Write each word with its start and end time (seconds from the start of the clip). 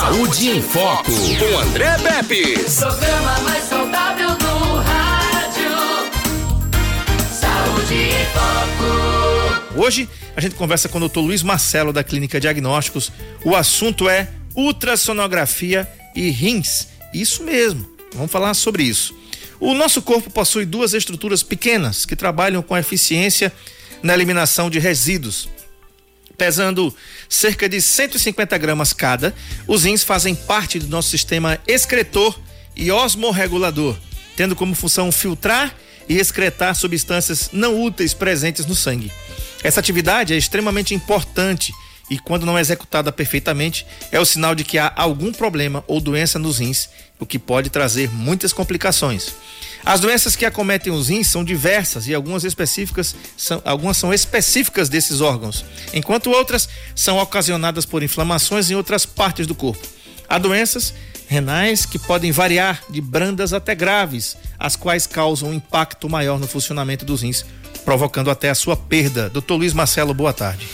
Saúde 0.00 0.48
em 0.48 0.62
Foco, 0.62 1.12
com 1.12 1.58
André 1.58 1.98
Pepe. 1.98 2.54
Programa 2.54 3.38
mais 3.40 3.64
saudável 3.64 4.30
do 4.30 4.76
rádio. 4.76 5.70
Saúde 7.30 7.94
em 7.94 8.24
Foco. 8.32 9.78
Hoje 9.78 10.08
a 10.34 10.40
gente 10.40 10.54
conversa 10.54 10.88
com 10.88 10.98
o 10.98 11.06
Dr. 11.06 11.18
Luiz 11.18 11.42
Marcelo 11.42 11.92
da 11.92 12.02
Clínica 12.02 12.40
Diagnósticos. 12.40 13.12
O 13.44 13.54
assunto 13.54 14.08
é 14.08 14.30
ultrassonografia 14.56 15.86
e 16.16 16.30
rins. 16.30 16.88
Isso 17.12 17.42
mesmo. 17.42 17.86
Vamos 18.14 18.32
falar 18.32 18.54
sobre 18.54 18.82
isso. 18.84 19.14
O 19.60 19.74
nosso 19.74 20.00
corpo 20.00 20.30
possui 20.30 20.64
duas 20.64 20.94
estruturas 20.94 21.42
pequenas 21.42 22.06
que 22.06 22.16
trabalham 22.16 22.62
com 22.62 22.74
eficiência 22.74 23.52
na 24.02 24.14
eliminação 24.14 24.70
de 24.70 24.78
resíduos. 24.78 25.46
Pesando 26.40 26.96
cerca 27.28 27.68
de 27.68 27.82
150 27.82 28.56
gramas 28.56 28.94
cada, 28.94 29.34
os 29.66 29.84
rins 29.84 30.02
fazem 30.02 30.34
parte 30.34 30.78
do 30.78 30.86
nosso 30.86 31.10
sistema 31.10 31.58
excretor 31.66 32.40
e 32.74 32.90
osmorregulador, 32.90 33.94
tendo 34.38 34.56
como 34.56 34.74
função 34.74 35.12
filtrar 35.12 35.76
e 36.08 36.16
excretar 36.16 36.74
substâncias 36.74 37.50
não 37.52 37.82
úteis 37.82 38.14
presentes 38.14 38.64
no 38.64 38.74
sangue. 38.74 39.12
Essa 39.62 39.80
atividade 39.80 40.32
é 40.32 40.36
extremamente 40.38 40.94
importante 40.94 41.74
e, 42.10 42.18
quando 42.18 42.44
não 42.44 42.58
executada 42.58 43.12
perfeitamente, 43.12 43.86
é 44.10 44.18
o 44.18 44.24
sinal 44.24 44.54
de 44.54 44.64
que 44.64 44.76
há 44.76 44.92
algum 44.96 45.32
problema 45.32 45.84
ou 45.86 46.00
doença 46.00 46.38
nos 46.38 46.58
rins, 46.58 46.90
o 47.20 47.24
que 47.24 47.38
pode 47.38 47.70
trazer 47.70 48.10
muitas 48.10 48.52
complicações. 48.52 49.32
As 49.84 50.00
doenças 50.00 50.34
que 50.34 50.44
acometem 50.44 50.92
os 50.92 51.08
rins 51.08 51.28
são 51.28 51.44
diversas 51.44 52.08
e 52.08 52.14
algumas 52.14 52.44
específicas 52.44 53.14
são, 53.36 53.62
algumas 53.64 53.96
são 53.96 54.12
específicas 54.12 54.88
desses 54.88 55.20
órgãos, 55.20 55.64
enquanto 55.94 56.30
outras 56.30 56.68
são 56.94 57.18
ocasionadas 57.18 57.86
por 57.86 58.02
inflamações 58.02 58.70
em 58.70 58.74
outras 58.74 59.06
partes 59.06 59.46
do 59.46 59.54
corpo. 59.54 59.86
Há 60.28 60.38
doenças 60.38 60.92
renais 61.28 61.86
que 61.86 61.98
podem 61.98 62.32
variar 62.32 62.82
de 62.90 63.00
brandas 63.00 63.52
até 63.52 63.74
graves, 63.74 64.36
as 64.58 64.74
quais 64.74 65.06
causam 65.06 65.50
um 65.50 65.54
impacto 65.54 66.08
maior 66.08 66.40
no 66.40 66.48
funcionamento 66.48 67.04
dos 67.04 67.22
rins, 67.22 67.46
provocando 67.84 68.30
até 68.30 68.50
a 68.50 68.54
sua 68.54 68.76
perda. 68.76 69.30
Doutor 69.30 69.56
Luiz 69.56 69.72
Marcelo, 69.72 70.12
boa 70.12 70.32
tarde. 70.32 70.68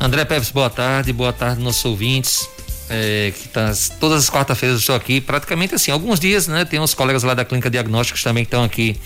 André 0.00 0.24
Pepes, 0.24 0.52
boa 0.52 0.70
tarde, 0.70 1.12
boa 1.12 1.32
tarde, 1.32 1.60
nossos 1.60 1.84
ouvintes. 1.84 2.48
É, 2.88 3.32
que 3.36 3.48
tá, 3.48 3.70
todas 3.98 4.22
as 4.22 4.30
quarta-feiras 4.30 4.80
estou 4.80 4.94
aqui, 4.94 5.20
praticamente 5.20 5.74
assim, 5.74 5.90
alguns 5.90 6.18
dias, 6.20 6.46
né? 6.46 6.64
Tem 6.64 6.80
uns 6.80 6.94
colegas 6.94 7.22
lá 7.22 7.34
da 7.34 7.44
Clínica 7.44 7.68
Diagnósticos 7.68 8.22
também 8.22 8.44
que 8.44 8.48
estão 8.48 8.64
aqui 8.64 8.96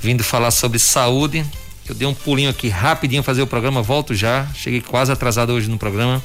vindo 0.00 0.24
falar 0.24 0.50
sobre 0.50 0.78
saúde. 0.78 1.44
Eu 1.86 1.94
dei 1.94 2.08
um 2.08 2.14
pulinho 2.14 2.48
aqui 2.48 2.68
rapidinho 2.68 3.22
fazer 3.22 3.42
o 3.42 3.46
programa, 3.46 3.82
volto 3.82 4.14
já. 4.14 4.46
Cheguei 4.54 4.80
quase 4.80 5.12
atrasado 5.12 5.52
hoje 5.52 5.68
no 5.68 5.76
programa. 5.76 6.22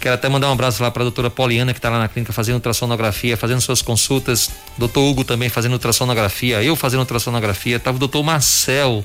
Quero 0.00 0.14
até 0.14 0.28
mandar 0.28 0.48
um 0.48 0.52
abraço 0.52 0.82
lá 0.82 0.90
para 0.90 1.02
a 1.02 1.04
doutora 1.04 1.30
Poliana, 1.30 1.72
que 1.72 1.78
está 1.78 1.88
lá 1.88 2.00
na 2.00 2.08
clínica 2.08 2.32
fazendo 2.32 2.56
ultrassonografia, 2.56 3.36
fazendo 3.36 3.60
suas 3.60 3.80
consultas. 3.80 4.50
Doutor 4.76 5.08
Hugo 5.08 5.24
também 5.24 5.48
fazendo 5.48 5.72
ultrassonografia, 5.72 6.62
eu 6.62 6.74
fazendo 6.74 7.00
ultrassonografia. 7.00 7.78
Tava 7.78 7.96
o 7.96 8.00
doutor 8.00 8.22
Marcel. 8.24 9.04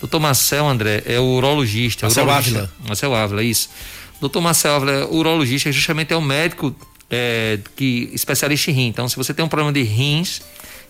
Doutor 0.00 0.20
Marcel, 0.20 0.68
André, 0.68 1.02
é 1.06 1.18
o 1.18 1.24
urologista. 1.24 2.06
Marcel 2.06 2.24
urologista. 2.24 2.58
Ávila. 2.58 2.72
Marcel 2.86 3.14
Ávila, 3.14 3.42
isso. 3.42 3.68
Doutor 4.20 4.40
Marcel 4.40 4.74
Ávila, 4.74 4.92
é 4.92 5.04
urologista, 5.04 5.70
justamente 5.72 6.12
é 6.12 6.16
o 6.16 6.22
médico 6.22 6.74
é, 7.10 7.58
que 7.76 8.10
especialista 8.12 8.70
em 8.70 8.74
rim. 8.74 8.86
Então, 8.88 9.08
se 9.08 9.16
você 9.16 9.32
tem 9.34 9.44
um 9.44 9.48
problema 9.48 9.72
de 9.72 9.82
rins 9.82 10.40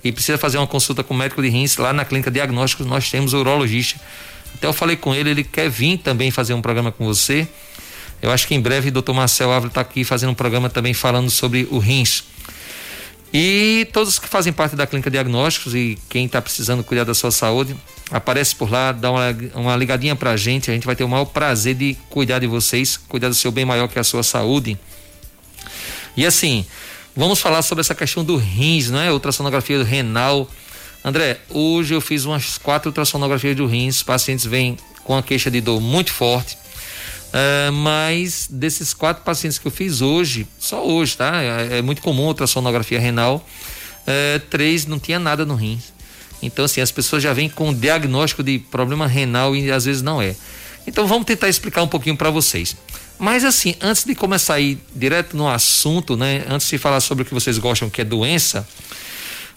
e 0.02 0.12
precisa 0.12 0.38
fazer 0.38 0.58
uma 0.58 0.66
consulta 0.66 1.02
com 1.02 1.14
o 1.14 1.16
médico 1.16 1.42
de 1.42 1.48
rins, 1.48 1.76
lá 1.76 1.92
na 1.92 2.04
clínica 2.04 2.30
Diagnósticos 2.30 2.86
nós 2.86 3.10
temos 3.10 3.32
o 3.32 3.38
urologista. 3.38 4.00
Até 4.54 4.66
eu 4.66 4.72
falei 4.72 4.96
com 4.96 5.14
ele, 5.14 5.30
ele 5.30 5.44
quer 5.44 5.68
vir 5.70 5.98
também 5.98 6.30
fazer 6.30 6.54
um 6.54 6.62
programa 6.62 6.90
com 6.90 7.04
você. 7.04 7.46
Eu 8.20 8.30
acho 8.30 8.46
que 8.48 8.54
em 8.54 8.60
breve 8.60 8.88
o 8.88 8.92
doutor 8.92 9.14
Marcel 9.14 9.52
Ávila 9.52 9.68
está 9.68 9.80
aqui 9.80 10.04
fazendo 10.04 10.30
um 10.30 10.34
programa 10.34 10.68
também 10.68 10.92
falando 10.92 11.30
sobre 11.30 11.68
o 11.70 11.78
rins. 11.78 12.24
E 13.32 13.86
todos 13.92 14.18
que 14.18 14.26
fazem 14.26 14.52
parte 14.52 14.74
da 14.74 14.86
clínica 14.86 15.10
diagnósticos 15.10 15.74
e 15.74 15.98
quem 16.08 16.26
está 16.26 16.40
precisando 16.40 16.82
cuidar 16.82 17.04
da 17.04 17.12
sua 17.12 17.30
saúde, 17.30 17.76
aparece 18.10 18.56
por 18.56 18.70
lá, 18.70 18.92
dá 18.92 19.10
uma, 19.10 19.36
uma 19.54 19.76
ligadinha 19.76 20.16
pra 20.16 20.36
gente, 20.36 20.70
a 20.70 20.74
gente 20.74 20.86
vai 20.86 20.96
ter 20.96 21.04
o 21.04 21.08
maior 21.08 21.26
prazer 21.26 21.74
de 21.74 21.96
cuidar 22.08 22.38
de 22.38 22.46
vocês, 22.46 22.96
cuidar 22.96 23.28
do 23.28 23.34
seu 23.34 23.52
bem 23.52 23.64
maior 23.64 23.86
que 23.86 23.98
a 23.98 24.04
sua 24.04 24.22
saúde. 24.22 24.78
E 26.16 26.24
assim, 26.24 26.64
vamos 27.14 27.38
falar 27.38 27.60
sobre 27.62 27.80
essa 27.80 27.94
questão 27.94 28.24
do 28.24 28.36
rins, 28.36 28.90
não 28.90 29.00
é? 29.00 29.12
Ultrassonografia 29.12 29.84
renal. 29.84 30.50
André, 31.04 31.38
hoje 31.50 31.94
eu 31.94 32.00
fiz 32.00 32.24
umas 32.24 32.56
quatro 32.58 32.88
ultrassonografias 32.88 33.56
do 33.56 33.66
rins, 33.66 34.02
pacientes 34.02 34.46
vêm 34.46 34.76
com 35.04 35.16
a 35.16 35.22
queixa 35.22 35.50
de 35.50 35.60
dor 35.60 35.80
muito 35.80 36.12
forte. 36.12 36.56
Uh, 37.28 37.70
mas 37.72 38.48
desses 38.50 38.94
quatro 38.94 39.22
pacientes 39.22 39.58
que 39.58 39.66
eu 39.66 39.70
fiz 39.70 40.00
hoje, 40.00 40.46
só 40.58 40.86
hoje, 40.86 41.16
tá? 41.16 41.42
É, 41.42 41.78
é 41.78 41.82
muito 41.82 42.00
comum 42.00 42.26
ultrassonografia 42.26 42.98
renal. 42.98 43.46
Uh, 44.02 44.40
três 44.48 44.86
não 44.86 44.98
tinha 44.98 45.18
nada 45.18 45.44
no 45.44 45.54
rim. 45.54 45.80
Então, 46.42 46.64
assim, 46.64 46.80
as 46.80 46.90
pessoas 46.90 47.22
já 47.22 47.32
vêm 47.32 47.48
com 47.48 47.74
diagnóstico 47.74 48.42
de 48.42 48.58
problema 48.58 49.06
renal 49.06 49.54
e 49.54 49.70
às 49.70 49.84
vezes 49.84 50.02
não 50.02 50.22
é. 50.22 50.34
Então, 50.86 51.06
vamos 51.06 51.26
tentar 51.26 51.48
explicar 51.48 51.82
um 51.82 51.88
pouquinho 51.88 52.16
para 52.16 52.30
vocês. 52.30 52.76
Mas, 53.18 53.44
assim, 53.44 53.74
antes 53.80 54.04
de 54.04 54.14
começar 54.14 54.54
a 54.54 54.60
ir 54.60 54.78
direto 54.94 55.36
no 55.36 55.48
assunto, 55.48 56.16
né? 56.16 56.44
Antes 56.48 56.68
de 56.68 56.78
falar 56.78 57.00
sobre 57.00 57.22
o 57.22 57.26
que 57.26 57.34
vocês 57.34 57.58
gostam, 57.58 57.90
que 57.90 58.00
é 58.00 58.04
doença, 58.04 58.66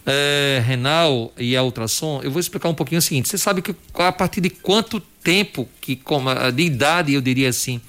é, 0.05 0.61
renal 0.65 1.31
e 1.37 1.55
a 1.55 1.63
ultrassom, 1.63 2.21
eu 2.23 2.31
vou 2.31 2.39
explicar 2.39 2.69
um 2.69 2.73
pouquinho 2.73 2.99
o 2.99 3.01
seguinte: 3.01 3.29
você 3.29 3.37
sabe 3.37 3.61
que 3.61 3.75
a 3.95 4.11
partir 4.11 4.41
de 4.41 4.49
quanto 4.49 4.99
tempo, 4.99 5.67
que 5.79 5.99
de 6.53 6.63
idade, 6.63 7.13
eu 7.13 7.21
diria 7.21 7.49
assim, 7.49 7.79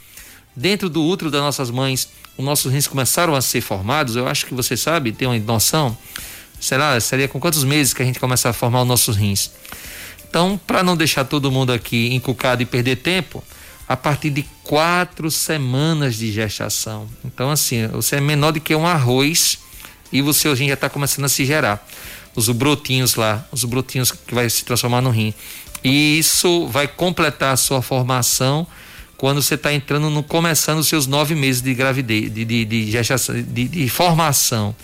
dentro 0.55 0.89
do 0.89 1.03
útero 1.03 1.31
das 1.31 1.41
nossas 1.41 1.71
mães, 1.71 2.09
os 2.37 2.45
nossos 2.45 2.73
rins 2.73 2.87
começaram 2.87 3.35
a 3.35 3.41
ser 3.41 3.61
formados? 3.61 4.17
Eu 4.17 4.29
acho 4.29 4.47
que 4.47 4.55
você 4.55 4.77
sabe, 4.77 5.13
tem 5.13 5.29
uma 5.29 5.39
noção. 5.39 5.97
Será, 6.61 6.99
seria 7.01 7.27
com 7.27 7.41
quantos 7.41 7.65
meses 7.65 7.93
que 7.93 8.03
a 8.03 8.05
gente 8.05 8.21
começa 8.21 8.49
a 8.49 8.53
formar 8.53 8.83
os 8.83 8.89
nossos 8.89 9.17
rins? 9.17 9.51
Então, 10.29 10.59
para 10.67 10.83
não 10.83 10.97
deixar 10.97 11.25
todo 11.25 11.51
mundo 11.51 11.73
aqui 11.73 12.15
encucado 12.15 12.63
e 12.63 12.67
perder 12.67 12.97
tempo, 12.97 13.43
a 13.89 13.97
partir 13.97 14.31
de 14.31 14.45
quatro 14.63 15.31
semanas 15.31 16.17
de 16.17 16.33
gestação. 16.33 17.07
Então, 17.25 17.51
assim, 17.51 17.87
você 17.89 18.17
é 18.17 18.21
menor 18.21 18.53
do 18.53 18.61
que 18.61 18.75
um 18.75 18.87
arroz 18.87 19.59
e 20.13 20.35
seu 20.35 20.55
rim 20.55 20.69
já 20.69 20.75
está 20.75 20.89
começando 20.91 21.25
a 21.25 21.29
se 21.29 21.45
gerar. 21.45 21.87
Os 22.35 22.49
brotinhos 22.49 23.15
lá, 23.15 23.47
os 23.51 23.65
brotinhos 23.65 24.11
que 24.11 24.35
vai 24.35 24.49
se 24.49 24.65
transformar 24.65 25.01
no 25.01 25.11
rim. 25.11 25.35
E 25.85 26.19
isso 26.19 26.67
vai 26.69 26.87
completar 26.87 27.55
a 27.55 27.57
sua 27.57 27.83
formação 27.83 28.67
quando 29.17 29.41
você 29.41 29.55
está 29.55 29.73
entrando 29.73 30.11
no 30.11 30.23
começando 30.23 30.79
os 30.79 30.89
seus 30.89 31.07
nove 31.07 31.35
meses 31.35 31.63
de 31.63 31.73
gravidez, 31.75 32.33
de, 32.33 32.45
de, 32.45 32.65
de 32.65 32.91
gestação, 32.91 33.41
de, 33.41 33.69
de, 33.69 33.89
formação. 33.89 34.75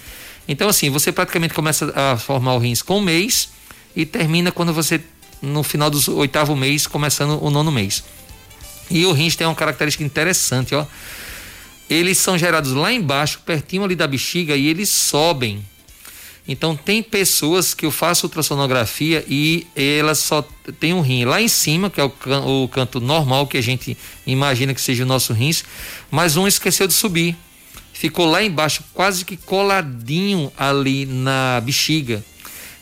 Então, 0.46 0.68
assim, 0.68 0.90
você 0.90 1.10
praticamente 1.10 1.52
começa 1.54 1.92
a 1.94 2.16
formar 2.16 2.54
o 2.54 2.58
rins 2.58 2.80
com 2.80 2.98
um 2.98 3.00
mês 3.00 3.50
e 3.96 4.06
termina 4.06 4.52
quando 4.52 4.72
você, 4.72 5.00
no 5.42 5.62
final 5.62 5.90
do 5.90 6.16
oitavo 6.18 6.54
mês, 6.54 6.86
começando 6.86 7.42
o 7.42 7.50
nono 7.50 7.72
mês. 7.72 8.04
E 8.90 9.04
o 9.04 9.12
rins 9.12 9.34
tem 9.34 9.46
uma 9.46 9.56
característica 9.56 10.04
interessante, 10.04 10.74
ó. 10.74 10.86
Eles 11.88 12.18
são 12.18 12.36
gerados 12.36 12.72
lá 12.72 12.92
embaixo, 12.92 13.40
pertinho 13.44 13.84
ali 13.84 13.96
da 13.96 14.06
bexiga, 14.06 14.56
e 14.56 14.66
eles 14.66 14.88
sobem. 14.88 15.64
Então 16.48 16.74
tem 16.74 17.02
pessoas 17.02 17.74
que 17.74 17.84
eu 17.84 17.90
faço 17.90 18.24
ultrassonografia 18.26 19.22
e 19.28 19.66
elas 19.76 20.18
só 20.18 20.42
tem 20.80 20.94
um 20.94 21.02
rim 21.02 21.26
lá 21.26 21.42
em 21.42 21.48
cima, 21.48 21.90
que 21.90 22.00
é 22.00 22.04
o, 22.04 22.08
can, 22.08 22.40
o 22.40 22.66
canto 22.68 23.00
normal 23.00 23.46
que 23.46 23.58
a 23.58 23.62
gente 23.62 23.96
imagina 24.26 24.72
que 24.72 24.80
seja 24.80 25.04
o 25.04 25.06
nosso 25.06 25.34
rins, 25.34 25.62
mas 26.10 26.38
um 26.38 26.48
esqueceu 26.48 26.86
de 26.86 26.94
subir. 26.94 27.36
Ficou 27.92 28.24
lá 28.24 28.42
embaixo, 28.42 28.82
quase 28.94 29.26
que 29.26 29.36
coladinho 29.36 30.50
ali 30.56 31.04
na 31.04 31.60
bexiga. 31.62 32.24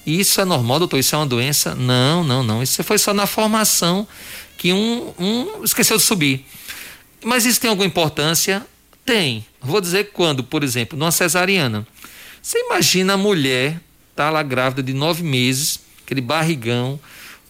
Isso 0.07 0.41
é 0.41 0.45
normal, 0.45 0.79
doutor? 0.79 0.99
Isso 0.99 1.17
é 1.17 1.19
uma 1.19 1.27
doença? 1.27 1.75
Não, 1.75 2.23
não, 2.23 2.45
não. 2.45 2.63
Isso 2.63 2.85
foi 2.85 2.99
só 2.99 3.13
na 3.13 3.27
formação 3.27 4.07
que 4.57 4.73
um, 4.73 5.13
um 5.19 5.65
esqueceu 5.65 5.97
de 5.97 6.05
subir. 6.05 6.47
Mas 7.25 7.45
isso 7.45 7.61
tem 7.61 7.69
alguma 7.69 7.87
importância? 7.87 8.65
Tem. 9.07 9.47
Vou 9.61 9.81
dizer 9.81 10.11
quando, 10.13 10.43
por 10.43 10.65
exemplo, 10.65 10.99
numa 10.99 11.13
cesariana. 11.13 11.87
Você 12.43 12.59
imagina 12.59 13.15
a 13.15 13.17
mulher, 13.17 13.81
tá 14.17 14.29
lá 14.31 14.43
grávida 14.43 14.83
de 14.83 14.93
nove 14.93 15.23
meses, 15.23 15.81
aquele 16.05 16.21
barrigão, 16.21 16.99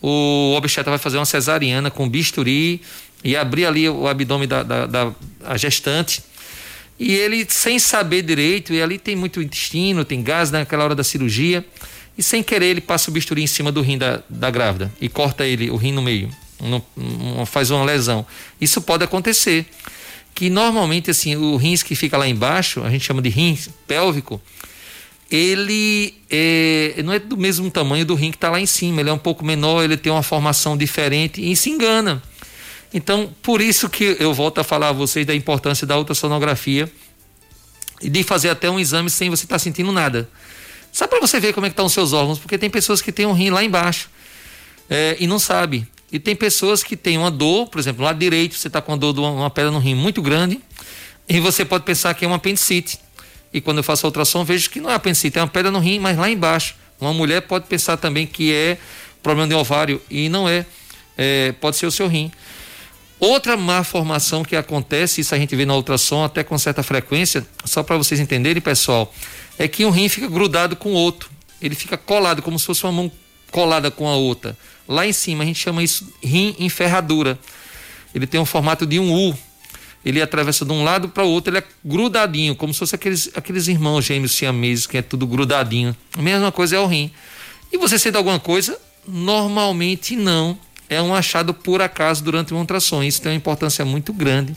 o 0.01 0.55
obstetra 0.57 0.91
vai 0.91 0.99
fazer 0.99 1.17
uma 1.17 1.25
cesariana 1.25 1.91
com 1.91 2.09
bisturi 2.09 2.83
e 3.25 3.35
abrir 3.35 3.65
ali 3.65 3.89
o 3.89 4.07
abdômen 4.07 4.47
da, 4.47 4.63
da, 4.63 4.87
da 4.87 5.13
gestante. 5.57 6.23
E 6.99 7.15
ele, 7.15 7.47
sem 7.49 7.79
saber 7.79 8.23
direito, 8.23 8.73
e 8.73 8.81
ali 8.81 8.99
tem 8.99 9.17
muito 9.17 9.41
intestino, 9.43 10.05
tem 10.05 10.23
gás 10.23 10.51
naquela 10.51 10.85
hora 10.85 10.95
da 10.95 11.05
cirurgia, 11.05 11.65
e 12.17 12.23
sem 12.23 12.43
querer 12.43 12.67
ele 12.67 12.81
passa 12.81 13.11
o 13.11 13.13
bisturi 13.13 13.43
em 13.43 13.47
cima 13.47 13.73
do 13.73 13.83
rim 13.83 13.99
da, 13.99 14.23
da 14.29 14.51
grávida 14.51 14.91
e 15.01 15.09
corta 15.09 15.45
ele, 15.45 15.71
o 15.71 15.77
rim 15.77 15.93
no 15.93 16.01
meio, 16.01 16.31
no, 16.61 17.45
faz 17.45 17.71
uma 17.71 17.85
lesão. 17.85 18.27
Isso 18.61 18.81
pode 18.81 19.05
acontecer. 19.05 19.67
Que 20.37 20.51
normalmente, 20.51 21.11
assim, 21.11 21.35
o 21.35 21.57
rins 21.57 21.83
que 21.83 21.95
fica 21.95 22.19
lá 22.19 22.29
embaixo, 22.29 22.85
a 22.85 22.91
gente 22.91 23.07
chama 23.07 23.23
de 23.23 23.31
rim 23.31 23.59
pélvico, 23.87 24.39
ele 25.31 26.15
é, 26.31 27.03
não 27.03 27.13
é 27.13 27.19
do 27.19 27.39
mesmo 27.39 27.71
tamanho 27.71 28.05
do 28.05 28.15
rim 28.15 28.31
que 28.31 28.37
está 28.37 28.51
lá 28.51 28.61
em 28.61 28.67
cima, 28.67 29.01
ele 29.01 29.09
é 29.09 29.13
um 29.13 29.19
pouco 29.19 29.43
menor, 29.43 29.83
ele 29.83 29.97
tem 29.97 30.13
uma 30.13 30.23
formação 30.23 30.77
diferente 30.77 31.41
e 31.41 31.57
se 31.57 31.71
engana. 31.71 32.23
Então, 32.93 33.35
por 33.43 33.63
isso 33.63 33.89
que 33.89 34.17
eu 34.21 34.35
volto 34.35 34.59
a 34.59 34.65
falar 34.65 34.91
a 34.91 34.93
vocês 34.93 35.25
da 35.25 35.35
importância 35.35 35.87
da 35.87 35.97
ultrassonografia 35.97 36.91
e 38.03 38.11
de 38.11 38.23
fazer 38.23 38.51
até 38.51 38.71
um 38.71 38.79
exame 38.79 39.09
sem 39.09 39.31
você 39.31 39.45
estar 39.45 39.55
tá 39.55 39.59
sentindo 39.59 39.91
nada. 39.91 40.29
Só 40.93 41.07
para 41.07 41.19
você 41.19 41.41
ver 41.41 41.55
como 41.55 41.65
é 41.65 41.71
que 41.71 41.73
estão 41.73 41.87
os 41.87 41.95
seus 41.95 42.13
órgãos, 42.13 42.39
porque 42.39 42.59
tem 42.59 42.69
pessoas 42.69 43.01
que 43.01 43.11
têm 43.11 43.25
um 43.25 43.33
rim 43.33 43.49
lá 43.49 43.65
embaixo 43.65 44.11
é, 44.89 45.17
e 45.19 45.27
não 45.27 45.39
sabe. 45.39 45.89
E 46.17 46.19
tem 46.19 46.35
pessoas 46.35 46.83
que 46.83 46.97
têm 46.97 47.19
uma 47.19 47.31
dor, 47.31 47.69
por 47.69 47.79
exemplo, 47.79 48.03
lado 48.03 48.19
direito, 48.19 48.55
você 48.55 48.69
está 48.69 48.81
com 48.81 48.91
uma 48.91 48.97
dor 48.97 49.13
de 49.13 49.21
uma 49.21 49.51
pedra 49.51 49.71
no 49.71 49.79
rim 49.79 49.95
muito 49.95 50.23
grande, 50.23 50.59
e 51.29 51.39
você 51.41 51.63
pode 51.63 51.85
pensar 51.85 52.15
que 52.15 52.25
é 52.25 52.27
uma 52.27 52.37
apendicite. 52.37 52.99
E 53.53 53.61
quando 53.61 53.77
eu 53.77 53.83
faço 53.83 54.07
a 54.07 54.09
ultrassom, 54.09 54.43
vejo 54.43 54.71
que 54.71 54.81
não 54.81 54.91
é 54.91 54.95
apendicite, 54.95 55.39
é 55.39 55.43
uma 55.43 55.49
pedra 55.49 55.71
no 55.71 55.79
rim, 55.79 55.99
mas 55.99 56.17
lá 56.17 56.31
embaixo. 56.31 56.75
Uma 56.99 57.13
mulher 57.13 57.43
pode 57.43 57.67
pensar 57.67 57.99
também 57.99 58.27
que 58.27 58.51
é 58.51 58.79
problema 59.23 59.47
de 59.47 59.55
ovário, 59.55 60.01
e 60.09 60.31
não 60.31 60.49
é. 60.49 60.65
é 61.19 61.53
pode 61.61 61.77
ser 61.77 61.85
o 61.85 61.91
seu 61.91 62.09
rim. 62.09 62.33
Outra 63.21 63.55
má 63.55 63.85
formação 63.85 64.43
que 64.43 64.57
acontece, 64.57 65.21
isso 65.21 65.35
a 65.35 65.39
gente 65.39 65.55
vê 65.55 65.67
na 65.67 65.77
ultrassom 65.77 66.25
até 66.25 66.43
com 66.43 66.57
certa 66.57 66.83
frequência, 66.83 67.47
só 67.67 67.83
para 67.83 67.99
vocês 67.99 68.19
entenderem, 68.19 68.63
pessoal, 68.63 69.15
é 69.59 69.69
que 69.69 69.85
um 69.85 69.91
rim 69.91 70.09
fica 70.09 70.29
grudado 70.29 70.77
com 70.77 70.93
o 70.93 70.95
outro. 70.95 71.29
Ele 71.61 71.75
fica 71.75 71.99
colado, 71.99 72.41
como 72.41 72.59
se 72.59 72.65
fosse 72.65 72.85
uma 72.85 72.93
mão 72.93 73.13
colada 73.51 73.91
com 73.91 74.09
a 74.09 74.15
outra. 74.15 74.57
Lá 74.89 75.07
em 75.07 75.13
cima 75.13 75.45
a 75.45 75.47
gente 75.47 75.59
chama 75.59 75.83
isso 75.83 76.13
rim 76.23 76.55
em 76.59 76.69
ferradura. 76.69 77.39
Ele 78.15 78.27
tem 78.27 78.41
um 78.41 78.47
formato 78.47 78.87
de 78.87 78.99
um 78.99 79.13
U. 79.13 79.37
Ele 80.05 80.23
atravessa 80.23 80.65
de 80.65 80.73
um 80.73 80.85
lado 80.85 81.09
para 81.09 81.25
o 81.25 81.29
outro, 81.29 81.51
ele 81.51 81.59
é 81.59 81.65
grudadinho, 81.85 82.55
como 82.55 82.73
se 82.73 82.79
fosse 82.79 82.95
aqueles, 82.95 83.29
aqueles 83.35 83.67
irmãos 83.67 84.05
gêmeos 84.05 84.33
siameses, 84.33 84.87
que 84.87 84.97
é 84.97 85.03
tudo 85.03 85.27
grudadinho. 85.27 85.97
A 86.17 86.23
mesma 86.23 86.53
coisa 86.53 86.77
é 86.77 86.79
o 86.79 86.87
rim. 86.87 87.11
E 87.73 87.77
você 87.77 87.99
sente 87.99 88.17
alguma 88.17 88.39
coisa? 88.39 88.79
Normalmente 89.05 90.15
não 90.15 90.57
é 90.89 91.03
um 91.03 91.15
achado 91.15 91.53
por 91.53 91.83
acaso 91.83 92.23
durante 92.23 92.53
uma 92.53 92.61
ultrassom. 92.61 93.03
Isso 93.03 93.21
tem 93.21 93.33
uma 93.33 93.37
importância 93.37 93.85
muito 93.85 94.13
grande. 94.13 94.55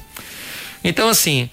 Então, 0.83 1.09
assim, 1.09 1.49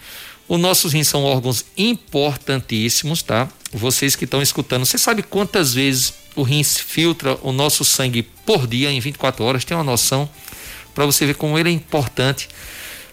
os 0.49 0.61
nossos 0.61 0.93
rins 0.93 1.09
são 1.09 1.25
órgãos 1.25 1.65
importantíssimos, 1.77 3.23
tá? 3.23 3.49
Vocês 3.77 4.17
que 4.17 4.25
estão 4.25 4.41
escutando, 4.41 4.87
você 4.87 4.97
sabe 4.97 5.23
quantas 5.23 5.75
vezes 5.75 6.15
o 6.35 6.43
rins 6.43 6.79
filtra 6.79 7.39
o 7.43 7.53
nosso 7.53 7.85
sangue 7.85 8.23
por 8.23 8.67
dia 8.67 8.91
em 8.91 8.99
24 8.99 9.45
horas? 9.45 9.67
Tem 9.67 9.77
uma 9.77 9.85
noção 9.85 10.27
para 10.95 11.05
você 11.05 11.27
ver 11.27 11.35
como 11.35 11.59
ele 11.59 11.69
é 11.69 11.73
importante. 11.73 12.49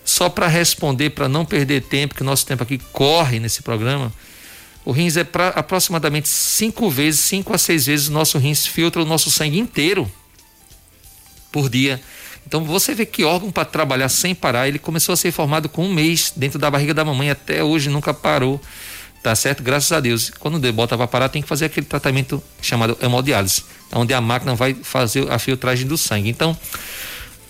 Só 0.06 0.30
para 0.30 0.48
responder, 0.48 1.10
para 1.10 1.27
não 1.27 1.44
perder 1.44 1.81
tempo, 1.81 2.15
que 2.15 2.24
nosso 2.24 2.45
tempo 2.45 2.63
aqui 2.63 2.77
corre 2.94 3.42
nesse 3.42 3.62
programa. 3.62 4.10
O 4.86 4.94
rins 4.94 5.18
é 5.18 5.25
pra, 5.25 5.50
aproximadamente 5.50 6.30
cinco 6.30 6.89
vezes, 6.89 7.19
cinco 7.19 7.54
a 7.54 7.57
seis 7.57 7.86
vezes 7.86 8.07
o 8.07 8.13
nosso 8.13 8.38
rins 8.38 8.65
filtra 8.65 9.01
o 9.01 9.06
nosso 9.06 9.30
sangue 9.30 9.60
inteiro 9.60 10.10
por 11.51 11.69
dia. 11.69 12.01
Então 12.48 12.63
você 12.63 12.95
vê 12.95 13.06
que 13.06 13.25
órgão 13.25 13.51
para 13.51 13.65
trabalhar 13.65 14.07
sem 14.07 14.33
parar, 14.33 14.69
ele 14.69 14.80
começou 14.80 15.12
a 15.12 15.18
ser 15.18 15.33
formado 15.33 15.68
com 15.68 15.86
um 15.86 15.94
mês 15.94 16.31
dentro 16.33 16.57
da 16.57 16.71
barriga 16.71 16.94
da 16.94 17.04
mamãe, 17.04 17.30
até 17.30 17.62
hoje 17.62 17.89
nunca 17.89 18.13
parou. 18.13 18.62
Tá 19.23 19.33
certo? 19.33 19.63
Graças 19.63 19.89
a 19.93 20.01
Deus. 20.01 20.29
Quando 20.37 20.59
bota 20.73 20.97
para 20.97 21.07
parar, 21.07 21.29
tem 21.29 21.41
que 21.41 21.47
fazer 21.47 21.65
aquele 21.65 21.85
tratamento 21.85 22.43
chamado 22.61 22.97
hemodiálise, 23.01 23.63
onde 23.93 24.13
a 24.13 24.19
máquina 24.19 24.53
vai 24.53 24.73
fazer 24.73 25.31
a 25.31 25.39
filtragem 25.39 25.87
do 25.87 25.97
sangue. 25.97 26.29
Então, 26.29 26.55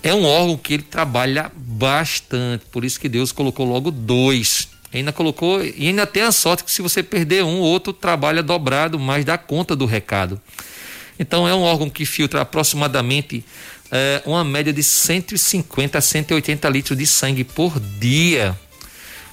é 0.03 0.13
um 0.13 0.23
órgão 0.23 0.55
que 0.55 0.75
ele 0.75 0.83
trabalha 0.83 1.51
bastante, 1.55 2.63
por 2.71 2.85
isso 2.85 2.99
que 2.99 3.09
Deus 3.09 3.31
colocou 3.31 3.65
logo 3.65 3.89
dois. 3.89 4.67
Ainda 4.93 5.11
colocou, 5.11 5.65
e 5.65 5.87
ainda 5.87 6.05
tem 6.05 6.21
a 6.21 6.31
sorte 6.31 6.63
que 6.63 6.71
se 6.71 6.83
você 6.83 7.01
perder 7.01 7.43
um, 7.43 7.57
outro 7.57 7.91
trabalha 7.91 8.43
dobrado, 8.43 8.99
mas 8.99 9.25
dá 9.25 9.35
conta 9.35 9.75
do 9.75 9.87
recado. 9.87 10.39
Então 11.17 11.47
é 11.47 11.55
um 11.55 11.61
órgão 11.61 11.89
que 11.89 12.05
filtra 12.05 12.41
aproximadamente 12.41 13.43
é, 13.89 14.21
uma 14.27 14.43
média 14.43 14.71
de 14.71 14.83
150 14.83 15.97
a 15.97 16.01
180 16.01 16.69
litros 16.69 16.97
de 16.97 17.07
sangue 17.07 17.43
por 17.43 17.79
dia. 17.79 18.55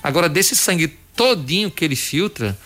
Agora, 0.03 0.29
desse 0.29 0.57
sangue 0.57 1.00
todinho 1.21 1.71
que 1.71 1.85
ele 1.85 1.97
filtra, 1.97 2.59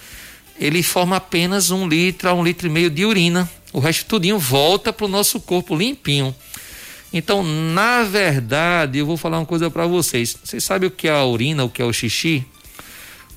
ele 0.60 0.80
forma 0.80 1.16
apenas 1.16 1.72
um 1.72 1.88
litro 1.88 2.28
a 2.28 2.34
um 2.34 2.44
litro 2.44 2.68
e 2.68 2.70
meio 2.70 2.88
de 2.88 3.04
urina. 3.04 3.50
O 3.72 3.80
resto 3.80 4.06
tudinho 4.06 4.38
volta 4.38 4.92
para 4.92 5.06
o 5.06 5.08
nosso 5.08 5.40
corpo 5.40 5.74
limpinho. 5.74 6.32
Então, 7.12 7.42
na 7.42 8.04
verdade, 8.04 9.00
eu 9.00 9.06
vou 9.06 9.16
falar 9.16 9.40
uma 9.40 9.44
coisa 9.44 9.68
para 9.72 9.88
vocês. 9.88 10.36
Vocês 10.40 10.62
sabem 10.62 10.86
o 10.86 10.90
que 10.92 11.08
é 11.08 11.10
a 11.10 11.24
urina, 11.24 11.64
o 11.64 11.68
que 11.68 11.82
é 11.82 11.84
o 11.84 11.92
xixi? 11.92 12.46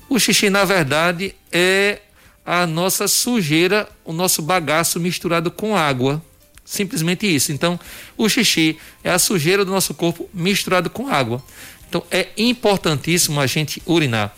O 0.08 0.20
xixi, 0.20 0.50
na 0.50 0.64
verdade, 0.64 1.34
é 1.50 1.98
a 2.46 2.64
nossa 2.64 3.08
sujeira, 3.08 3.88
o 4.04 4.12
nosso 4.12 4.40
bagaço 4.40 5.00
misturado 5.00 5.50
com 5.50 5.76
água. 5.76 6.22
Simplesmente 6.64 7.26
isso. 7.26 7.50
Então, 7.50 7.78
o 8.16 8.28
xixi 8.28 8.78
é 9.02 9.10
a 9.10 9.18
sujeira 9.18 9.64
do 9.64 9.72
nosso 9.72 9.94
corpo 9.94 10.30
misturado 10.32 10.88
com 10.88 11.08
água. 11.08 11.42
Então, 11.88 12.04
é 12.08 12.28
importantíssimo 12.36 13.40
a 13.40 13.48
gente 13.48 13.82
urinar. 13.84 14.32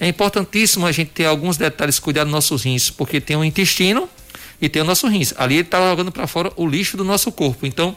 É 0.00 0.08
importantíssimo 0.08 0.86
a 0.86 0.92
gente 0.92 1.10
ter 1.10 1.26
alguns 1.26 1.58
detalhes, 1.58 1.98
cuidar 1.98 2.24
dos 2.24 2.32
nossos 2.32 2.64
rins, 2.64 2.88
porque 2.88 3.20
tem 3.20 3.36
o 3.36 3.44
intestino 3.44 4.08
e 4.58 4.66
tem 4.66 4.80
o 4.80 4.84
nosso 4.84 5.06
rins. 5.06 5.34
Ali 5.36 5.56
ele 5.56 5.60
está 5.60 5.78
jogando 5.90 6.10
para 6.10 6.26
fora 6.26 6.50
o 6.56 6.66
lixo 6.66 6.96
do 6.96 7.04
nosso 7.04 7.30
corpo. 7.30 7.66
Então, 7.66 7.94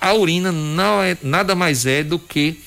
a 0.00 0.12
urina 0.12 0.50
não 0.50 1.00
é 1.00 1.16
nada 1.22 1.54
mais 1.54 1.86
é 1.86 2.02
do 2.02 2.18
que 2.18 2.60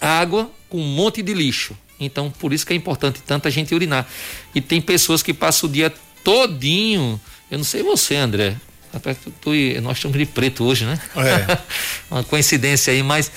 água 0.00 0.50
com 0.70 0.78
um 0.78 0.86
monte 0.86 1.20
de 1.20 1.34
lixo. 1.34 1.76
Então, 2.00 2.30
por 2.30 2.54
isso 2.54 2.64
que 2.64 2.72
é 2.72 2.76
importante 2.76 3.20
tanta 3.20 3.50
gente 3.50 3.74
urinar. 3.74 4.08
E 4.54 4.60
tem 4.62 4.80
pessoas 4.80 5.22
que 5.22 5.34
passam 5.34 5.68
o 5.68 5.72
dia 5.72 5.92
todinho. 6.24 7.20
Eu 7.50 7.58
não 7.58 7.64
sei 7.64 7.82
você, 7.82 8.16
André. 8.16 8.56
Rapaz, 8.90 9.18
tu, 9.22 9.30
tu, 9.38 9.50
nós 9.82 9.98
estamos 9.98 10.16
de 10.16 10.24
preto 10.24 10.64
hoje, 10.64 10.86
né? 10.86 10.98
É. 11.14 11.58
Uma 12.10 12.24
coincidência 12.24 12.90
aí, 12.90 13.02
mas 13.02 13.30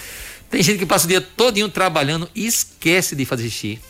tem 0.50 0.64
gente 0.64 0.80
que 0.80 0.86
passa 0.86 1.06
o 1.06 1.10
dia 1.10 1.20
todinho 1.20 1.68
trabalhando 1.68 2.30
e 2.34 2.46
esquece 2.46 3.18
de 3.18 3.26
fazer 3.26 3.50
xixi. 3.50 3.82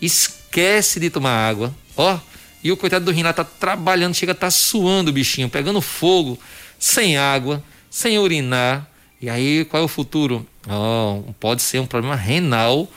Esquece 0.00 1.00
de 1.00 1.10
tomar 1.10 1.32
água. 1.32 1.74
Ó, 1.96 2.18
e 2.62 2.72
o 2.72 2.76
coitado 2.76 3.04
do 3.04 3.10
rim 3.10 3.22
lá 3.22 3.32
tá 3.32 3.44
trabalhando, 3.44 4.14
chega 4.14 4.32
a 4.32 4.34
tá 4.34 4.50
suando 4.50 5.10
o 5.10 5.12
bichinho, 5.12 5.48
pegando 5.48 5.80
fogo, 5.80 6.38
sem 6.78 7.16
água, 7.16 7.62
sem 7.90 8.18
urinar. 8.18 8.88
E 9.20 9.28
aí, 9.28 9.64
qual 9.64 9.82
é 9.82 9.84
o 9.84 9.88
futuro? 9.88 10.46
Oh, 10.68 11.22
pode 11.40 11.62
ser 11.62 11.80
um 11.80 11.86
problema 11.86 12.14
renal 12.14 12.88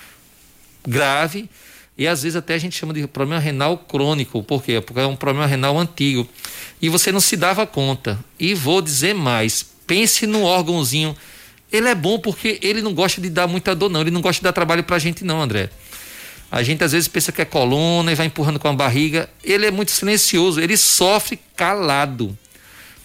grave 0.85 1.49
e 1.97 2.07
às 2.07 2.23
vezes 2.23 2.35
até 2.35 2.55
a 2.55 2.57
gente 2.57 2.75
chama 2.75 2.93
de 2.93 3.05
problema 3.07 3.39
renal 3.39 3.77
crônico. 3.77 4.41
Por 4.41 4.63
quê? 4.63 4.81
Porque 4.81 4.99
é 4.99 5.05
um 5.05 5.15
problema 5.15 5.45
renal 5.45 5.77
antigo 5.77 6.27
e 6.81 6.89
você 6.89 7.11
não 7.11 7.19
se 7.19 7.37
dava 7.37 7.67
conta. 7.67 8.19
E 8.39 8.53
vou 8.53 8.81
dizer 8.81 9.13
mais: 9.13 9.63
pense 9.85 10.25
no 10.25 10.43
órgãozinho. 10.43 11.15
Ele 11.71 11.87
é 11.87 11.95
bom 11.95 12.19
porque 12.19 12.59
ele 12.61 12.81
não 12.81 12.93
gosta 12.93 13.21
de 13.21 13.29
dar 13.29 13.47
muita 13.47 13.73
dor, 13.73 13.89
não. 13.89 14.01
Ele 14.01 14.11
não 14.11 14.19
gosta 14.19 14.39
de 14.39 14.43
dar 14.43 14.51
trabalho 14.51 14.83
pra 14.83 14.99
gente, 14.99 15.23
não, 15.23 15.41
André. 15.41 15.69
A 16.51 16.61
gente 16.63 16.83
às 16.83 16.91
vezes 16.91 17.07
pensa 17.07 17.31
que 17.31 17.41
é 17.41 17.45
coluna 17.45 18.11
e 18.11 18.15
vai 18.15 18.25
empurrando 18.25 18.59
com 18.59 18.67
a 18.67 18.73
barriga. 18.73 19.29
Ele 19.41 19.65
é 19.65 19.71
muito 19.71 19.91
silencioso, 19.91 20.59
ele 20.59 20.75
sofre 20.75 21.39
calado. 21.55 22.37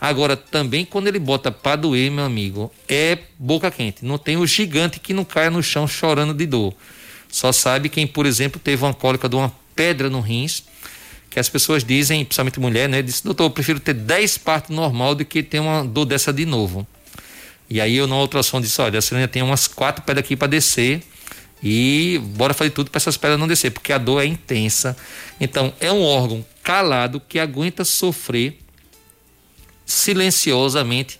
Agora, 0.00 0.36
também 0.36 0.84
quando 0.84 1.06
ele 1.06 1.20
bota 1.20 1.52
pra 1.52 1.76
doer, 1.76 2.10
meu 2.10 2.24
amigo, 2.24 2.72
é 2.88 3.18
boca 3.38 3.70
quente. 3.70 4.04
Não 4.04 4.18
tem 4.18 4.36
o 4.36 4.46
gigante 4.46 4.98
que 4.98 5.14
não 5.14 5.24
caia 5.24 5.48
no 5.48 5.62
chão 5.62 5.86
chorando 5.86 6.34
de 6.34 6.44
dor. 6.44 6.74
Só 7.28 7.52
sabe 7.52 7.88
quem, 7.88 8.06
por 8.06 8.26
exemplo, 8.26 8.60
teve 8.62 8.84
uma 8.84 8.92
cólica 8.92 9.28
de 9.28 9.36
uma 9.36 9.52
pedra 9.74 10.10
no 10.10 10.20
rins 10.20 10.64
que 11.30 11.38
as 11.38 11.48
pessoas 11.48 11.84
dizem, 11.84 12.24
principalmente 12.24 12.58
mulher, 12.58 12.88
né? 12.88 13.02
Diz, 13.02 13.20
doutor, 13.20 13.44
eu 13.44 13.50
prefiro 13.50 13.78
ter 13.78 13.92
10 13.92 14.38
partos 14.38 14.74
normal 14.74 15.14
do 15.14 15.24
que 15.24 15.42
ter 15.42 15.60
uma 15.60 15.84
dor 15.84 16.06
dessa 16.06 16.32
de 16.32 16.46
novo. 16.46 16.86
E 17.68 17.80
aí 17.80 17.96
eu 17.96 18.06
na 18.06 18.16
ultrassom 18.16 18.60
disse, 18.60 18.80
olha, 18.80 18.98
a 18.98 19.02
Serena 19.02 19.28
tem 19.28 19.42
umas 19.42 19.66
quatro 19.66 20.02
pedras 20.02 20.24
aqui 20.24 20.34
para 20.34 20.48
descer 20.48 21.02
e 21.68 22.18
bora 22.18 22.54
fazer 22.54 22.70
tudo 22.70 22.92
para 22.92 22.98
essas 22.98 23.16
pedras 23.16 23.40
não 23.40 23.48
descer, 23.48 23.72
porque 23.72 23.92
a 23.92 23.98
dor 23.98 24.22
é 24.22 24.26
intensa. 24.26 24.96
Então, 25.40 25.74
é 25.80 25.90
um 25.90 26.00
órgão 26.00 26.46
calado 26.62 27.20
que 27.20 27.40
aguenta 27.40 27.84
sofrer 27.84 28.60
silenciosamente 29.84 31.18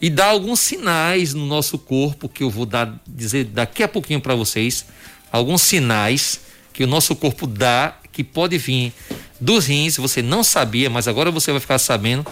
e 0.00 0.10
dá 0.10 0.26
alguns 0.26 0.58
sinais 0.58 1.34
no 1.34 1.46
nosso 1.46 1.78
corpo 1.78 2.28
que 2.28 2.42
eu 2.42 2.50
vou 2.50 2.66
dar 2.66 3.00
dizer 3.06 3.44
daqui 3.44 3.80
a 3.80 3.86
pouquinho 3.86 4.20
para 4.20 4.34
vocês, 4.34 4.86
alguns 5.30 5.62
sinais 5.62 6.40
que 6.72 6.82
o 6.82 6.86
nosso 6.88 7.14
corpo 7.14 7.46
dá 7.46 7.96
que 8.10 8.24
pode 8.24 8.58
vir 8.58 8.92
dos 9.40 9.66
rins, 9.66 9.98
você 9.98 10.20
não 10.20 10.42
sabia, 10.42 10.90
mas 10.90 11.06
agora 11.06 11.30
você 11.30 11.52
vai 11.52 11.60
ficar 11.60 11.78
sabendo, 11.78 12.26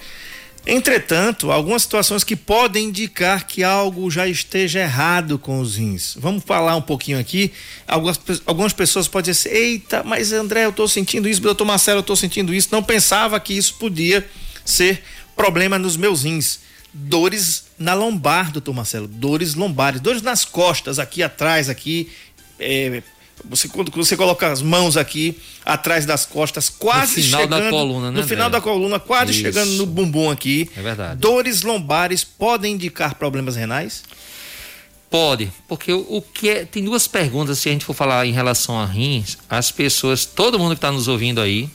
Entretanto, 0.64 1.50
algumas 1.50 1.82
situações 1.82 2.22
que 2.22 2.36
podem 2.36 2.86
indicar 2.86 3.46
que 3.46 3.64
algo 3.64 4.08
já 4.08 4.28
esteja 4.28 4.78
errado 4.78 5.36
com 5.36 5.58
os 5.58 5.76
rins. 5.76 6.16
Vamos 6.16 6.44
falar 6.44 6.76
um 6.76 6.82
pouquinho 6.82 7.18
aqui. 7.18 7.52
Algumas, 7.86 8.20
algumas 8.46 8.72
pessoas 8.72 9.08
podem 9.08 9.32
dizer: 9.32 9.52
eita, 9.52 10.04
mas 10.04 10.32
André, 10.32 10.64
eu 10.64 10.70
estou 10.70 10.86
sentindo 10.86 11.28
isso, 11.28 11.40
doutor 11.40 11.64
Marcelo, 11.64 11.98
eu 11.98 12.02
estou 12.02 12.14
sentindo 12.14 12.54
isso. 12.54 12.68
Não 12.70 12.82
pensava 12.82 13.38
que 13.40 13.52
isso 13.54 13.74
podia 13.74 14.24
ser 14.64 15.02
problema 15.34 15.78
nos 15.78 15.96
meus 15.96 16.22
rins. 16.22 16.60
Dores 16.94 17.64
na 17.78 17.94
lombar, 17.94 18.52
doutor 18.52 18.74
Marcelo, 18.74 19.08
dores 19.08 19.54
lombares, 19.54 20.00
dores 20.00 20.22
nas 20.22 20.44
costas, 20.44 20.98
aqui 20.98 21.22
atrás, 21.22 21.70
aqui, 21.70 22.10
é, 22.60 23.02
você, 23.44 23.68
quando 23.68 23.90
você 23.92 24.16
coloca 24.16 24.50
as 24.50 24.62
mãos 24.62 24.96
aqui 24.96 25.38
atrás 25.64 26.06
das 26.06 26.24
costas, 26.24 26.68
quase 26.68 27.16
no 27.16 27.22
final 27.22 27.40
chegando. 27.42 27.64
Da 27.64 27.70
coluna, 27.70 28.10
né, 28.10 28.20
no 28.20 28.26
final 28.26 28.46
André? 28.46 28.58
da 28.58 28.62
coluna, 28.62 29.00
quase 29.00 29.32
Isso. 29.32 29.40
chegando 29.40 29.72
no 29.72 29.86
bumbum 29.86 30.30
aqui. 30.30 30.70
É 30.76 30.82
verdade. 30.82 31.20
Dores 31.20 31.62
lombares 31.62 32.24
podem 32.24 32.74
indicar 32.74 33.14
problemas 33.14 33.56
renais? 33.56 34.02
Pode, 35.10 35.52
porque 35.68 35.92
o, 35.92 36.22
que 36.22 36.48
é, 36.48 36.64
tem 36.64 36.82
duas 36.82 37.06
perguntas 37.06 37.58
se 37.58 37.68
a 37.68 37.72
gente 37.72 37.84
for 37.84 37.92
falar 37.92 38.24
em 38.26 38.32
relação 38.32 38.80
a 38.80 38.86
rins, 38.86 39.36
as 39.48 39.70
pessoas, 39.70 40.24
todo 40.24 40.58
mundo 40.58 40.70
que 40.70 40.78
está 40.78 40.90
nos 40.90 41.06
ouvindo 41.06 41.38
aí, 41.38 41.68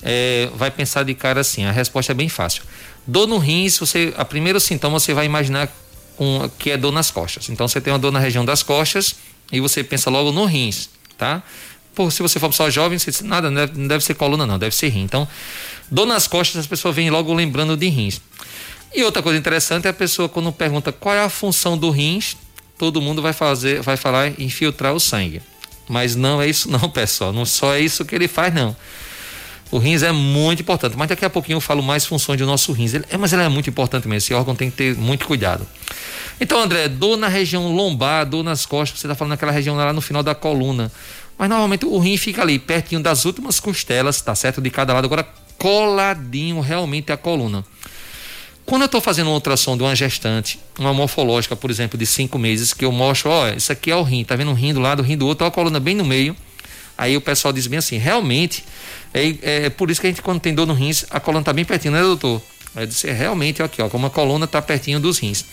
é, 0.00 0.48
vai 0.54 0.70
pensar 0.70 1.02
de 1.02 1.12
cara 1.12 1.40
assim, 1.40 1.64
a 1.64 1.72
resposta 1.72 2.12
é 2.12 2.14
bem 2.14 2.28
fácil. 2.28 2.62
Dor 3.04 3.26
no 3.26 3.38
rins, 3.38 3.78
você, 3.78 4.14
a 4.16 4.24
primeiro 4.24 4.60
sintoma 4.60 5.00
você 5.00 5.12
vai 5.12 5.26
imaginar 5.26 5.68
com, 6.16 6.48
que 6.56 6.70
é 6.70 6.76
dor 6.76 6.92
nas 6.92 7.10
costas. 7.10 7.48
Então 7.50 7.66
você 7.66 7.80
tem 7.80 7.92
uma 7.92 7.98
dor 7.98 8.12
na 8.12 8.20
região 8.20 8.44
das 8.44 8.62
costas 8.62 9.16
e 9.52 9.60
você 9.60 9.84
pensa 9.84 10.10
logo 10.10 10.32
no 10.32 10.46
rins, 10.46 10.88
tá? 11.16 11.42
Pô, 11.94 12.10
se 12.10 12.22
você 12.22 12.40
for 12.40 12.48
pessoa 12.48 12.70
jovem, 12.70 12.98
você 12.98 13.10
diz, 13.10 13.20
nada, 13.20 13.50
não 13.50 13.66
deve, 13.66 13.78
não 13.78 13.86
deve 13.86 14.02
ser 14.02 14.14
coluna 14.14 14.46
não, 14.46 14.58
deve 14.58 14.74
ser 14.74 14.88
rim. 14.88 15.02
Então, 15.02 15.28
dor 15.90 16.06
nas 16.06 16.26
costas, 16.26 16.60
as 16.60 16.66
pessoas 16.66 16.96
vêm 16.96 17.10
logo 17.10 17.32
lembrando 17.34 17.76
de 17.76 17.88
rins. 17.88 18.20
E 18.94 19.04
outra 19.04 19.22
coisa 19.22 19.38
interessante 19.38 19.86
é 19.86 19.90
a 19.90 19.94
pessoa 19.94 20.28
quando 20.28 20.50
pergunta 20.52 20.90
qual 20.90 21.14
é 21.14 21.22
a 21.22 21.28
função 21.28 21.76
do 21.76 21.90
rins, 21.90 22.36
todo 22.78 23.00
mundo 23.00 23.20
vai 23.20 23.34
fazer, 23.34 23.82
vai 23.82 23.96
falar 23.96 24.40
infiltrar 24.40 24.94
o 24.94 25.00
sangue. 25.00 25.42
Mas 25.88 26.16
não 26.16 26.40
é 26.40 26.48
isso 26.48 26.70
não, 26.70 26.88
pessoal. 26.90 27.32
Não 27.32 27.44
só 27.44 27.74
é 27.74 27.80
isso 27.80 28.04
que 28.04 28.14
ele 28.14 28.28
faz 28.28 28.54
não. 28.54 28.74
O 29.72 29.78
rins 29.78 30.02
é 30.02 30.12
muito 30.12 30.60
importante, 30.60 30.96
mas 30.98 31.08
daqui 31.08 31.24
a 31.24 31.30
pouquinho 31.30 31.56
eu 31.56 31.60
falo 31.60 31.82
mais 31.82 32.04
funções 32.04 32.38
do 32.38 32.44
nosso 32.44 32.72
rins. 32.72 32.92
Ele, 32.92 33.06
é, 33.10 33.16
mas 33.16 33.32
ele 33.32 33.40
é 33.40 33.48
muito 33.48 33.70
importante 33.70 34.06
mesmo. 34.06 34.18
Esse 34.18 34.34
órgão 34.34 34.54
tem 34.54 34.70
que 34.70 34.76
ter 34.76 34.94
muito 34.94 35.26
cuidado. 35.26 35.66
Então, 36.38 36.60
André, 36.60 36.88
dor 36.88 37.16
na 37.16 37.26
região 37.26 37.74
lombar, 37.74 38.26
dor 38.26 38.44
nas 38.44 38.66
costas, 38.66 39.00
você 39.00 39.06
está 39.06 39.14
falando 39.14 39.30
naquela 39.30 39.50
região 39.50 39.74
lá 39.74 39.90
no 39.90 40.02
final 40.02 40.22
da 40.22 40.34
coluna. 40.34 40.92
Mas 41.38 41.48
normalmente 41.48 41.86
o 41.86 41.98
rim 41.98 42.18
fica 42.18 42.42
ali, 42.42 42.58
pertinho 42.58 43.02
das 43.02 43.24
últimas 43.24 43.58
costelas, 43.58 44.20
tá 44.20 44.34
certo? 44.34 44.60
De 44.60 44.68
cada 44.68 44.92
lado, 44.92 45.06
agora 45.06 45.26
coladinho 45.56 46.60
realmente 46.60 47.10
a 47.10 47.16
coluna. 47.16 47.64
Quando 48.66 48.82
eu 48.82 48.86
estou 48.86 49.00
fazendo 49.00 49.28
uma 49.28 49.34
ultrassom 49.34 49.74
de 49.76 49.82
uma 49.82 49.96
gestante, 49.96 50.60
uma 50.78 50.92
morfológica, 50.92 51.56
por 51.56 51.70
exemplo, 51.70 51.98
de 51.98 52.04
cinco 52.04 52.38
meses, 52.38 52.74
que 52.74 52.84
eu 52.84 52.92
mostro, 52.92 53.30
ó, 53.30 53.48
isso 53.48 53.72
aqui 53.72 53.90
é 53.90 53.96
o 53.96 54.02
rim, 54.02 54.22
tá 54.22 54.36
vendo 54.36 54.50
um 54.50 54.54
rim 54.54 54.74
do 54.74 54.80
lado, 54.80 55.00
o 55.00 55.02
rim 55.02 55.16
do 55.16 55.26
outro, 55.26 55.46
ó, 55.46 55.48
a 55.48 55.50
coluna 55.50 55.80
bem 55.80 55.94
no 55.94 56.04
meio. 56.04 56.36
Aí 56.96 57.16
o 57.16 57.20
pessoal 57.20 57.52
diz 57.52 57.66
bem 57.66 57.78
assim, 57.78 57.96
realmente, 57.96 58.64
é, 59.14 59.66
é 59.66 59.70
por 59.70 59.90
isso 59.90 60.00
que 60.00 60.06
a 60.06 60.10
gente, 60.10 60.22
quando 60.22 60.40
tem 60.40 60.54
dor 60.54 60.66
no 60.66 60.74
rins, 60.74 61.04
a 61.10 61.20
coluna 61.20 61.44
tá 61.44 61.52
bem 61.52 61.64
pertinho, 61.64 61.92
né, 61.92 62.00
doutor? 62.00 62.42
Eu 62.74 62.86
disse, 62.86 63.08
é, 63.08 63.12
realmente, 63.12 63.62
aqui, 63.62 63.82
ó, 63.82 63.88
como 63.88 64.06
a 64.06 64.10
coluna 64.10 64.46
tá 64.46 64.62
pertinho 64.62 64.98
dos 64.98 65.18
rins. 65.18 65.44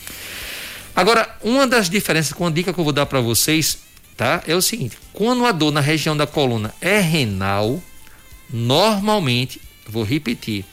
Agora, 0.96 1.38
uma 1.44 1.68
das 1.68 1.90
diferenças, 1.90 2.34
com 2.34 2.48
a 2.48 2.50
dica 2.50 2.74
que 2.74 2.80
eu 2.80 2.84
vou 2.84 2.94
dar 2.94 3.06
para 3.06 3.22
vocês, 3.22 3.80
tá? 4.16 4.44
É 4.48 4.56
o 4.56 4.62
seguinte: 4.62 4.98
quando 5.14 5.46
a 5.46 5.52
dor 5.52 5.72
na 5.72 5.82
região 5.82 6.16
da 6.16 6.28
coluna 6.28 6.74
é 6.82 7.00
renal, 7.00 7.82
normalmente, 8.50 9.62
vou 9.88 10.04
repetir, 10.04 10.66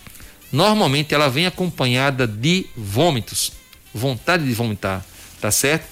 normalmente 0.51 1.15
ela 1.15 1.29
vem 1.29 1.47
acompanhada 1.47 2.27
de 2.27 2.67
vômitos, 2.77 3.53
vontade 3.95 4.45
de 4.45 4.53
vomitar, 4.53 5.05
tá 5.41 5.51
certo? 5.51 5.87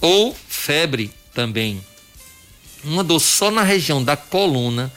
Ou 0.00 0.36
febre 0.48 1.12
também. 1.34 1.80
Uma 2.84 3.02
dor 3.04 3.20
só 3.20 3.50
na 3.50 3.62
região 3.62 4.02
da 4.02 4.16
coluna, 4.16 4.92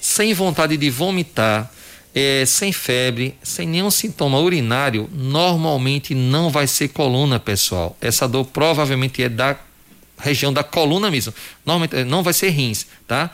sem 0.00 0.32
vontade 0.32 0.76
de 0.76 0.90
vomitar, 0.90 1.70
é, 2.14 2.44
sem 2.46 2.72
febre, 2.72 3.36
sem 3.42 3.66
nenhum 3.66 3.90
sintoma 3.90 4.38
urinário, 4.38 5.08
normalmente 5.12 6.14
não 6.14 6.50
vai 6.50 6.66
ser 6.66 6.88
coluna, 6.88 7.38
pessoal. 7.38 7.96
Essa 8.00 8.26
dor 8.26 8.46
provavelmente 8.46 9.22
é 9.22 9.28
da 9.28 9.56
região 10.18 10.52
da 10.52 10.62
coluna 10.62 11.10
mesmo. 11.10 11.32
Normalmente 11.64 11.96
eh, 11.96 12.04
não 12.04 12.22
vai 12.22 12.32
ser 12.32 12.50
rins, 12.50 12.86
tá? 13.06 13.30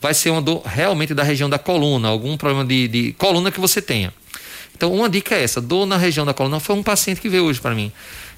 Vai 0.00 0.14
ser 0.14 0.30
uma 0.30 0.42
dor 0.42 0.62
realmente 0.64 1.14
da 1.14 1.22
região 1.22 1.48
da 1.48 1.58
coluna, 1.58 2.08
algum 2.08 2.36
problema 2.36 2.64
de, 2.64 2.88
de 2.88 3.12
coluna 3.14 3.50
que 3.50 3.60
você 3.60 3.80
tenha. 3.80 4.12
Então, 4.76 4.92
uma 4.92 5.08
dica 5.08 5.34
é 5.34 5.42
essa: 5.42 5.60
dor 5.60 5.86
na 5.86 5.96
região 5.96 6.26
da 6.26 6.34
coluna. 6.34 6.60
Foi 6.60 6.76
um 6.76 6.82
paciente 6.82 7.20
que 7.20 7.28
veio 7.28 7.44
hoje 7.44 7.60
para 7.60 7.74
mim. 7.74 7.90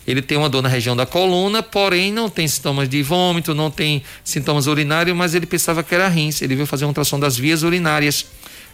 Ele 0.08 0.22
tem 0.22 0.38
uma 0.38 0.48
dor 0.48 0.62
na 0.62 0.70
região 0.70 0.96
da 0.96 1.04
coluna, 1.04 1.62
porém 1.62 2.10
não 2.10 2.30
tem 2.30 2.48
sintomas 2.48 2.88
de 2.88 3.02
vômito, 3.02 3.54
não 3.54 3.70
tem 3.70 4.02
sintomas 4.24 4.66
urinários, 4.66 5.14
mas 5.14 5.34
ele 5.34 5.44
pensava 5.44 5.82
que 5.82 5.94
era 5.94 6.08
rins. 6.08 6.40
Ele 6.40 6.54
veio 6.54 6.66
fazer 6.66 6.86
uma 6.86 6.88
ultrassom 6.88 7.20
das 7.20 7.36
vias 7.36 7.62
urinárias 7.62 8.24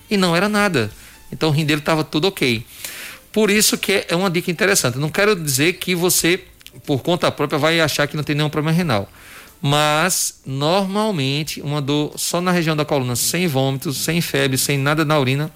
e 0.09 0.17
não 0.17 0.37
era 0.37 0.49
nada. 0.49 0.93
Então 1.33 1.49
o 1.49 1.53
rim 1.53 1.64
dele 1.64 1.81
estava 1.81 2.05
tudo 2.05 2.29
ok. 2.29 2.64
Por 3.33 3.50
isso 3.50 3.76
que 3.76 4.05
é 4.09 4.14
uma 4.14 4.31
dica 4.31 4.49
interessante. 4.49 4.97
Não 4.97 5.09
quero 5.09 5.35
dizer 5.35 5.73
que 5.73 5.93
você, 5.93 6.41
por 6.87 7.03
conta 7.03 7.29
própria, 7.33 7.59
vai 7.59 7.81
achar 7.81 8.07
que 8.07 8.17
não 8.17 8.23
tem 8.23 8.37
nenhum 8.37 8.49
problema 8.49 8.76
renal. 8.76 9.11
Mas, 9.61 10.41
normalmente, 10.47 11.61
uma 11.62 11.83
dor 11.83 12.12
só 12.17 12.41
na 12.41 12.53
região 12.53 12.76
da 12.76 12.85
coluna, 12.85 13.17
sem 13.17 13.49
vômitos, 13.49 13.97
sem 13.97 14.21
febre, 14.21 14.57
sem 14.57 14.79
nada 14.79 15.05
na 15.05 15.19
urina, 15.19 15.50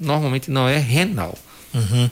normalmente 0.00 0.50
não 0.50 0.68
é 0.68 0.76
renal. 0.76 1.38
Uhum. 1.72 2.10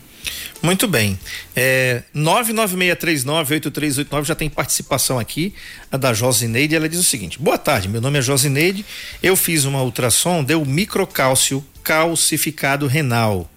Muito 0.62 0.88
bem. 0.88 1.18
É, 1.54 2.02
996398389 2.14 4.24
já 4.24 4.34
tem 4.34 4.50
participação 4.50 5.18
aqui, 5.18 5.54
a 5.90 5.96
da 5.96 6.12
Josineide. 6.12 6.74
Ela 6.74 6.88
diz 6.88 6.98
o 6.98 7.04
seguinte: 7.04 7.38
Boa 7.38 7.58
tarde, 7.58 7.88
meu 7.88 8.00
nome 8.00 8.18
é 8.18 8.22
Josineide. 8.22 8.84
Eu 9.22 9.36
fiz 9.36 9.64
uma 9.64 9.82
ultrassom, 9.82 10.42
deu 10.42 10.64
microcálcio 10.64 11.64
calcificado 11.82 12.86
renal. 12.86 13.50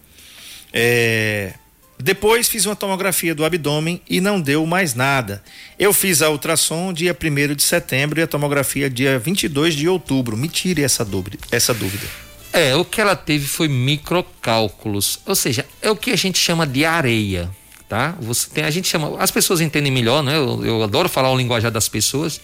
É, 0.72 1.54
depois 2.02 2.48
fiz 2.48 2.66
uma 2.66 2.74
tomografia 2.74 3.32
do 3.32 3.44
abdômen 3.44 4.00
e 4.08 4.20
não 4.20 4.40
deu 4.40 4.66
mais 4.66 4.94
nada. 4.94 5.40
Eu 5.78 5.92
fiz 5.92 6.20
a 6.20 6.30
ultrassom 6.30 6.92
dia 6.92 7.16
1 7.16 7.54
de 7.54 7.62
setembro 7.62 8.18
e 8.18 8.22
a 8.22 8.26
tomografia 8.26 8.90
dia 8.90 9.20
22 9.20 9.74
de 9.74 9.88
outubro. 9.88 10.36
Me 10.36 10.48
tire 10.48 10.82
essa 10.82 11.04
dúvida. 11.04 11.38
Essa 11.52 11.72
dúvida. 11.72 12.04
É, 12.52 12.76
o 12.76 12.84
que 12.84 13.00
ela 13.00 13.16
teve 13.16 13.46
foi 13.46 13.66
microcálculos, 13.66 15.20
ou 15.24 15.34
seja, 15.34 15.64
é 15.80 15.90
o 15.90 15.96
que 15.96 16.10
a 16.10 16.16
gente 16.16 16.38
chama 16.38 16.66
de 16.66 16.84
areia, 16.84 17.50
tá? 17.88 18.14
Você 18.20 18.50
tem, 18.50 18.64
a 18.64 18.70
gente 18.70 18.86
chama, 18.86 19.16
as 19.18 19.30
pessoas 19.30 19.62
entendem 19.62 19.90
melhor, 19.90 20.22
né? 20.22 20.36
Eu, 20.36 20.62
eu 20.62 20.82
adoro 20.82 21.08
falar 21.08 21.30
o 21.30 21.36
linguajar 21.36 21.70
das 21.70 21.88
pessoas. 21.88 22.40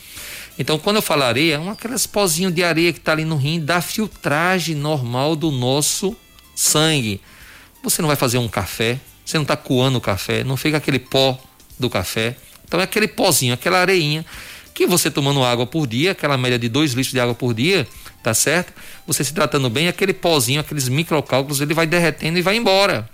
Então, 0.58 0.78
quando 0.78 0.96
eu 0.96 1.02
falo 1.02 1.24
areia, 1.24 1.56
é 1.56 1.58
um 1.58 1.70
aquelas 1.70 2.06
pozinho 2.06 2.50
de 2.50 2.64
areia 2.64 2.92
que 2.92 2.98
está 2.98 3.12
ali 3.12 3.24
no 3.24 3.36
rim 3.36 3.60
da 3.60 3.82
filtragem 3.82 4.74
normal 4.74 5.36
do 5.36 5.50
nosso 5.50 6.16
sangue. 6.54 7.20
Você 7.82 8.00
não 8.00 8.08
vai 8.08 8.16
fazer 8.16 8.38
um 8.38 8.48
café, 8.48 8.98
você 9.24 9.36
não 9.36 9.42
está 9.42 9.56
coando 9.56 9.98
o 9.98 10.00
café, 10.00 10.42
não 10.42 10.56
fica 10.56 10.78
aquele 10.78 10.98
pó 10.98 11.38
do 11.78 11.90
café. 11.90 12.34
Então 12.64 12.80
é 12.80 12.84
aquele 12.84 13.06
pozinho, 13.06 13.54
aquela 13.54 13.78
areinha 13.78 14.24
que 14.78 14.86
você 14.86 15.10
tomando 15.10 15.42
água 15.42 15.66
por 15.66 15.88
dia, 15.88 16.12
aquela 16.12 16.38
média 16.38 16.56
de 16.56 16.68
2 16.68 16.92
litros 16.92 17.12
de 17.12 17.18
água 17.18 17.34
por 17.34 17.52
dia, 17.52 17.84
tá 18.22 18.32
certo? 18.32 18.72
Você 19.08 19.24
se 19.24 19.34
tratando 19.34 19.68
bem, 19.68 19.88
aquele 19.88 20.12
pozinho, 20.12 20.60
aqueles 20.60 20.88
microcálculos, 20.88 21.60
ele 21.60 21.74
vai 21.74 21.84
derretendo 21.84 22.38
e 22.38 22.42
vai 22.42 22.54
embora. 22.54 23.10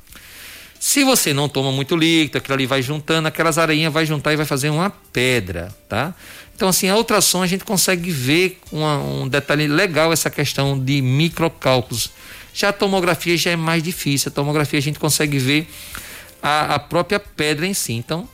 Se 0.78 1.02
você 1.04 1.32
não 1.32 1.48
toma 1.48 1.72
muito 1.72 1.96
líquido, 1.96 2.36
aquilo 2.36 2.52
ali 2.52 2.66
vai 2.66 2.82
juntando, 2.82 3.28
aquelas 3.28 3.56
areinhas 3.56 3.90
vai 3.90 4.04
juntar 4.04 4.34
e 4.34 4.36
vai 4.36 4.44
fazer 4.44 4.68
uma 4.68 4.90
pedra, 5.10 5.74
tá? 5.88 6.14
Então, 6.54 6.68
assim, 6.68 6.90
a 6.90 6.96
ultrassom 6.98 7.42
a 7.42 7.46
gente 7.46 7.64
consegue 7.64 8.10
ver 8.10 8.60
uma, 8.70 8.98
um 8.98 9.26
detalhe 9.26 9.66
legal 9.66 10.12
essa 10.12 10.28
questão 10.28 10.78
de 10.78 11.00
microcálculos. 11.00 12.10
Já 12.52 12.68
a 12.68 12.72
tomografia 12.74 13.38
já 13.38 13.52
é 13.52 13.56
mais 13.56 13.82
difícil. 13.82 14.28
A 14.28 14.34
tomografia 14.34 14.78
a 14.78 14.82
gente 14.82 14.98
consegue 14.98 15.38
ver 15.38 15.66
a, 16.44 16.74
a 16.74 16.78
própria 16.78 17.18
pedra 17.18 17.66
em 17.66 17.72
si. 17.72 17.94
Então, 17.94 18.28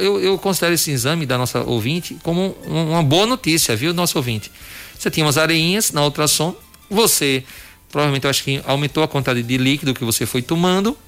eu, 0.00 0.20
eu, 0.20 0.36
considero 0.36 0.74
esse 0.74 0.90
exame 0.90 1.24
da 1.24 1.38
nossa 1.38 1.60
ouvinte 1.60 2.16
como 2.24 2.56
um, 2.66 2.90
uma 2.90 3.02
boa 3.02 3.26
notícia, 3.26 3.76
viu, 3.76 3.94
nosso 3.94 4.18
ouvinte? 4.18 4.50
Você 4.98 5.08
tinha 5.08 5.24
umas 5.24 5.38
areinhas 5.38 5.92
na 5.92 6.02
ultrassom, 6.02 6.52
você 6.90 7.44
provavelmente 7.92 8.24
eu 8.24 8.30
acho 8.30 8.42
que 8.42 8.60
aumentou 8.66 9.04
a 9.04 9.08
quantidade 9.08 9.40
de 9.40 9.56
líquido 9.56 9.94
que 9.94 10.04
você 10.04 10.26
foi 10.26 10.42
tomando, 10.42 10.98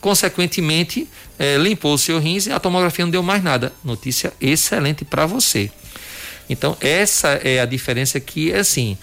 consequentemente 0.00 1.08
é, 1.38 1.56
limpou 1.58 1.94
o 1.94 1.98
seu 1.98 2.18
rins 2.18 2.46
e 2.46 2.52
a 2.52 2.58
tomografia 2.58 3.04
não 3.04 3.12
deu 3.12 3.22
mais 3.22 3.44
nada. 3.44 3.72
Notícia 3.84 4.32
excelente 4.40 5.04
para 5.04 5.26
você. 5.26 5.70
Então, 6.50 6.76
essa 6.80 7.28
é 7.28 7.60
a 7.60 7.64
diferença 7.66 8.18
que, 8.18 8.52
assim, 8.52 8.98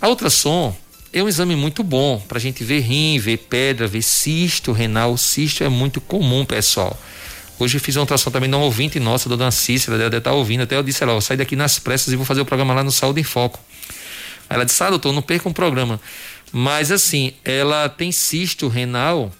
a 0.00 0.08
ultrassom 0.08 0.74
é 1.12 1.22
um 1.22 1.28
exame 1.28 1.56
muito 1.56 1.82
bom 1.82 2.20
para 2.26 2.38
a 2.38 2.40
gente 2.40 2.62
ver 2.62 2.80
rim, 2.80 3.18
ver 3.18 3.38
pedra, 3.38 3.86
ver 3.86 4.02
cisto 4.02 4.72
renal. 4.72 5.12
O 5.12 5.18
cisto 5.18 5.64
é 5.64 5.68
muito 5.68 6.00
comum, 6.00 6.44
pessoal. 6.44 6.98
Hoje 7.58 7.78
eu 7.78 7.80
fiz 7.80 7.96
uma 7.96 8.02
ultrassom 8.02 8.30
também 8.30 8.50
de 8.50 8.54
uma 8.54 8.64
ouvinte 8.64 9.00
nossa, 9.00 9.30
dona 9.30 9.50
Cícera, 9.50 9.96
ela 9.96 10.04
deve 10.10 10.18
estar 10.18 10.32
ouvindo. 10.32 10.62
Até 10.62 10.76
eu 10.76 10.82
disse, 10.82 11.02
ela, 11.02 11.12
eu 11.12 11.20
saio 11.22 11.38
daqui 11.38 11.56
nas 11.56 11.78
pressas 11.78 12.12
e 12.12 12.16
vou 12.16 12.26
fazer 12.26 12.42
o 12.42 12.44
programa 12.44 12.74
lá 12.74 12.84
no 12.84 12.92
Saúde 12.92 13.20
em 13.20 13.24
Foco. 13.24 13.58
Ela 14.48 14.64
disse, 14.64 14.82
ah, 14.82 14.90
doutor, 14.90 15.12
não 15.12 15.22
perca 15.22 15.48
um 15.48 15.52
programa. 15.52 15.98
Mas 16.52 16.92
assim, 16.92 17.32
ela 17.44 17.88
tem 17.88 18.12
cisto 18.12 18.68
renal 18.68 19.32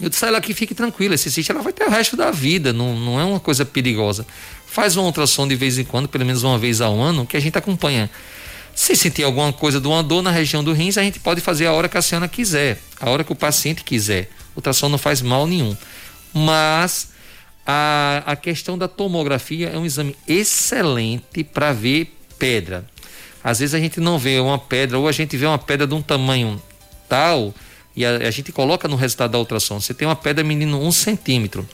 Eu 0.00 0.08
disse 0.08 0.24
a 0.24 0.28
ela 0.28 0.40
que 0.40 0.54
fique 0.54 0.74
tranquila, 0.74 1.14
esse 1.14 1.30
cisto 1.30 1.52
ela 1.52 1.60
vai 1.60 1.72
ter 1.72 1.84
o 1.84 1.90
resto 1.90 2.16
da 2.16 2.30
vida, 2.30 2.72
não, 2.72 2.98
não 2.98 3.20
é 3.20 3.24
uma 3.24 3.40
coisa 3.40 3.64
perigosa. 3.64 4.24
Faz 4.66 4.96
uma 4.96 5.04
ultrassom 5.04 5.46
de 5.46 5.56
vez 5.56 5.76
em 5.76 5.84
quando, 5.84 6.08
pelo 6.08 6.24
menos 6.24 6.44
uma 6.44 6.58
vez 6.58 6.80
ao 6.80 7.00
ano, 7.00 7.26
que 7.26 7.36
a 7.36 7.40
gente 7.40 7.58
acompanha. 7.58 8.08
Se 8.74 8.96
sentir 8.96 9.22
alguma 9.22 9.52
coisa 9.52 9.80
de 9.80 9.86
uma 9.86 10.02
dor 10.02 10.22
na 10.22 10.30
região 10.30 10.64
do 10.64 10.72
rins, 10.72 10.98
a 10.98 11.02
gente 11.02 11.20
pode 11.20 11.40
fazer 11.40 11.66
a 11.66 11.72
hora 11.72 11.88
que 11.88 11.96
a 11.96 12.02
senhora 12.02 12.26
quiser, 12.26 12.78
a 13.00 13.08
hora 13.08 13.22
que 13.22 13.32
o 13.32 13.36
paciente 13.36 13.84
quiser. 13.84 14.30
O 14.54 14.58
ultrassom 14.58 14.88
não 14.88 14.98
faz 14.98 15.22
mal 15.22 15.46
nenhum. 15.46 15.76
Mas 16.32 17.12
a, 17.64 18.22
a 18.26 18.36
questão 18.36 18.76
da 18.76 18.88
tomografia 18.88 19.68
é 19.68 19.78
um 19.78 19.86
exame 19.86 20.16
excelente 20.26 21.44
para 21.44 21.72
ver 21.72 22.12
pedra. 22.38 22.84
Às 23.42 23.60
vezes 23.60 23.74
a 23.74 23.78
gente 23.78 24.00
não 24.00 24.18
vê 24.18 24.40
uma 24.40 24.58
pedra, 24.58 24.98
ou 24.98 25.06
a 25.06 25.12
gente 25.12 25.36
vê 25.36 25.46
uma 25.46 25.58
pedra 25.58 25.86
de 25.86 25.94
um 25.94 26.02
tamanho 26.02 26.60
tal, 27.08 27.54
e 27.94 28.04
a, 28.04 28.16
a 28.16 28.30
gente 28.30 28.50
coloca 28.50 28.88
no 28.88 28.96
resultado 28.96 29.32
da 29.32 29.38
ultrassom. 29.38 29.80
Você 29.80 29.94
tem 29.94 30.08
uma 30.08 30.16
pedra 30.16 30.42
menino 30.42 30.82
um 30.82 30.90
centímetro. 30.90 31.68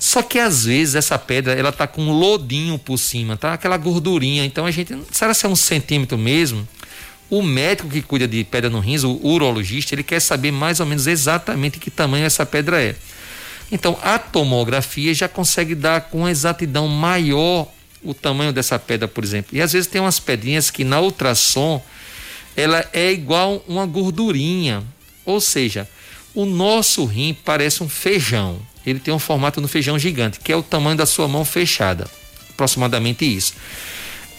Só 0.00 0.22
que 0.22 0.38
às 0.38 0.64
vezes 0.64 0.94
essa 0.94 1.18
pedra 1.18 1.52
ela 1.52 1.70
tá 1.70 1.86
com 1.86 2.00
um 2.00 2.10
lodinho 2.10 2.78
por 2.78 2.96
cima, 2.96 3.36
tá? 3.36 3.52
Aquela 3.52 3.76
gordurinha. 3.76 4.46
Então 4.46 4.64
a 4.64 4.70
gente, 4.70 4.96
será 5.12 5.34
se 5.34 5.44
é 5.44 5.48
um 5.48 5.54
centímetro 5.54 6.16
mesmo? 6.16 6.66
O 7.28 7.42
médico 7.42 7.90
que 7.90 8.00
cuida 8.00 8.26
de 8.26 8.42
pedra 8.42 8.70
no 8.70 8.80
rins, 8.80 9.04
o 9.04 9.20
urologista, 9.22 9.94
ele 9.94 10.02
quer 10.02 10.18
saber 10.18 10.50
mais 10.50 10.80
ou 10.80 10.86
menos 10.86 11.06
exatamente 11.06 11.78
que 11.78 11.90
tamanho 11.90 12.24
essa 12.24 12.46
pedra 12.46 12.82
é. 12.82 12.96
Então 13.70 13.96
a 14.02 14.18
tomografia 14.18 15.12
já 15.12 15.28
consegue 15.28 15.74
dar 15.74 16.00
com 16.00 16.26
exatidão 16.26 16.88
maior 16.88 17.68
o 18.02 18.14
tamanho 18.14 18.54
dessa 18.54 18.78
pedra, 18.78 19.06
por 19.06 19.22
exemplo. 19.22 19.54
E 19.54 19.60
às 19.60 19.74
vezes 19.74 19.86
tem 19.86 20.00
umas 20.00 20.18
pedrinhas 20.18 20.70
que 20.70 20.82
na 20.82 20.98
ultrassom 20.98 21.80
ela 22.56 22.88
é 22.94 23.12
igual 23.12 23.62
uma 23.68 23.84
gordurinha. 23.84 24.82
Ou 25.26 25.42
seja, 25.42 25.86
o 26.34 26.46
nosso 26.46 27.04
rim 27.04 27.36
parece 27.44 27.82
um 27.82 27.88
feijão 27.88 28.58
ele 28.86 28.98
tem 28.98 29.12
um 29.12 29.18
formato 29.18 29.60
no 29.60 29.68
feijão 29.68 29.98
gigante, 29.98 30.40
que 30.40 30.52
é 30.52 30.56
o 30.56 30.62
tamanho 30.62 30.96
da 30.96 31.06
sua 31.06 31.28
mão 31.28 31.44
fechada. 31.44 32.06
Aproximadamente 32.50 33.24
isso. 33.24 33.54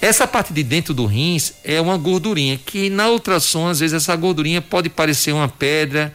Essa 0.02 0.26
parte 0.28 0.52
de 0.52 0.64
dentro 0.64 0.94
do 0.94 1.06
rins 1.06 1.54
é 1.64 1.80
uma 1.80 1.96
gordurinha, 1.96 2.60
que 2.66 2.90
na 2.90 3.10
ultrassom, 3.10 3.68
às 3.68 3.80
vezes, 3.80 3.94
essa 3.94 4.16
gordurinha 4.16 4.62
pode 4.62 4.90
parecer 4.90 5.32
uma 5.32 5.48
pedra, 5.48 6.14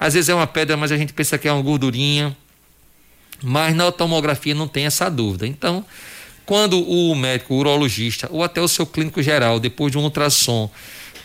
às 0.00 0.14
vezes 0.14 0.30
é 0.30 0.34
uma 0.34 0.46
pedra, 0.46 0.76
mas 0.76 0.90
a 0.90 0.96
gente 0.96 1.12
pensa 1.12 1.36
que 1.36 1.46
é 1.46 1.52
uma 1.52 1.62
gordurinha. 1.62 2.34
Mas 3.42 3.74
na 3.74 3.92
tomografia 3.92 4.54
não 4.54 4.66
tem 4.66 4.86
essa 4.86 5.10
dúvida. 5.10 5.46
Então, 5.46 5.84
quando 6.46 6.80
o 6.80 7.14
médico 7.14 7.54
o 7.54 7.58
urologista 7.58 8.26
ou 8.30 8.42
até 8.42 8.60
o 8.62 8.68
seu 8.68 8.86
clínico 8.86 9.22
geral, 9.22 9.60
depois 9.60 9.92
de 9.92 9.98
um 9.98 10.04
ultrassom, 10.04 10.70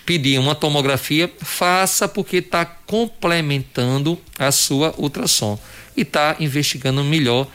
pedir 0.05 0.38
uma 0.38 0.53
tomografia, 0.53 1.31
faça 1.39 2.10
porque 2.10 2.38
está 2.38 2.65
complementando 2.65 4.20
a 4.38 4.51
sua 4.51 4.93
ultrassom 4.98 5.58
e 5.95 6.01
está 6.01 6.36
investigando 6.39 7.03
melhor 7.03 7.48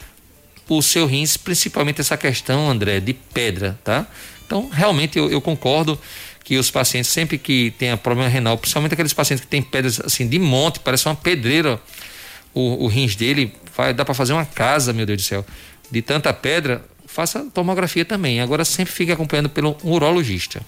o 0.68 0.82
seu 0.82 1.06
rins, 1.06 1.36
principalmente 1.36 2.00
essa 2.00 2.16
questão, 2.16 2.68
André, 2.68 3.00
de 3.00 3.12
pedra, 3.12 3.78
tá? 3.84 4.06
Então, 4.44 4.68
realmente 4.68 5.18
eu, 5.18 5.30
eu 5.30 5.40
concordo 5.40 5.98
que 6.42 6.56
os 6.56 6.70
pacientes, 6.70 7.10
sempre 7.10 7.38
que 7.38 7.72
tenha 7.78 7.96
problema 7.96 8.28
renal, 8.28 8.56
principalmente 8.56 8.94
aqueles 8.94 9.12
pacientes 9.12 9.44
que 9.44 9.50
têm 9.50 9.62
pedras 9.62 10.00
assim 10.00 10.28
de 10.28 10.38
monte, 10.38 10.78
parece 10.78 11.06
uma 11.06 11.16
pedreira, 11.16 11.80
o, 12.54 12.84
o 12.84 12.86
rins 12.86 13.16
dele, 13.16 13.52
vai, 13.76 13.92
dá 13.92 14.04
para 14.04 14.14
fazer 14.14 14.32
uma 14.32 14.44
casa, 14.44 14.92
meu 14.92 15.04
Deus 15.04 15.22
do 15.22 15.24
céu, 15.24 15.44
de 15.90 16.02
tanta 16.02 16.32
pedra, 16.32 16.84
faça 17.06 17.46
tomografia 17.52 18.04
também. 18.04 18.40
Agora 18.40 18.64
sempre 18.64 18.92
fique 18.92 19.10
acompanhando 19.10 19.48
pelo 19.48 19.76
urologista. 19.82 20.62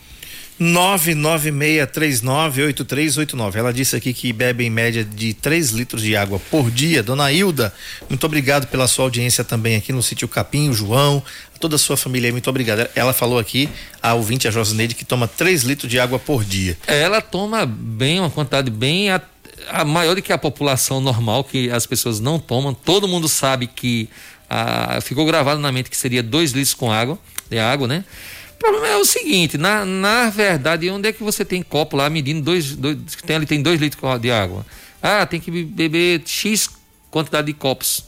996398389. 0.60 3.54
Ela 3.54 3.72
disse 3.72 3.96
aqui 3.96 4.12
que 4.12 4.32
bebe 4.32 4.64
em 4.64 4.70
média 4.70 5.04
de 5.04 5.32
3 5.34 5.70
litros 5.70 6.02
de 6.02 6.16
água 6.16 6.40
por 6.50 6.68
dia. 6.70 7.00
Dona 7.02 7.32
Hilda, 7.32 7.72
muito 8.08 8.24
obrigado 8.26 8.66
pela 8.66 8.88
sua 8.88 9.04
audiência 9.04 9.44
também 9.44 9.76
aqui 9.76 9.92
no 9.92 10.02
sítio 10.02 10.26
Capim, 10.26 10.68
o 10.68 10.74
João, 10.74 11.22
toda 11.60 11.76
a 11.76 11.78
sua 11.78 11.96
família, 11.96 12.32
muito 12.32 12.50
obrigado. 12.50 12.88
Ela 12.94 13.12
falou 13.12 13.38
aqui, 13.38 13.68
a 14.02 14.14
ouvinte, 14.14 14.48
a 14.48 14.50
Josineide, 14.50 14.94
que 14.94 15.04
toma 15.04 15.28
3 15.28 15.62
litros 15.62 15.90
de 15.90 16.00
água 16.00 16.18
por 16.18 16.44
dia. 16.44 16.76
Ela 16.86 17.20
toma 17.20 17.66
bem, 17.66 18.20
uma 18.20 18.30
quantidade 18.30 18.70
bem 18.70 19.10
a, 19.10 19.20
a 19.68 19.84
maior 19.84 20.14
do 20.14 20.22
que 20.22 20.32
a 20.32 20.38
população 20.38 21.00
normal, 21.00 21.44
que 21.44 21.70
as 21.70 21.86
pessoas 21.86 22.20
não 22.20 22.38
tomam. 22.38 22.72
Todo 22.74 23.06
mundo 23.06 23.28
sabe 23.28 23.66
que 23.66 24.08
a, 24.50 25.00
ficou 25.00 25.24
gravado 25.26 25.60
na 25.60 25.70
mente 25.70 25.90
que 25.90 25.96
seria 25.96 26.22
2 26.22 26.52
litros 26.52 26.74
com 26.74 26.90
água, 26.90 27.18
de 27.50 27.58
água, 27.58 27.86
né? 27.86 28.04
O 28.58 28.60
problema 28.60 28.88
é 28.88 28.96
o 28.96 29.04
seguinte, 29.04 29.56
na, 29.56 29.84
na 29.84 30.28
verdade, 30.30 30.90
onde 30.90 31.08
é 31.08 31.12
que 31.12 31.22
você 31.22 31.44
tem 31.44 31.62
copo 31.62 31.96
lá 31.96 32.10
medindo 32.10 32.42
dois, 32.42 32.74
dois 32.74 32.98
tem 33.24 33.36
ali 33.36 33.46
tem 33.46 33.62
dois 33.62 33.80
litros 33.80 34.20
de 34.20 34.32
água? 34.32 34.66
Ah, 35.00 35.24
tem 35.24 35.38
que 35.38 35.48
beber 35.62 36.22
X 36.26 36.68
quantidade 37.08 37.46
de 37.46 37.52
copos 37.52 38.04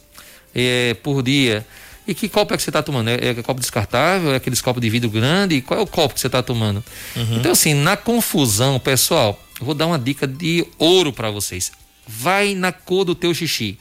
é, 0.52 0.94
por 1.04 1.22
dia. 1.22 1.64
E 2.04 2.14
que 2.14 2.28
copo 2.28 2.52
é 2.52 2.56
que 2.56 2.62
você 2.64 2.70
está 2.70 2.82
tomando? 2.82 3.10
É, 3.10 3.28
é, 3.28 3.34
copo 3.34 3.60
descartável? 3.60 4.32
É 4.32 4.36
aqueles 4.36 4.60
copos 4.60 4.82
de 4.82 4.90
vidro 4.90 5.08
grande? 5.08 5.60
Qual 5.60 5.78
é 5.78 5.82
o 5.82 5.86
copo 5.86 6.14
que 6.14 6.20
você 6.20 6.26
está 6.26 6.42
tomando? 6.42 6.82
Uhum. 7.14 7.36
Então, 7.36 7.52
assim, 7.52 7.72
na 7.72 7.96
confusão, 7.96 8.80
pessoal, 8.80 9.40
eu 9.60 9.66
vou 9.66 9.74
dar 9.74 9.86
uma 9.86 10.00
dica 10.00 10.26
de 10.26 10.66
ouro 10.76 11.12
para 11.12 11.30
vocês. 11.30 11.70
Vai 12.08 12.56
na 12.56 12.72
cor 12.72 13.04
do 13.04 13.14
teu 13.14 13.32
xixi. 13.32 13.78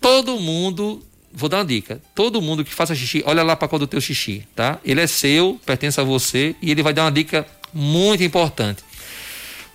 Todo 0.00 0.40
mundo 0.40 1.02
vou 1.36 1.50
dar 1.50 1.58
uma 1.58 1.66
dica. 1.66 2.00
Todo 2.14 2.40
mundo 2.40 2.64
que 2.64 2.72
faça 2.72 2.94
xixi, 2.94 3.22
olha 3.26 3.42
lá 3.42 3.54
para 3.54 3.68
cor 3.68 3.78
do 3.78 3.86
teu 3.86 4.00
xixi, 4.00 4.42
tá? 4.56 4.80
Ele 4.82 5.02
é 5.02 5.06
seu, 5.06 5.60
pertence 5.66 6.00
a 6.00 6.02
você 6.02 6.56
e 6.62 6.70
ele 6.70 6.82
vai 6.82 6.94
dar 6.94 7.04
uma 7.04 7.12
dica 7.12 7.46
muito 7.74 8.24
importante. 8.24 8.82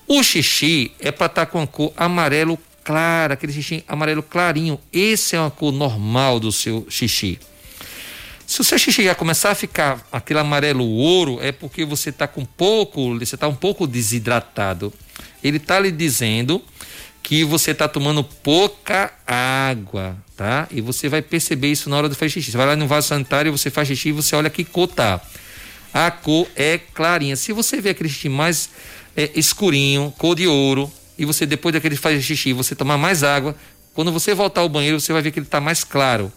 O 0.07 0.23
xixi 0.23 0.91
é 0.99 1.11
para 1.11 1.27
estar 1.27 1.45
tá 1.45 1.51
com 1.51 1.61
a 1.61 1.67
cor 1.67 1.93
amarelo 1.95 2.57
clara, 2.83 3.35
aquele 3.35 3.53
xixi 3.53 3.83
amarelo 3.87 4.23
clarinho. 4.23 4.79
Esse 4.91 5.35
é 5.35 5.39
uma 5.39 5.51
cor 5.51 5.71
normal 5.71 6.39
do 6.39 6.51
seu 6.51 6.87
xixi. 6.89 7.39
Se 8.47 8.59
o 8.59 8.63
seu 8.63 8.79
xixi 8.79 9.03
já 9.03 9.13
começar 9.13 9.51
a 9.51 9.55
ficar 9.55 10.05
aquele 10.11 10.39
amarelo 10.39 10.83
ouro, 10.83 11.37
é 11.41 11.51
porque 11.51 11.85
você 11.85 12.09
está 12.09 12.27
com 12.27 12.43
pouco, 12.43 13.19
você 13.19 13.35
está 13.35 13.47
um 13.47 13.55
pouco 13.55 13.85
desidratado. 13.85 14.91
Ele 15.43 15.57
está 15.57 15.79
lhe 15.79 15.91
dizendo 15.91 16.61
que 17.23 17.43
você 17.43 17.71
está 17.71 17.87
tomando 17.87 18.23
pouca 18.23 19.13
água, 19.25 20.17
tá? 20.35 20.67
E 20.71 20.81
você 20.81 21.07
vai 21.07 21.21
perceber 21.21 21.71
isso 21.71 21.89
na 21.89 21.97
hora 21.97 22.09
do 22.09 22.15
fazer 22.15 22.31
xixi. 22.31 22.51
Você 22.51 22.57
vai 22.57 22.65
lá 22.65 22.75
no 22.75 22.87
vaso 22.87 23.07
sanitário, 23.07 23.51
você 23.51 23.69
faz 23.69 23.87
xixi 23.87 24.09
e 24.09 24.11
você 24.11 24.35
olha 24.35 24.49
que 24.49 24.63
cor 24.63 24.87
tá. 24.87 25.21
A 25.93 26.09
cor 26.09 26.47
é 26.55 26.77
clarinha. 26.77 27.35
Se 27.35 27.53
você 27.53 27.79
vê 27.79 27.89
aquele 27.91 28.09
xixi 28.09 28.29
mais 28.29 28.69
é, 29.15 29.29
escurinho, 29.35 30.13
cor 30.17 30.35
de 30.35 30.47
ouro, 30.47 30.91
e 31.17 31.25
você 31.25 31.45
depois 31.45 31.73
daquele 31.73 31.95
faz 31.95 32.23
xixi, 32.23 32.53
você 32.53 32.75
tomar 32.75 32.97
mais 32.97 33.23
água, 33.23 33.55
quando 33.93 34.11
você 34.11 34.33
voltar 34.33 34.61
ao 34.61 34.69
banheiro, 34.69 34.99
você 34.99 35.13
vai 35.13 35.21
ver 35.21 35.31
que 35.31 35.39
ele 35.39 35.45
está 35.45 35.59
mais 35.59 35.83
claro. 35.83 36.31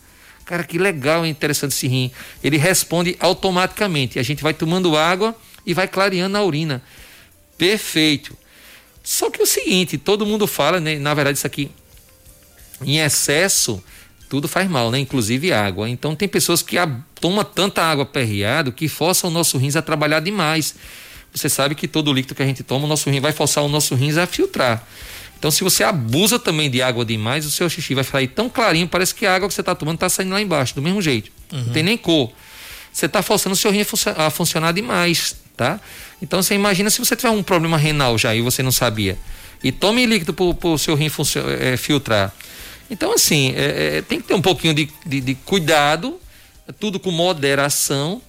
Cara, 0.45 0.63
que 0.63 0.77
legal 0.77 1.25
e 1.25 1.29
interessante 1.31 1.73
esse 1.73 1.89
rim. 1.89 2.11
Ele 2.43 2.59
responde 2.59 3.17
automaticamente. 3.19 4.19
A 4.19 4.23
gente 4.23 4.43
vai 4.43 4.53
tomando 4.53 4.97
água 4.97 5.35
e 5.65 5.73
vai 5.73 5.89
clareando 5.89 6.37
a 6.37 6.45
urina. 6.45 6.83
Perfeito. 7.57 8.37
Só 9.05 9.31
que 9.31 9.39
é 9.39 9.45
o 9.45 9.47
seguinte, 9.47 9.99
todo 9.99 10.25
mundo 10.25 10.47
fala, 10.47 10.81
né? 10.81 10.99
Na 10.99 11.13
verdade, 11.13 11.37
isso 11.37 11.47
aqui 11.47 11.71
em 12.83 12.99
excesso 12.99 13.85
tudo 14.29 14.49
faz 14.49 14.69
mal, 14.69 14.91
né? 14.91 14.99
Inclusive 14.99 15.53
água. 15.53 15.89
Então 15.89 16.17
tem 16.17 16.27
pessoas 16.27 16.63
que 16.63 16.77
tomam 17.21 17.45
tanta 17.45 17.83
água 17.83 18.05
perreado 18.05 18.73
que 18.73 18.89
forçam 18.89 19.31
o 19.31 19.33
nosso 19.33 19.59
rins 19.59 19.77
a 19.77 19.83
trabalhar 19.83 20.21
demais. 20.21 20.75
Você 21.33 21.49
sabe 21.49 21.75
que 21.75 21.87
todo 21.87 22.13
líquido 22.13 22.35
que 22.35 22.43
a 22.43 22.47
gente 22.47 22.63
toma, 22.63 22.87
o 22.87 22.89
nosso 22.89 23.11
rim 23.11 23.21
vai 23.21 23.33
forçar 23.33 23.63
o 23.63 23.69
nosso 23.69 23.95
rins 23.95 24.17
a 24.17 24.27
filtrar. 24.27 24.87
Então, 25.39 25.51
se 25.51 25.63
você 25.63 25.85
abusa 25.85 26.39
também 26.39 26.71
de 26.71 26.81
água 26.81 27.05
demais, 27.05 27.45
o 27.45 27.51
seu 27.51 27.69
xixi 27.69 27.95
vai 27.95 28.05
sair 28.05 28.29
tão 28.29 28.49
clarinho, 28.49 28.89
parece 28.89 29.15
que 29.15 29.27
a 29.27 29.35
água 29.35 29.47
que 29.47 29.55
você 29.55 29.61
está 29.61 29.75
tomando 29.75 29.97
está 29.97 30.09
saindo 30.09 30.33
lá 30.33 30.41
embaixo, 30.41 30.75
do 30.75 30.81
mesmo 30.81 31.03
jeito. 31.03 31.31
Uhum. 31.53 31.65
Não 31.65 31.73
tem 31.73 31.83
nem 31.83 31.99
cor. 31.99 32.33
Você 32.91 33.07
está 33.07 33.21
forçando 33.21 33.53
o 33.53 33.57
seu 33.57 33.71
rim 33.71 33.85
a 34.17 34.31
funcionar 34.31 34.73
demais, 34.73 35.37
tá? 35.57 35.81
Então 36.21 36.43
você 36.43 36.55
imagina 36.55 36.91
se 36.91 36.99
você 36.99 37.15
tiver 37.15 37.31
um 37.31 37.43
problema 37.43 37.77
renal 37.77 38.17
já 38.19 38.35
e 38.35 38.41
você 38.41 38.63
não 38.63 38.73
sabia. 38.73 39.19
E 39.63 39.73
tome 39.73 40.05
líquido 40.05 40.35
para 40.35 40.69
o 40.69 40.79
seu 40.79 40.95
rim 40.95 41.11
é, 41.61 41.77
filtrar. 41.77 42.33
Então, 42.91 43.13
assim, 43.13 43.55
é, 43.57 43.97
é, 43.97 44.03
tem 44.03 44.21
que 44.21 44.29
ter 44.29 44.35
um 44.35 44.43
pouquinho 44.43 44.75
de, 44.75 44.91
de, 45.07 45.21
de, 45.21 45.35
cuidado, 45.35 46.21
tudo 46.79 47.01
com 47.01 47.11
moderação. 47.11 48.21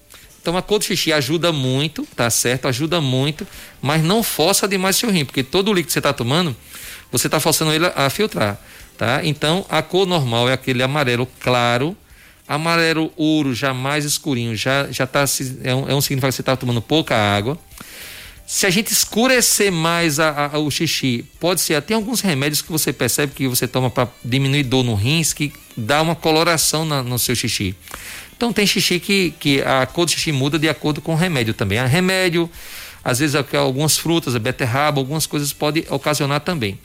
Então, 0.41 0.55
a 0.55 0.61
cor 0.61 0.79
do 0.79 0.85
xixi 0.85 1.11
ajuda 1.11 1.51
muito, 1.51 2.07
tá 2.15 2.29
certo? 2.29 2.67
Ajuda 2.67 3.01
muito, 3.01 3.45
mas 3.81 4.03
não 4.03 4.23
força 4.23 4.67
demais 4.67 4.95
seu 4.95 5.09
rim, 5.11 5.25
porque 5.25 5.43
todo 5.43 5.69
o 5.69 5.73
líquido 5.73 5.87
que 5.87 5.93
você 5.93 5.99
está 5.99 6.13
tomando, 6.13 6.55
você 7.11 7.27
está 7.27 7.39
forçando 7.39 7.73
ele 7.73 7.85
a, 7.95 8.09
filtrar, 8.09 8.57
tá? 8.97 9.21
Então, 9.23 9.65
a 9.69 9.81
cor 9.81 10.05
normal 10.05 10.47
é 10.47 10.53
aquele 10.53 10.83
amarelo 10.83 11.27
claro, 11.41 11.97
amarelo 12.47 13.11
ouro 13.15 13.53
já 13.53 13.73
mais 13.73 14.05
escurinho, 14.05 14.55
já 14.55 14.91
já 14.91 15.07
tá 15.07 15.25
é 15.63 15.73
um, 15.73 15.89
é 15.89 15.95
um 15.95 16.01
significado 16.01 16.31
que 16.31 16.35
você 16.35 16.41
está 16.41 16.55
tomando 16.55 16.81
pouca 16.81 17.15
água. 17.15 17.57
Se 18.47 18.67
a 18.67 18.69
gente 18.69 18.91
escurecer 18.91 19.71
mais 19.71 20.19
a, 20.19 20.51
a, 20.53 20.59
o 20.59 20.69
xixi, 20.69 21.25
pode 21.39 21.61
ser 21.61 21.73
até 21.73 21.95
alguns 21.95 22.21
remédios 22.21 22.61
que 22.61 22.71
você 22.71 22.93
percebe 22.93 23.33
que 23.33 23.47
você 23.47 23.67
toma 23.67 23.89
para 23.89 24.07
diminuir 24.23 24.63
dor 24.63 24.83
no 24.83 24.93
rins, 24.93 25.33
que 25.33 25.51
dá 25.75 25.99
uma 26.01 26.15
coloração 26.15 26.85
na, 26.85 27.01
no 27.01 27.17
seu 27.17 27.35
xixi. 27.35 27.75
Então 28.37 28.53
tem 28.53 28.67
xixi 28.67 28.99
que, 28.99 29.33
que 29.39 29.61
a 29.63 29.87
cor 29.87 30.05
do 30.05 30.11
xixi 30.11 30.31
muda 30.31 30.59
de 30.59 30.69
acordo 30.69 31.01
com 31.01 31.13
o 31.13 31.15
remédio 31.15 31.55
também. 31.55 31.79
A 31.79 31.87
remédio, 31.87 32.47
às 33.03 33.17
vezes 33.17 33.35
algumas 33.35 33.97
frutas, 33.97 34.35
a 34.35 34.39
beterraba, 34.39 34.99
algumas 34.99 35.25
coisas 35.25 35.51
podem 35.51 35.83
ocasionar 35.89 36.41
também. 36.41 36.77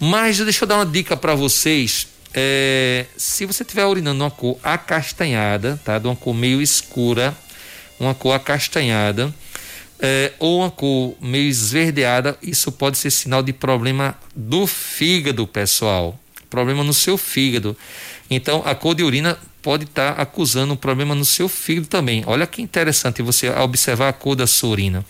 Mas 0.00 0.38
deixa 0.38 0.64
eu 0.64 0.68
dar 0.68 0.76
uma 0.76 0.86
dica 0.86 1.14
para 1.14 1.34
vocês. 1.34 2.06
É, 2.34 3.06
se 3.16 3.46
você 3.46 3.62
estiver 3.62 3.86
urinando 3.86 4.24
uma 4.24 4.30
cor 4.30 4.58
acastanhada, 4.62 5.80
tá? 5.84 5.98
De 5.98 6.06
uma 6.08 6.16
cor 6.16 6.34
meio 6.34 6.60
escura, 6.60 7.36
uma 7.98 8.14
cor 8.14 8.34
acastanhada, 8.34 9.32
é, 10.00 10.32
ou 10.40 10.58
uma 10.58 10.70
cor 10.70 11.14
meio 11.20 11.48
esverdeada, 11.48 12.36
isso 12.42 12.72
pode 12.72 12.98
ser 12.98 13.10
sinal 13.10 13.42
de 13.42 13.52
problema 13.52 14.18
do 14.34 14.66
fígado, 14.66 15.46
pessoal. 15.46 16.18
Problema 16.50 16.82
no 16.82 16.92
seu 16.92 17.16
fígado. 17.16 17.76
Então, 18.28 18.62
a 18.64 18.74
cor 18.74 18.94
de 18.94 19.04
urina 19.04 19.38
pode 19.62 19.84
estar 19.84 20.14
tá 20.14 20.22
acusando 20.22 20.74
um 20.74 20.76
problema 20.76 21.14
no 21.14 21.24
seu 21.24 21.48
fígado 21.48 21.86
também. 21.86 22.24
Olha 22.26 22.46
que 22.46 22.60
interessante 22.60 23.22
você 23.22 23.48
observar 23.48 24.08
a 24.08 24.12
cor 24.12 24.34
da 24.34 24.46
sua 24.46 24.70
urina. 24.70 25.04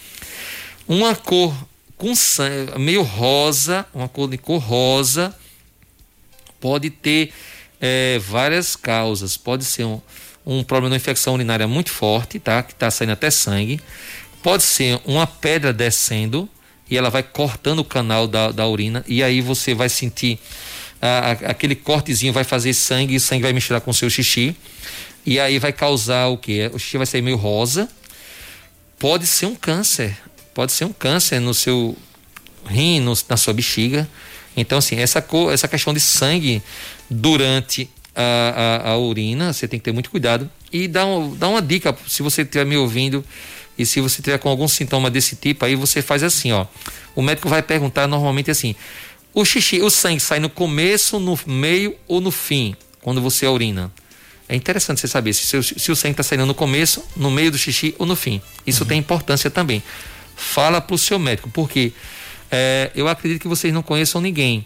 Uma 0.87 1.15
cor 1.15 1.55
com 1.97 2.15
sangue, 2.15 2.79
meio 2.79 3.03
rosa, 3.03 3.87
uma 3.95 4.09
cor 4.09 4.29
de 4.29 4.37
cor 4.37 4.59
rosa, 4.59 5.35
pode 6.65 6.89
ter 6.89 7.31
é, 7.79 8.19
várias 8.21 8.75
causas. 8.75 9.37
Pode 9.37 9.67
ser 9.67 9.85
um, 9.85 10.01
um 10.47 10.65
problema 10.65 10.97
de 10.97 11.03
infecção 11.03 11.35
urinária 11.35 11.69
muito 11.69 11.91
forte, 11.91 12.39
tá? 12.39 12.63
Que 12.63 12.73
está 12.73 12.91
saindo 12.91 13.13
até 13.13 13.31
sangue. 13.31 13.79
Pode 14.43 14.63
ser 14.63 14.99
uma 15.05 15.27
pedra 15.27 15.75
descendo 15.75 16.49
e 16.91 16.97
ela 16.97 17.11
vai 17.11 17.23
cortando 17.23 17.81
o 17.81 17.85
canal 17.85 18.27
da, 18.27 18.51
da 18.51 18.67
urina 18.67 19.05
e 19.07 19.23
aí 19.23 19.43
você 19.43 19.75
vai 19.75 19.91
sentir 19.91 20.39
a, 21.03 21.09
a, 21.09 21.31
aquele 21.51 21.75
cortezinho 21.75 22.33
vai 22.33 22.45
fazer 22.45 22.73
sangue 22.73 23.15
e 23.15 23.21
sangue 23.21 23.43
vai 23.43 23.53
misturar 23.53 23.83
com 23.83 23.91
o 23.91 23.95
seu 23.95 24.09
xixi 24.09 24.57
e 25.27 25.39
aí 25.39 25.59
vai 25.59 25.73
causar 25.73 26.29
o 26.29 26.39
que? 26.39 26.71
O 26.73 26.79
xixi 26.79 26.97
vai 26.97 27.07
sair 27.07 27.21
meio 27.21 27.37
rosa. 27.37 27.87
Pode 28.99 29.27
ser 29.27 29.45
um 29.45 29.55
câncer, 29.55 30.17
pode 30.55 30.73
ser 30.73 30.87
um 30.87 30.93
câncer 30.95 31.41
no 31.41 31.53
seu 31.53 31.95
rim, 32.67 33.01
no, 33.01 33.13
na 33.29 33.37
sua 33.37 33.53
bexiga. 33.53 34.09
Então, 34.57 34.79
assim, 34.79 34.97
essa, 34.97 35.21
cor, 35.21 35.53
essa 35.53 35.67
questão 35.67 35.93
de 35.93 36.01
sangue 36.01 36.63
durante 37.11 37.89
a, 38.15 38.83
a, 38.85 38.91
a, 38.91 38.99
urina, 38.99 39.53
você 39.53 39.67
tem 39.67 39.79
que 39.79 39.85
ter 39.85 39.93
muito 39.93 40.11
cuidado. 40.11 40.49
E 40.73 40.87
dá, 40.87 41.05
um, 41.05 41.35
dá 41.35 41.49
uma 41.49 41.61
dica, 41.61 41.97
se 42.07 42.23
você 42.23 42.43
estiver 42.43 42.65
me 42.65 42.77
ouvindo 42.77 43.25
e 43.77 43.85
se 43.85 44.01
você 44.01 44.23
tiver 44.23 44.39
com 44.39 44.49
algum 44.49 44.69
sintoma 44.69 45.11
desse 45.11 45.37
tipo, 45.37 45.65
aí 45.65 45.75
você 45.75 46.01
faz 46.01 46.23
assim, 46.23 46.53
ó. 46.53 46.67
O 47.15 47.23
médico 47.23 47.49
vai 47.49 47.63
perguntar 47.63 48.07
normalmente 48.07 48.51
assim: 48.51 48.75
o 49.33 49.45
xixi, 49.45 49.81
o 49.81 49.91
sangue 49.91 50.21
sai 50.21 50.39
no 50.39 50.49
começo, 50.49 51.19
no 51.19 51.39
meio 51.47 51.97
ou 52.07 52.21
no 52.21 52.31
fim, 52.31 52.77
quando 53.03 53.21
você 53.21 53.47
urina? 53.47 53.93
É 54.49 54.55
interessante 54.55 55.01
você 55.01 55.09
saber 55.09 55.33
se, 55.33 55.63
se 55.63 55.91
o 55.91 55.97
sangue 55.97 56.13
está 56.13 56.23
saindo 56.23 56.45
no 56.45 56.55
começo, 56.55 57.03
no 57.17 57.31
meio 57.31 57.51
do 57.51 57.59
xixi 57.59 57.95
ou 57.99 58.07
no 58.07 58.15
fim. 58.15 58.43
Isso 58.67 58.83
uhum. 58.83 58.89
tem 58.89 58.99
importância 58.99 59.51
também. 59.51 59.83
Fala 60.37 60.81
para 60.81 60.95
o 60.95 60.99
seu 60.99 61.19
médico, 61.19 61.49
porque 61.51 61.93
é, 62.51 62.91
eu 62.95 63.09
acredito 63.09 63.41
que 63.41 63.49
vocês 63.49 63.73
não 63.73 63.83
conheçam 63.83 64.21
ninguém, 64.21 64.65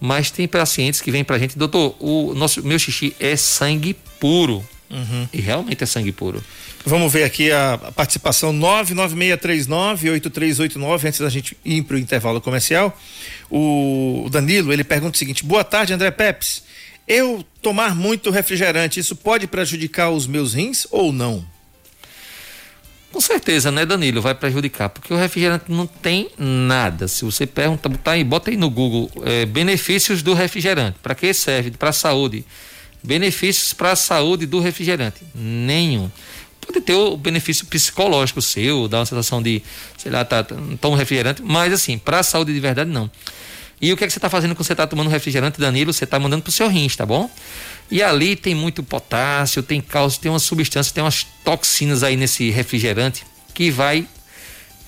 mas 0.00 0.30
tem 0.30 0.48
pacientes 0.48 1.00
que 1.00 1.10
vêm 1.10 1.22
para 1.22 1.36
a 1.36 1.38
gente, 1.38 1.58
doutor, 1.58 1.94
o 1.98 2.34
nosso 2.34 2.62
meu 2.62 2.78
xixi 2.78 3.14
é 3.20 3.36
sangue 3.36 3.94
puro. 4.18 4.64
Uhum. 4.90 5.28
E 5.32 5.40
realmente 5.40 5.84
é 5.84 5.86
sangue 5.86 6.10
puro. 6.10 6.42
Vamos 6.84 7.12
ver 7.12 7.22
aqui 7.24 7.52
a 7.52 7.78
participação 7.94 8.52
996398389 8.54 11.04
antes 11.04 11.20
da 11.20 11.28
gente 11.28 11.56
ir 11.64 11.84
para 11.84 11.94
o 11.94 11.98
intervalo 11.98 12.40
comercial. 12.40 12.98
O 13.48 14.26
Danilo, 14.30 14.72
ele 14.72 14.82
pergunta 14.82 15.14
o 15.14 15.18
seguinte: 15.18 15.44
Boa 15.44 15.62
tarde, 15.62 15.92
André 15.92 16.10
Pepes. 16.10 16.64
Eu 17.06 17.44
tomar 17.62 17.94
muito 17.94 18.30
refrigerante, 18.30 18.98
isso 18.98 19.14
pode 19.14 19.46
prejudicar 19.46 20.10
os 20.10 20.26
meus 20.26 20.54
rins 20.54 20.88
ou 20.90 21.12
não? 21.12 21.46
Com 23.12 23.20
certeza, 23.20 23.70
né, 23.70 23.84
Danilo? 23.84 24.22
Vai 24.22 24.34
prejudicar, 24.34 24.88
porque 24.88 25.12
o 25.12 25.16
refrigerante 25.16 25.64
não 25.68 25.86
tem 25.86 26.30
nada. 26.38 27.08
Se 27.08 27.24
você 27.24 27.46
pergunta, 27.46 27.88
botar 27.88 28.12
aí, 28.12 28.22
bota 28.22 28.50
aí 28.50 28.56
no 28.56 28.70
Google 28.70 29.10
é, 29.24 29.44
benefícios 29.46 30.22
do 30.22 30.32
refrigerante. 30.32 30.98
Para 31.02 31.14
que 31.14 31.34
serve? 31.34 31.72
Para 31.72 31.90
a 31.90 31.92
saúde. 31.92 32.44
Benefícios 33.02 33.72
para 33.72 33.92
a 33.92 33.96
saúde 33.96 34.46
do 34.46 34.60
refrigerante? 34.60 35.22
Nenhum 35.34 36.10
pode 36.70 36.80
ter 36.80 36.94
o 36.94 37.16
benefício 37.16 37.66
psicológico 37.66 38.40
seu, 38.40 38.86
dar 38.86 38.98
uma 38.98 39.06
sensação 39.06 39.42
de, 39.42 39.62
sei 39.98 40.12
lá, 40.12 40.24
tá, 40.24 40.44
tá 40.44 40.54
toma 40.80 40.94
um 40.94 40.98
refrigerante, 40.98 41.42
mas 41.42 41.72
assim, 41.72 41.98
para 41.98 42.20
a 42.20 42.22
saúde 42.22 42.54
de 42.54 42.60
verdade, 42.60 42.88
não. 42.90 43.10
E 43.80 43.92
o 43.92 43.96
que, 43.96 44.04
é 44.04 44.06
que 44.06 44.12
você 44.12 44.18
está 44.18 44.28
fazendo 44.28 44.54
quando 44.54 44.66
você 44.66 44.74
está 44.74 44.86
tomando 44.86 45.08
refrigerante, 45.08 45.58
Danilo? 45.58 45.92
Você 45.92 46.04
está 46.04 46.18
mandando 46.18 46.42
para 46.42 46.50
o 46.50 46.52
seu 46.52 46.68
rins, 46.68 46.94
tá 46.94 47.06
bom? 47.06 47.30
E 47.90 48.02
ali 48.02 48.36
tem 48.36 48.54
muito 48.54 48.82
potássio, 48.82 49.62
tem 49.62 49.80
cálcio, 49.80 50.20
tem 50.20 50.30
uma 50.30 50.38
substância, 50.38 50.94
tem 50.94 51.02
umas 51.02 51.26
toxinas 51.44 52.02
aí 52.02 52.16
nesse 52.16 52.48
refrigerante 52.50 53.24
que 53.52 53.70
vai 53.70 54.06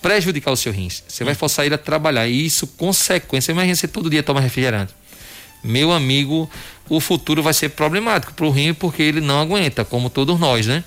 prejudicar 0.01 0.53
o 0.53 0.57
seu 0.57 0.73
rins. 0.73 1.03
Você 1.09 1.25
vai 1.25 1.35
forçar 1.35 1.67
ele 1.67 1.75
a 1.75 1.79
trabalhar. 1.79 2.29
E 2.29 2.47
isso, 2.47 2.67
consequência, 2.67 3.51
imagina 3.51 3.75
você 3.75 3.88
todo 3.88 4.09
dia 4.09 4.23
toma 4.23 4.41
refrigerante. 4.41 4.95
Meu 5.65 5.93
amigo, 5.93 6.51
o 6.88 7.01
futuro 7.01 7.43
vai 7.43 7.55
ser 7.55 7.71
problemático 7.71 8.35
para 8.35 8.47
o 8.47 8.51
rim 8.51 8.75
porque 8.75 9.03
ele 9.03 9.21
não 9.21 9.41
aguenta, 9.41 9.85
como 9.85 10.11
todos 10.11 10.38
nós, 10.38 10.67
né? 10.67 10.83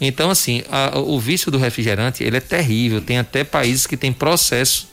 Então, 0.00 0.30
assim, 0.30 0.62
a, 0.70 0.98
o 0.98 1.18
vício 1.18 1.50
do 1.50 1.58
refrigerante 1.58 2.22
ele 2.22 2.36
é 2.36 2.40
terrível. 2.40 3.00
Tem 3.00 3.18
até 3.18 3.44
países 3.44 3.86
que 3.86 3.96
têm 3.96 4.12
processo. 4.12 4.88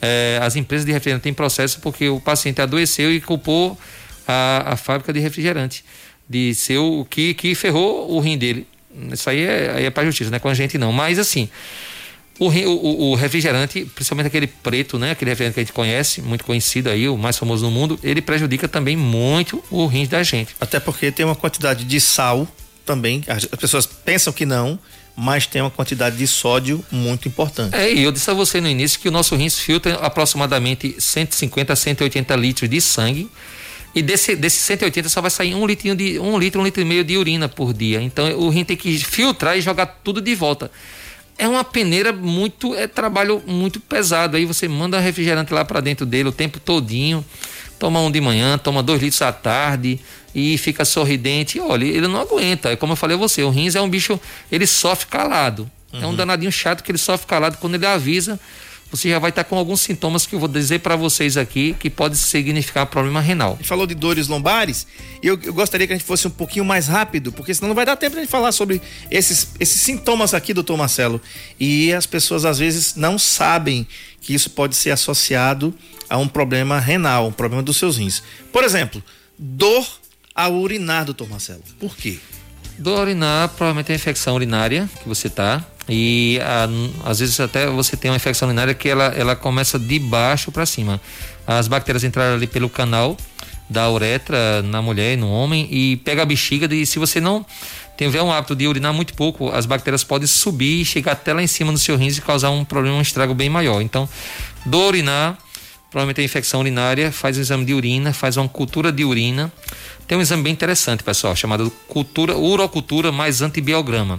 É, 0.00 0.40
as 0.42 0.56
empresas 0.56 0.84
de 0.84 0.92
refrigerante 0.92 1.22
têm 1.22 1.34
processo 1.34 1.80
porque 1.80 2.08
o 2.08 2.20
paciente 2.20 2.60
adoeceu 2.60 3.12
e 3.12 3.20
culpou 3.20 3.78
a, 4.26 4.72
a 4.72 4.76
fábrica 4.76 5.12
de 5.12 5.20
refrigerante 5.20 5.84
de 6.28 6.54
ser 6.54 6.78
o 6.78 7.04
que, 7.08 7.34
que 7.34 7.54
ferrou 7.54 8.10
o 8.10 8.20
rim 8.20 8.38
dele. 8.38 8.66
Isso 9.10 9.28
aí 9.28 9.40
é, 9.42 9.72
aí 9.76 9.84
é 9.84 9.90
para 9.90 10.04
justiça, 10.04 10.30
não 10.30 10.36
é 10.36 10.40
com 10.40 10.48
a 10.48 10.54
gente 10.54 10.76
não. 10.78 10.92
Mas 10.92 11.18
assim, 11.18 11.48
o, 12.38 12.48
o, 12.48 13.10
o, 13.10 13.14
refrigerante, 13.14 13.84
principalmente 13.94 14.26
aquele 14.26 14.46
preto, 14.46 14.98
né? 14.98 15.12
Aquele 15.12 15.30
refrigerante 15.30 15.54
que 15.54 15.60
a 15.60 15.64
gente 15.64 15.72
conhece, 15.72 16.20
muito 16.20 16.44
conhecido 16.44 16.90
aí, 16.90 17.08
o 17.08 17.16
mais 17.16 17.38
famoso 17.38 17.64
no 17.64 17.70
mundo, 17.70 17.98
ele 18.02 18.20
prejudica 18.20 18.68
também 18.68 18.96
muito 18.96 19.62
o 19.70 19.86
rim 19.86 20.06
da 20.06 20.22
gente. 20.22 20.54
Até 20.60 20.80
porque 20.80 21.10
tem 21.10 21.24
uma 21.24 21.36
quantidade 21.36 21.84
de 21.84 22.00
sal 22.00 22.46
também, 22.84 23.22
as 23.28 23.44
pessoas 23.44 23.86
pensam 23.86 24.32
que 24.32 24.44
não, 24.44 24.78
mas 25.16 25.46
tem 25.46 25.62
uma 25.62 25.70
quantidade 25.70 26.16
de 26.16 26.26
sódio 26.26 26.84
muito 26.90 27.28
importante. 27.28 27.76
É, 27.76 27.92
e 27.92 28.02
eu 28.02 28.10
disse 28.10 28.30
a 28.30 28.34
você 28.34 28.60
no 28.60 28.68
início 28.68 28.98
que 28.98 29.08
o 29.08 29.12
nosso 29.12 29.36
rins 29.36 29.58
filtra 29.58 29.94
aproximadamente 29.96 30.96
150 30.98 31.72
a 31.72 31.76
180 31.76 32.36
litros 32.36 32.68
de 32.68 32.80
sangue. 32.80 33.30
E 33.94 34.02
desse, 34.02 34.34
desse 34.34 34.58
180 34.58 35.08
só 35.08 35.20
vai 35.20 35.30
sair 35.30 35.54
um 35.54 35.66
litro 35.66 35.94
de 35.94 36.18
um 36.18 36.38
litro, 36.38 36.60
um 36.60 36.64
litro 36.64 36.80
e 36.80 36.84
meio 36.84 37.04
de 37.04 37.16
urina 37.16 37.48
por 37.48 37.74
dia. 37.74 38.00
Então 38.00 38.26
o 38.38 38.48
rim 38.48 38.64
tem 38.64 38.76
que 38.76 38.96
filtrar 38.98 39.56
e 39.56 39.60
jogar 39.60 39.86
tudo 40.02 40.20
de 40.20 40.34
volta. 40.34 40.70
É 41.36 41.48
uma 41.48 41.64
peneira 41.64 42.12
muito, 42.12 42.74
é 42.74 42.86
trabalho 42.86 43.42
muito 43.46 43.80
pesado. 43.80 44.36
Aí 44.36 44.44
você 44.44 44.68
manda 44.68 44.98
refrigerante 44.98 45.52
lá 45.52 45.64
para 45.64 45.80
dentro 45.80 46.06
dele 46.06 46.28
o 46.28 46.32
tempo 46.32 46.58
todinho 46.58 47.24
toma 47.82 47.98
um 47.98 48.12
de 48.12 48.20
manhã, 48.20 48.56
toma 48.56 48.80
dois 48.80 49.02
litros 49.02 49.20
à 49.22 49.32
tarde 49.32 49.98
e 50.32 50.56
fica 50.56 50.84
sorridente. 50.84 51.58
olha, 51.58 51.84
ele 51.84 52.06
não 52.06 52.20
aguenta. 52.20 52.70
É 52.70 52.76
como 52.76 52.92
eu 52.92 52.96
falei 52.96 53.16
a 53.16 53.18
você, 53.18 53.42
o 53.42 53.50
rins 53.50 53.74
é 53.74 53.80
um 53.80 53.90
bicho, 53.90 54.20
ele 54.52 54.68
sofre 54.68 55.08
calado. 55.08 55.68
Uhum. 55.92 56.00
É 56.00 56.06
um 56.06 56.10
uhum. 56.10 56.14
danadinho 56.14 56.52
chato 56.52 56.84
que 56.84 56.92
ele 56.92 56.98
sofre 56.98 57.26
calado. 57.26 57.58
Quando 57.58 57.74
ele 57.74 57.84
avisa, 57.84 58.38
você 58.92 59.08
já 59.08 59.18
vai 59.18 59.30
estar 59.30 59.44
com 59.44 59.56
alguns 59.56 59.80
sintomas 59.80 60.26
que 60.26 60.34
eu 60.34 60.38
vou 60.38 60.48
dizer 60.48 60.80
para 60.80 60.96
vocês 60.96 61.38
aqui 61.38 61.74
que 61.80 61.88
pode 61.88 62.14
significar 62.14 62.84
problema 62.84 63.22
renal. 63.22 63.54
A 63.54 63.56
gente 63.56 63.66
falou 63.66 63.86
de 63.86 63.94
dores 63.94 64.28
lombares 64.28 64.86
e 65.22 65.26
eu, 65.26 65.40
eu, 65.42 65.54
gostaria 65.54 65.86
que 65.86 65.94
a 65.94 65.96
gente 65.96 66.04
fosse 66.04 66.26
um 66.26 66.30
pouquinho 66.30 66.62
mais 66.62 66.88
rápido, 66.88 67.32
porque 67.32 67.54
senão 67.54 67.68
não 67.68 67.74
vai 67.74 67.86
dar 67.86 67.96
tempo 67.96 68.20
de 68.20 68.26
falar 68.26 68.52
sobre 68.52 68.82
esses, 69.10 69.48
esses 69.58 69.80
sintomas 69.80 70.34
aqui, 70.34 70.52
doutor 70.52 70.76
Marcelo. 70.76 71.22
E 71.58 71.90
as 71.90 72.04
pessoas 72.04 72.44
às 72.44 72.58
vezes 72.58 72.94
não 72.94 73.18
sabem 73.18 73.86
que 74.20 74.34
isso 74.34 74.50
pode 74.50 74.76
ser 74.76 74.90
associado 74.90 75.74
a 76.06 76.18
um 76.18 76.28
problema 76.28 76.78
renal, 76.78 77.28
um 77.28 77.32
problema 77.32 77.62
dos 77.62 77.78
seus 77.78 77.96
rins. 77.96 78.22
Por 78.52 78.62
exemplo, 78.62 79.02
dor 79.38 79.86
ao 80.34 80.52
urinar, 80.52 81.06
doutor 81.06 81.30
Marcelo. 81.30 81.62
Por 81.80 81.96
quê? 81.96 82.18
Dor 82.82 83.02
urinar, 83.02 83.48
provavelmente 83.50 83.92
é 83.92 83.94
infecção 83.94 84.34
urinária 84.34 84.90
que 85.00 85.08
você 85.08 85.30
tá. 85.30 85.64
E 85.88 86.40
a, 86.42 87.08
às 87.08 87.20
vezes 87.20 87.38
até 87.38 87.68
você 87.68 87.96
tem 87.96 88.10
uma 88.10 88.16
infecção 88.16 88.48
urinária 88.48 88.74
que 88.74 88.88
ela, 88.88 89.04
ela 89.16 89.36
começa 89.36 89.78
de 89.78 90.00
baixo 90.00 90.50
para 90.50 90.66
cima. 90.66 91.00
As 91.46 91.68
bactérias 91.68 92.02
entraram 92.02 92.34
ali 92.34 92.48
pelo 92.48 92.68
canal 92.68 93.16
da 93.70 93.88
uretra 93.88 94.62
na 94.62 94.82
mulher 94.82 95.14
e 95.14 95.16
no 95.16 95.30
homem 95.30 95.68
e 95.70 95.96
pega 95.98 96.22
a 96.22 96.24
bexiga 96.24 96.72
e 96.74 96.84
se 96.84 96.98
você 96.98 97.20
não 97.20 97.46
tiver 97.96 98.20
um 98.20 98.32
hábito 98.32 98.56
de 98.56 98.66
urinar 98.66 98.92
muito 98.92 99.14
pouco, 99.14 99.50
as 99.50 99.64
bactérias 99.64 100.02
podem 100.02 100.26
subir 100.26 100.80
e 100.80 100.84
chegar 100.84 101.12
até 101.12 101.32
lá 101.32 101.40
em 101.40 101.46
cima 101.46 101.70
do 101.70 101.78
seu 101.78 101.96
rins 101.96 102.18
e 102.18 102.20
causar 102.20 102.50
um 102.50 102.64
problema, 102.64 102.96
um 102.96 103.00
estrago 103.00 103.32
bem 103.32 103.48
maior. 103.48 103.80
Então, 103.80 104.08
do 104.66 104.78
urinar 104.80 105.38
provavelmente 105.92 106.22
é 106.22 106.24
infecção 106.24 106.60
urinária, 106.60 107.12
faz 107.12 107.36
um 107.36 107.42
exame 107.42 107.66
de 107.66 107.74
urina, 107.74 108.14
faz 108.14 108.38
uma 108.38 108.48
cultura 108.48 108.90
de 108.90 109.04
urina. 109.04 109.52
Tem 110.08 110.16
um 110.16 110.22
exame 110.22 110.42
bem 110.42 110.52
interessante, 110.52 111.04
pessoal, 111.04 111.36
chamado 111.36 111.70
cultura, 111.86 112.34
urocultura 112.34 113.12
mais 113.12 113.42
antibiograma. 113.42 114.18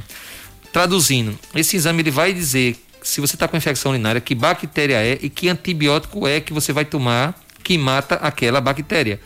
Traduzindo, 0.72 1.38
esse 1.56 1.76
exame 1.76 2.04
ele 2.04 2.12
vai 2.12 2.32
dizer 2.32 2.78
se 3.02 3.20
você 3.20 3.36
está 3.36 3.48
com 3.48 3.58
infecção 3.58 3.92
urinária, 3.92 4.22
que 4.22 4.36
bactéria 4.36 5.04
é 5.04 5.18
e 5.20 5.30
que 5.30 5.50
antibiótico 5.50 6.28
é 6.28 6.40
que 6.40 6.54
você 6.54 6.72
vai 6.72 6.86
tomar 6.86 7.36
que 7.64 7.76
mata 7.76 8.16
aquela 8.16 8.62
bactéria. 8.62 9.20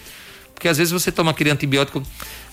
Porque 0.53 0.69
às 0.69 0.77
vezes 0.77 0.91
você 0.91 1.11
toma 1.11 1.31
aquele 1.31 1.51
antibiótico 1.51 2.01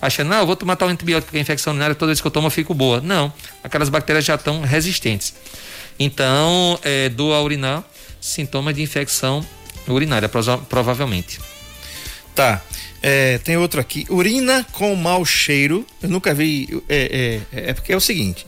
achando, 0.02 0.28
não, 0.28 0.38
eu 0.38 0.46
vou 0.46 0.56
tomar 0.56 0.74
tal 0.74 0.88
antibiótico 0.88 1.26
porque 1.26 1.38
a 1.38 1.40
infecção 1.40 1.72
urinária 1.72 1.94
toda 1.94 2.08
vez 2.08 2.20
que 2.20 2.26
eu 2.26 2.30
tomo 2.32 2.48
eu 2.48 2.50
fico 2.50 2.74
boa. 2.74 3.00
Não, 3.00 3.32
aquelas 3.62 3.88
bactérias 3.88 4.24
já 4.24 4.34
estão 4.34 4.60
resistentes. 4.60 5.34
Então, 5.98 6.78
é, 6.82 7.08
do 7.08 7.32
a 7.32 7.40
urinar, 7.40 7.84
sintomas 8.20 8.74
de 8.74 8.82
infecção 8.82 9.46
urinária, 9.88 10.28
provavelmente. 10.68 11.40
Tá. 12.34 12.62
É, 13.02 13.38
tem 13.38 13.56
outro 13.56 13.80
aqui. 13.80 14.06
Urina 14.08 14.66
com 14.72 14.94
mau 14.96 15.24
cheiro. 15.24 15.86
Eu 16.02 16.08
nunca 16.08 16.32
vi. 16.32 16.82
É, 16.88 17.42
é, 17.52 17.70
é 17.70 17.74
porque 17.74 17.92
é 17.92 17.96
o 17.96 18.00
seguinte: 18.00 18.46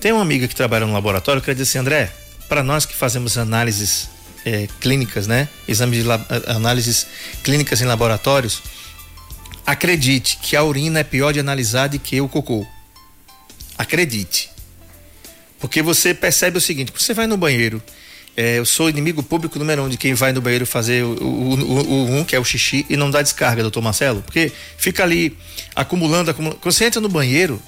tem 0.00 0.12
uma 0.12 0.22
amiga 0.22 0.48
que 0.48 0.54
trabalha 0.54 0.86
no 0.86 0.92
laboratório 0.92 1.42
que 1.42 1.50
ela 1.50 1.56
disse 1.56 1.76
assim, 1.76 1.78
André, 1.78 2.10
para 2.48 2.62
nós 2.62 2.86
que 2.86 2.94
fazemos 2.94 3.36
análises 3.36 4.08
é, 4.44 4.68
clínicas, 4.80 5.26
né? 5.26 5.48
Exames 5.66 6.04
de 6.04 6.10
análises 6.46 7.06
clínicas 7.42 7.80
em 7.80 7.84
laboratórios, 7.84 8.62
acredite 9.66 10.38
que 10.38 10.56
a 10.56 10.62
urina 10.62 11.00
é 11.00 11.04
pior 11.04 11.32
de 11.32 11.40
analisar 11.40 11.88
do 11.88 11.98
que 11.98 12.20
o 12.20 12.28
cocô. 12.28 12.66
Acredite. 13.78 14.50
Porque 15.58 15.82
você 15.82 16.12
percebe 16.14 16.58
o 16.58 16.60
seguinte: 16.60 16.92
você 16.96 17.14
vai 17.14 17.26
no 17.26 17.36
banheiro 17.36 17.82
é, 18.36 18.58
eu 18.58 18.64
sou 18.64 18.88
inimigo 18.88 19.22
público 19.22 19.58
número 19.58 19.82
um 19.82 19.88
de 19.88 19.96
quem 19.96 20.14
vai 20.14 20.32
no 20.32 20.40
banheiro 20.40 20.64
fazer 20.64 21.04
o, 21.04 21.12
o, 21.22 21.54
o, 21.54 21.80
o, 21.80 22.16
um, 22.16 22.24
que 22.24 22.34
é 22.34 22.38
o 22.40 22.44
xixi, 22.44 22.86
e 22.88 22.96
não 22.96 23.10
dá 23.10 23.20
descarga, 23.20 23.62
doutor 23.62 23.82
Marcelo. 23.82 24.22
Porque 24.22 24.50
fica 24.78 25.02
ali 25.02 25.36
acumulando, 25.74 26.30
acumulando. 26.30 26.58
Quando 26.60 26.72
você 26.72 26.86
entra 26.86 27.00
no 27.00 27.08
banheiro, 27.08 27.62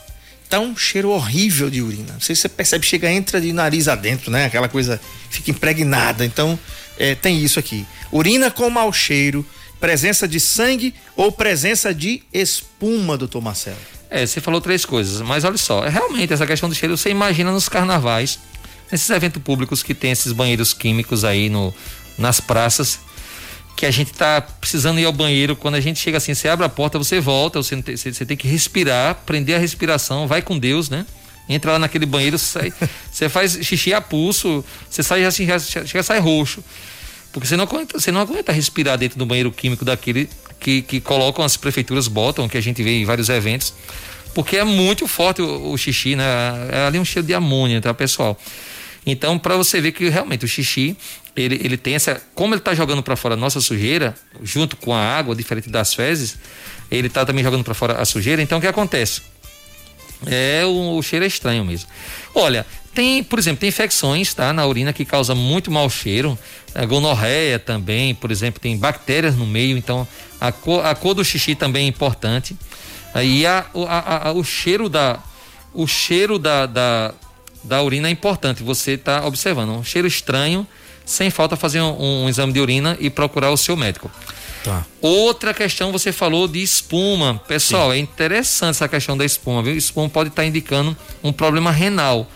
tá 0.49 0.61
um 0.61 0.75
cheiro 0.77 1.11
horrível 1.11 1.69
de 1.69 1.83
urina. 1.83 2.15
Não 2.15 2.21
sei 2.21 2.35
se 2.35 2.43
você 2.43 2.49
percebe, 2.49 2.87
chega, 2.87 3.11
entra 3.11 3.41
de 3.41 3.53
nariz 3.53 3.89
adentro, 3.89 4.31
né? 4.31 4.47
Aquela 4.47 4.69
coisa 4.69 5.01
fica 5.29 5.51
impregnada. 5.51 6.25
Então, 6.25 6.59
é, 6.99 7.15
tem 7.15 7.43
isso 7.43 7.59
aqui. 7.59 7.87
Urina 8.11 8.51
com 8.51 8.71
mau 8.71 8.91
cheiro, 8.91 9.45
presença 9.79 10.27
de 10.27 10.41
sangue 10.41 10.95
ou 11.15 11.31
presença 11.31 11.93
de 11.93 12.23
espuma, 12.33 13.19
doutor 13.19 13.43
Marcelo. 13.43 13.77
É, 14.09 14.25
você 14.27 14.41
falou 14.41 14.61
três 14.61 14.85
coisas, 14.87 15.21
mas 15.21 15.45
olha 15.45 15.59
só, 15.59 15.85
é 15.85 15.91
realmente 15.91 16.33
essa 16.33 16.47
questão 16.47 16.69
do 16.69 16.75
cheiro, 16.75 16.97
você 16.97 17.11
imagina 17.11 17.51
nos 17.51 17.69
carnavais 17.69 18.39
nesses 18.91 19.09
eventos 19.11 19.43
públicos 19.43 19.83
que 19.83 19.95
tem 19.95 20.11
esses 20.11 20.33
banheiros 20.33 20.73
químicos 20.73 21.25
aí 21.25 21.49
no, 21.49 21.75
nas 22.19 22.41
praças, 22.41 22.99
que 23.77 23.87
a 23.87 23.91
gente 23.91 24.13
tá 24.13 24.41
precisando 24.41 25.01
ir 25.01 25.05
ao 25.05 25.13
banheiro, 25.13 25.57
quando 25.57 25.75
a 25.75 25.81
gente 25.81 25.99
chega 25.99 26.19
assim, 26.19 26.35
você 26.35 26.49
abre 26.49 26.65
a 26.65 26.69
porta, 26.69 26.99
você 26.99 27.21
volta, 27.21 27.63
você 27.63 27.81
tem, 27.83 27.97
você 27.97 28.25
tem 28.25 28.37
que 28.37 28.47
respirar, 28.47 29.17
prender 29.27 29.57
a 29.57 29.59
respiração, 29.59 30.27
vai 30.27 30.43
com 30.43 30.59
Deus, 30.59 30.89
né? 30.89 31.05
Entra 31.49 31.73
lá 31.73 31.79
naquele 31.79 32.07
banheiro, 32.07 32.39
sai, 32.39 32.73
você 33.11 33.29
faz 33.29 33.59
xixi 33.63 33.93
a 33.93 34.01
pulso, 34.01 34.65
você 34.89 35.03
sai 35.03 35.25
assim, 35.25 35.47
já, 35.47 36.03
sai 36.03 36.19
roxo. 36.21 36.63
Porque 37.33 37.49
você 37.49 37.57
não 37.57 37.65
aguenta, 37.65 37.99
você 37.99 38.13
não 38.13 38.21
aguenta 38.21 38.53
respirar 38.53 38.97
dentro 38.97 39.19
do 39.19 39.27
banheiro 39.27 39.51
químico 39.51 39.85
daquele 39.85 40.31
que, 40.61 40.83
que 40.83 41.01
colocam 41.01 41.45
as 41.45 41.57
prefeituras 41.57 42.07
botam, 42.07 42.49
que 42.49 42.57
a 42.57 42.61
gente 42.61 42.81
vê 42.81 42.93
em 42.93 43.05
vários 43.05 43.29
eventos. 43.29 43.75
Porque 44.35 44.57
é 44.57 44.65
muito 44.65 45.07
forte 45.09 45.43
o, 45.43 45.73
o 45.73 45.77
xixi, 45.77 46.15
né? 46.15 46.25
É 46.71 46.87
ali 46.87 46.99
um 46.99 47.05
cheiro 47.05 47.27
de 47.27 47.35
amônia, 47.35 47.81
tá, 47.81 47.93
pessoal? 47.93 48.39
Então, 49.07 49.39
para 49.39 49.57
você 49.57 49.81
ver 49.81 49.93
que 49.93 50.09
realmente 50.09 50.45
o 50.45 50.49
xixi, 50.49 50.97
ele, 51.37 51.61
ele 51.63 51.77
tem 51.77 51.95
essa. 51.95 52.23
Como 52.35 52.55
ele 52.55 52.61
está 52.61 52.75
jogando 52.75 53.03
para 53.03 53.17
fora 53.17 53.35
a 53.35 53.37
nossa 53.37 53.61
sujeira, 53.61 54.15
junto 54.43 54.77
com 54.77 54.95
a 54.95 55.01
água, 55.01 55.35
diferente 55.35 55.69
das 55.69 55.93
fezes, 55.93 56.39
ele 56.91 57.09
está 57.09 57.25
também 57.25 57.45
jogando 57.45 57.65
para 57.65 57.75
fora 57.75 58.01
a 58.01 58.05
sujeira. 58.05 58.41
Então, 58.41 58.59
o 58.59 58.61
que 58.61 58.67
acontece? 58.67 59.23
É 60.27 60.65
o, 60.65 60.97
o 60.97 61.03
cheiro 61.03 61.25
é 61.25 61.29
estranho 61.29 61.65
mesmo. 61.65 61.89
Olha, 62.35 62.65
tem, 62.95 63.25
por 63.25 63.39
exemplo, 63.39 63.61
tem 63.61 63.69
infecções 63.69 64.33
tá, 64.33 64.53
na 64.53 64.65
urina 64.67 64.93
que 64.93 65.05
causa 65.05 65.35
muito 65.35 65.71
mau 65.71 65.91
cheiro. 65.91 66.39
A 66.75 66.87
gonorreia 66.87 67.59
também, 67.59 68.15
por 68.15 68.31
exemplo, 68.31 68.61
tem 68.61 68.77
bactérias 68.77 69.37
no 69.37 69.47
meio, 69.47 69.77
então 69.77 70.07
a 70.41 70.53
cor, 70.53 70.85
a 70.85 70.95
cor 70.95 71.15
do 71.15 71.25
xixi 71.25 71.55
também 71.55 71.87
é 71.87 71.89
importante. 71.89 72.57
E 73.23 73.45
a, 73.47 73.67
a, 73.89 74.29
a, 74.29 74.33
o 74.33 74.43
cheiro 74.45 74.89
da. 74.89 75.19
O 75.73 75.89
cheiro 75.89 76.39
da, 76.39 76.67
da, 76.67 77.15
da 77.65 77.83
urina 77.83 78.09
é 78.09 78.11
importante. 78.11 78.63
Você 78.63 78.93
está 78.93 79.27
observando 79.27 79.71
um 79.71 79.83
cheiro 79.83 80.07
estranho, 80.07 80.67
sem 81.05 81.31
falta 81.31 81.57
fazer 81.57 81.81
um, 81.81 82.25
um, 82.25 82.29
exame 82.29 82.53
de 82.53 82.61
urina 82.61 82.97
e 83.01 83.11
procurar 83.11 83.51
o 83.51 83.57
seu 83.57 83.77
médico. 83.77 84.11
Tá. 84.63 84.85
Outra 85.01 85.53
questão, 85.53 85.93
você 85.93 86.13
falou 86.13 86.47
de 86.49 86.63
espuma. 86.63 87.41
Pessoal, 87.47 87.91
Sim. 87.91 87.97
é 87.97 87.99
interessante 87.99 88.71
essa 88.71 88.89
questão 88.89 89.17
da 89.17 89.25
espuma, 89.25 89.63
viu? 89.63 89.77
Espuma 89.77 90.09
pode 90.09 90.31
estar 90.31 90.43
tá 90.43 90.47
indicando 90.47 90.97
um 91.23 91.33
problema 91.33 91.71
renal. 91.71 92.27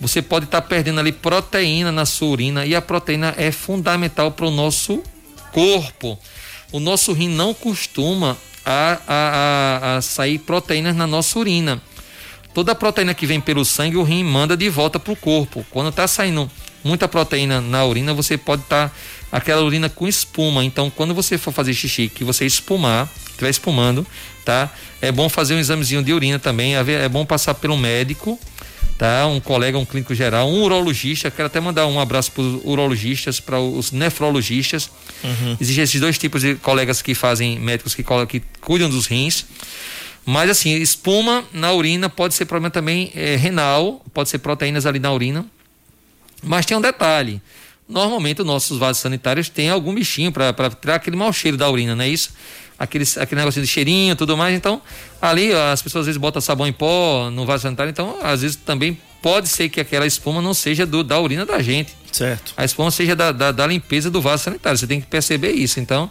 Você 0.00 0.22
pode 0.22 0.44
estar 0.44 0.60
tá 0.60 0.66
perdendo 0.66 1.00
ali 1.00 1.12
proteína 1.12 1.90
na 1.90 2.06
sua 2.06 2.28
urina 2.28 2.64
e 2.64 2.74
a 2.74 2.80
proteína 2.80 3.34
é 3.36 3.50
fundamental 3.50 4.30
para 4.30 4.46
o 4.46 4.50
nosso 4.50 5.02
corpo. 5.52 6.18
O 6.70 6.78
nosso 6.78 7.12
rim 7.12 7.28
não 7.28 7.52
costuma 7.52 8.36
a, 8.64 8.98
a, 9.06 9.90
a, 9.94 9.96
a 9.96 10.02
sair 10.02 10.38
proteínas 10.38 10.94
na 10.94 11.06
nossa 11.06 11.38
urina. 11.38 11.82
Toda 12.54 12.72
a 12.72 12.74
proteína 12.74 13.14
que 13.14 13.26
vem 13.26 13.40
pelo 13.40 13.64
sangue, 13.64 13.96
o 13.96 14.02
rim 14.02 14.24
manda 14.24 14.56
de 14.56 14.68
volta 14.68 14.98
para 14.98 15.12
o 15.12 15.16
corpo. 15.16 15.64
Quando 15.70 15.90
está 15.90 16.08
saindo 16.08 16.50
muita 16.82 17.06
proteína 17.06 17.60
na 17.60 17.84
urina, 17.84 18.12
você 18.14 18.36
pode 18.36 18.62
estar 18.62 18.88
tá 18.88 18.94
aquela 19.30 19.62
urina 19.62 19.88
com 19.88 20.08
espuma. 20.08 20.64
Então, 20.64 20.90
quando 20.90 21.14
você 21.14 21.38
for 21.38 21.52
fazer 21.52 21.74
xixi, 21.74 22.08
que 22.08 22.24
você 22.24 22.46
espumar, 22.46 23.08
estiver 23.30 23.50
espumando, 23.50 24.06
tá? 24.44 24.70
É 25.00 25.12
bom 25.12 25.28
fazer 25.28 25.54
um 25.54 25.58
examezinho 25.58 26.02
de 26.02 26.12
urina 26.12 26.38
também. 26.38 26.74
É 26.76 27.08
bom 27.08 27.24
passar 27.24 27.54
pelo 27.54 27.76
médico, 27.76 28.38
tá? 28.96 29.26
Um 29.26 29.38
colega, 29.38 29.78
um 29.78 29.84
clínico 29.84 30.14
geral, 30.14 30.48
um 30.48 30.62
urologista. 30.62 31.30
Quero 31.30 31.46
até 31.46 31.60
mandar 31.60 31.86
um 31.86 32.00
abraço 32.00 32.32
para 32.32 32.42
os 32.42 32.60
urologistas, 32.64 33.38
para 33.38 33.60
os 33.60 33.92
nefrologistas. 33.92 34.90
Uhum. 35.22 35.56
Existem 35.60 35.84
esses 35.84 36.00
dois 36.00 36.18
tipos 36.18 36.42
de 36.42 36.56
colegas 36.56 37.02
que 37.02 37.14
fazem 37.14 37.58
médicos 37.60 37.94
que, 37.94 38.02
que 38.28 38.42
cuidam 38.60 38.88
dos 38.88 39.06
rins. 39.06 39.44
Mas 40.30 40.50
assim, 40.50 40.74
espuma 40.74 41.42
na 41.54 41.72
urina 41.72 42.10
pode 42.10 42.34
ser 42.34 42.44
problema 42.44 42.70
também 42.70 43.10
é, 43.14 43.34
renal, 43.34 44.04
pode 44.12 44.28
ser 44.28 44.36
proteínas 44.36 44.84
ali 44.84 44.98
na 44.98 45.10
urina. 45.10 45.42
Mas 46.42 46.66
tem 46.66 46.76
um 46.76 46.82
detalhe. 46.82 47.40
Normalmente 47.88 48.42
os 48.42 48.46
nossos 48.46 48.76
vasos 48.76 49.00
sanitários 49.00 49.48
têm 49.48 49.70
algum 49.70 49.94
bichinho 49.94 50.30
para 50.30 50.52
tirar 50.78 50.96
aquele 50.96 51.16
mau 51.16 51.32
cheiro 51.32 51.56
da 51.56 51.70
urina, 51.70 51.96
não 51.96 52.04
é 52.04 52.10
isso? 52.10 52.34
Aquele, 52.78 53.06
aquele 53.16 53.40
negocinho 53.40 53.64
de 53.64 53.72
cheirinho 53.72 54.14
tudo 54.16 54.36
mais. 54.36 54.54
Então, 54.54 54.82
ali 55.18 55.50
as 55.50 55.80
pessoas 55.80 56.02
às 56.02 56.06
vezes 56.08 56.20
botam 56.20 56.42
sabão 56.42 56.66
em 56.66 56.74
pó 56.74 57.30
no 57.30 57.46
vaso 57.46 57.62
sanitário, 57.62 57.88
então 57.88 58.18
às 58.22 58.42
vezes 58.42 58.54
também 58.54 59.00
pode 59.22 59.48
ser 59.48 59.70
que 59.70 59.80
aquela 59.80 60.06
espuma 60.06 60.42
não 60.42 60.52
seja 60.52 60.84
do, 60.84 61.02
da 61.02 61.18
urina 61.18 61.46
da 61.46 61.62
gente. 61.62 61.96
Certo. 62.12 62.52
A 62.54 62.66
espuma 62.66 62.90
seja 62.90 63.16
da, 63.16 63.32
da, 63.32 63.50
da 63.50 63.66
limpeza 63.66 64.10
do 64.10 64.20
vaso 64.20 64.44
sanitário. 64.44 64.78
Você 64.78 64.86
tem 64.86 65.00
que 65.00 65.06
perceber 65.06 65.52
isso. 65.52 65.80
Então, 65.80 66.10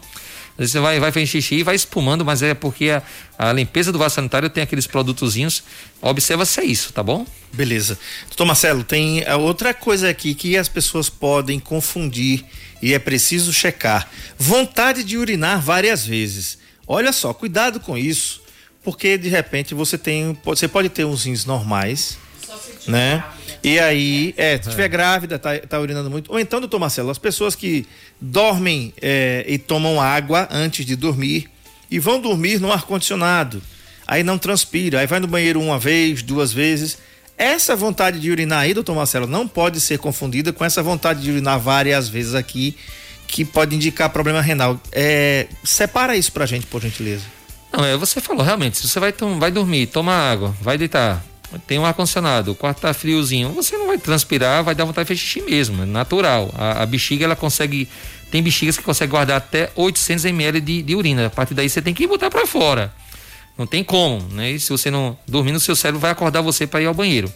você 0.57 0.79
vai, 0.79 0.99
vai 0.99 1.11
fazer 1.11 1.27
xixi 1.27 1.55
e 1.55 1.63
vai 1.63 1.75
espumando, 1.75 2.25
mas 2.25 2.41
é 2.41 2.53
porque 2.53 2.89
a, 2.89 3.03
a 3.37 3.53
limpeza 3.53 3.91
do 3.91 3.99
vaso 3.99 4.15
sanitário 4.15 4.49
tem 4.49 4.63
aqueles 4.63 4.87
produtozinhos. 4.87 5.63
Observa 6.01 6.45
se 6.45 6.59
é 6.59 6.65
isso, 6.65 6.91
tá 6.91 7.03
bom? 7.03 7.25
Beleza. 7.53 7.97
Doutor 8.27 8.45
Marcelo, 8.45 8.83
tem 8.83 9.23
outra 9.33 9.73
coisa 9.73 10.09
aqui 10.09 10.33
que 10.33 10.57
as 10.57 10.67
pessoas 10.67 11.09
podem 11.09 11.59
confundir 11.59 12.43
e 12.81 12.93
é 12.93 12.99
preciso 12.99 13.53
checar. 13.53 14.09
Vontade 14.37 15.03
de 15.03 15.17
urinar 15.17 15.61
várias 15.61 16.05
vezes. 16.05 16.57
Olha 16.87 17.11
só, 17.11 17.33
cuidado 17.33 17.79
com 17.79 17.97
isso, 17.97 18.41
porque 18.83 19.17
de 19.17 19.29
repente 19.29 19.73
você 19.73 19.97
tem, 19.97 20.37
você 20.43 20.67
pode 20.67 20.89
ter 20.89 21.05
uns 21.05 21.25
rins 21.25 21.45
normais, 21.45 22.17
né? 22.87 23.23
E 23.63 23.79
aí, 23.79 24.33
é, 24.37 24.55
se 24.57 24.69
estiver 24.69 24.87
grávida, 24.87 25.37
tá, 25.37 25.57
tá 25.59 25.79
urinando 25.79 26.09
muito. 26.09 26.31
Ou 26.31 26.39
então, 26.39 26.59
doutor 26.59 26.79
Marcelo, 26.79 27.09
as 27.09 27.17
pessoas 27.17 27.55
que 27.55 27.85
dormem 28.19 28.93
é, 29.01 29.43
e 29.47 29.57
tomam 29.57 29.99
água 29.99 30.47
antes 30.51 30.85
de 30.85 30.95
dormir 30.95 31.49
e 31.89 31.99
vão 31.99 32.19
dormir 32.19 32.59
no 32.59 32.71
ar-condicionado. 32.71 33.61
Aí 34.07 34.23
não 34.23 34.37
transpira, 34.37 34.99
aí 34.99 35.07
vai 35.07 35.19
no 35.19 35.27
banheiro 35.27 35.59
uma 35.59 35.77
vez, 35.77 36.21
duas 36.21 36.53
vezes. 36.53 36.97
Essa 37.37 37.75
vontade 37.75 38.19
de 38.19 38.31
urinar 38.31 38.61
aí, 38.61 38.73
doutor 38.73 38.95
Marcelo, 38.95 39.27
não 39.27 39.47
pode 39.47 39.79
ser 39.79 39.99
confundida 39.99 40.53
com 40.53 40.63
essa 40.63 40.81
vontade 40.81 41.21
de 41.21 41.29
urinar 41.29 41.59
várias 41.59 42.07
vezes 42.07 42.33
aqui, 42.33 42.75
que 43.27 43.43
pode 43.43 43.75
indicar 43.75 44.09
problema 44.09 44.41
renal. 44.41 44.79
É, 44.91 45.47
separa 45.63 46.15
isso 46.15 46.31
pra 46.31 46.45
gente, 46.45 46.65
por 46.65 46.81
gentileza. 46.81 47.25
Não, 47.71 47.83
é, 47.83 47.97
você 47.97 48.21
falou, 48.21 48.43
realmente, 48.43 48.77
se 48.77 48.87
você 48.87 48.99
vai, 48.99 49.13
vai 49.37 49.51
dormir, 49.51 49.87
toma 49.87 50.13
água, 50.13 50.55
vai 50.61 50.77
deitar, 50.77 51.23
tem 51.65 51.79
um 51.79 51.85
ar-condicionado, 51.85 52.51
o 52.51 52.55
quarto 52.55 52.81
tá 52.81 52.93
friozinho, 52.93 53.49
você 53.49 53.77
não 53.77 53.87
vai 53.87 53.97
transpirar, 53.97 54.63
vai 54.63 54.75
dar 54.75 54.83
vontade 54.83 55.05
de 55.05 55.15
fazer 55.15 55.19
xixi 55.19 55.41
mesmo, 55.41 55.83
é 55.83 55.85
natural. 55.85 56.53
A, 56.57 56.83
a 56.83 56.85
bexiga, 56.85 57.25
ela 57.25 57.35
consegue, 57.35 57.87
tem 58.29 58.43
bexigas 58.43 58.77
que 58.77 58.83
consegue 58.83 59.11
guardar 59.11 59.37
até 59.37 59.71
800 59.75 60.25
ml 60.25 60.59
de, 60.59 60.81
de 60.81 60.95
urina. 60.95 61.27
A 61.27 61.29
partir 61.29 61.53
daí 61.53 61.69
você 61.69 61.81
tem 61.81 61.93
que 61.93 62.05
botar 62.05 62.29
para 62.29 62.45
fora. 62.45 62.93
Não 63.57 63.65
tem 63.65 63.83
como, 63.83 64.21
né? 64.33 64.51
E 64.51 64.59
se 64.59 64.69
você 64.69 64.91
não 64.91 65.17
dormir 65.27 65.51
no 65.51 65.59
seu 65.59 65.75
cérebro, 65.75 65.99
vai 65.99 66.11
acordar 66.11 66.41
você 66.41 66.67
para 66.67 66.81
ir 66.81 66.85
ao 66.85 66.93
banheiro. 66.93 67.31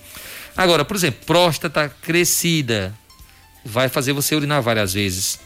Agora, 0.55 0.83
por 0.83 0.95
exemplo, 0.95 1.25
próstata 1.25 1.89
crescida 2.01 2.93
vai 3.65 3.89
fazer 3.89 4.13
você 4.13 4.35
urinar 4.35 4.61
várias 4.61 4.93
vezes. 4.93 5.39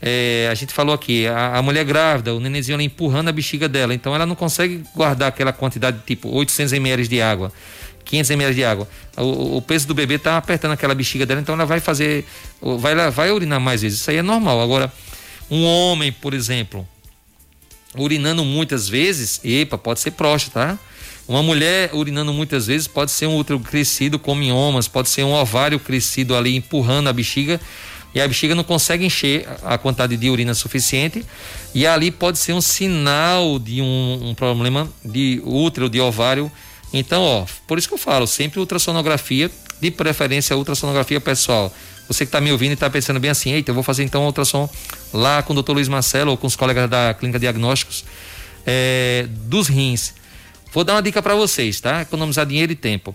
É, 0.00 0.48
a 0.50 0.54
gente 0.54 0.72
falou 0.72 0.94
aqui, 0.94 1.26
a, 1.26 1.56
a, 1.56 1.62
mulher 1.62 1.84
grávida, 1.84 2.34
o 2.34 2.40
nenenzinho 2.40 2.74
ela 2.74 2.82
empurrando 2.82 3.28
a 3.28 3.32
bexiga 3.32 3.68
dela, 3.68 3.92
então 3.92 4.14
ela 4.14 4.24
não 4.24 4.36
consegue 4.36 4.84
guardar 4.94 5.28
aquela 5.28 5.52
quantidade, 5.52 5.98
tipo 6.06 6.28
800 6.28 6.72
ml 6.74 7.08
de 7.08 7.20
água. 7.20 7.52
500 8.08 8.30
ml 8.30 8.54
de 8.54 8.64
água. 8.64 8.88
O, 9.16 9.58
o 9.58 9.62
peso 9.62 9.86
do 9.86 9.94
bebê 9.94 10.14
está 10.14 10.36
apertando 10.36 10.72
aquela 10.72 10.94
bexiga 10.94 11.24
dela, 11.24 11.40
então 11.40 11.54
ela 11.54 11.66
vai 11.66 11.78
fazer, 11.78 12.24
vai, 12.60 13.10
vai 13.10 13.30
urinar 13.30 13.60
mais 13.60 13.82
vezes. 13.82 14.00
Isso 14.00 14.10
aí 14.10 14.16
é 14.16 14.22
normal. 14.22 14.60
Agora, 14.60 14.92
um 15.50 15.64
homem, 15.64 16.10
por 16.10 16.34
exemplo, 16.34 16.88
urinando 17.94 18.44
muitas 18.44 18.88
vezes, 18.88 19.40
epa, 19.44 19.78
pode 19.78 20.00
ser 20.00 20.12
próstata, 20.12 20.76
tá? 20.76 20.78
Uma 21.28 21.42
mulher 21.42 21.90
urinando 21.92 22.32
muitas 22.32 22.66
vezes 22.66 22.86
pode 22.86 23.10
ser 23.10 23.26
um 23.26 23.36
útero 23.36 23.60
crescido 23.60 24.18
com 24.18 24.34
miomas, 24.34 24.88
pode 24.88 25.10
ser 25.10 25.24
um 25.24 25.34
ovário 25.34 25.78
crescido 25.78 26.34
ali 26.34 26.56
empurrando 26.56 27.08
a 27.08 27.12
bexiga. 27.12 27.60
e 28.14 28.20
a 28.20 28.26
bexiga 28.26 28.54
não 28.54 28.64
consegue 28.64 29.04
encher 29.04 29.46
a 29.62 29.76
quantidade 29.76 30.16
de 30.16 30.30
urina 30.30 30.54
suficiente 30.54 31.22
e 31.74 31.86
ali 31.86 32.10
pode 32.10 32.38
ser 32.38 32.54
um 32.54 32.62
sinal 32.62 33.58
de 33.58 33.82
um, 33.82 34.30
um 34.30 34.34
problema 34.34 34.88
de 35.04 35.42
útero, 35.44 35.90
de 35.90 36.00
ovário. 36.00 36.50
Então, 36.92 37.22
ó, 37.22 37.46
por 37.66 37.78
isso 37.78 37.88
que 37.88 37.94
eu 37.94 37.98
falo, 37.98 38.26
sempre 38.26 38.58
ultrassonografia, 38.60 39.50
de 39.80 39.90
preferência 39.90 40.56
ultrassonografia 40.56 41.20
pessoal. 41.20 41.72
Você 42.08 42.24
que 42.24 42.28
está 42.28 42.40
me 42.40 42.50
ouvindo 42.50 42.70
e 42.70 42.74
está 42.74 42.88
pensando 42.88 43.20
bem 43.20 43.30
assim, 43.30 43.52
eita, 43.52 43.70
eu 43.70 43.74
vou 43.74 43.82
fazer 43.82 44.02
então 44.02 44.24
ultrassom 44.24 44.68
lá 45.12 45.42
com 45.42 45.52
o 45.52 45.54
doutor 45.54 45.74
Luiz 45.74 45.88
Marcelo 45.88 46.30
ou 46.30 46.36
com 46.36 46.46
os 46.46 46.56
colegas 46.56 46.88
da 46.88 47.12
Clínica 47.12 47.38
Diagnósticos 47.38 48.04
é, 48.66 49.26
dos 49.28 49.68
rins. 49.68 50.14
Vou 50.72 50.84
dar 50.84 50.94
uma 50.94 51.02
dica 51.02 51.22
para 51.22 51.34
vocês, 51.34 51.80
tá? 51.80 52.02
Economizar 52.02 52.46
dinheiro 52.46 52.72
e 52.72 52.74
tempo. 52.74 53.14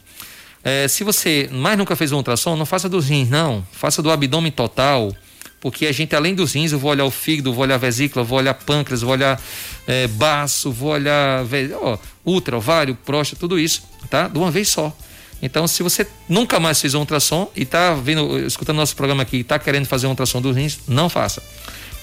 É, 0.63 0.87
se 0.87 1.03
você 1.03 1.49
mais 1.51 1.77
nunca 1.77 1.95
fez 1.95 2.11
um 2.11 2.17
ultrassom, 2.17 2.55
não 2.55 2.65
faça 2.65 2.87
dos 2.87 3.07
rins, 3.09 3.29
não. 3.29 3.65
Faça 3.71 4.01
do 4.01 4.11
abdômen 4.11 4.51
total, 4.51 5.13
porque 5.63 5.85
a 5.85 5.93
gente, 5.93 6.13
além 6.13 6.35
dos 6.35 6.51
rins, 6.51 6.73
eu 6.73 6.77
vou 6.77 6.91
olhar 6.91 7.05
o 7.05 7.09
fígado, 7.09 7.53
vou 7.53 7.63
olhar 7.63 7.75
a 7.75 7.77
vesícula, 7.77 8.21
vou 8.21 8.37
olhar 8.37 8.53
pâncreas, 8.53 9.01
vou 9.01 9.13
olhar 9.13 9.41
é, 9.87 10.07
baço, 10.07 10.69
vou 10.69 10.89
olhar 10.89 11.45
ó, 11.81 11.97
útero, 12.25 12.57
ovário, 12.57 12.93
próstata, 13.05 13.39
tudo 13.39 13.57
isso, 13.57 13.81
tá? 14.09 14.27
De 14.27 14.37
uma 14.37 14.51
vez 14.51 14.67
só. 14.67 14.93
Então, 15.41 15.65
se 15.65 15.81
você 15.81 16.05
nunca 16.27 16.59
mais 16.59 16.81
fez 16.81 16.93
um 16.95 16.99
ultrassom 16.99 17.49
e 17.55 17.61
está 17.63 17.93
vendo, 17.93 18.45
escutando 18.45 18.75
nosso 18.75 18.93
programa 18.93 19.23
aqui 19.23 19.37
e 19.37 19.39
está 19.39 19.57
querendo 19.57 19.85
fazer 19.85 20.05
um 20.05 20.09
ultrassom 20.09 20.41
dos 20.41 20.53
rins, 20.53 20.79
não 20.85 21.07
faça. 21.07 21.41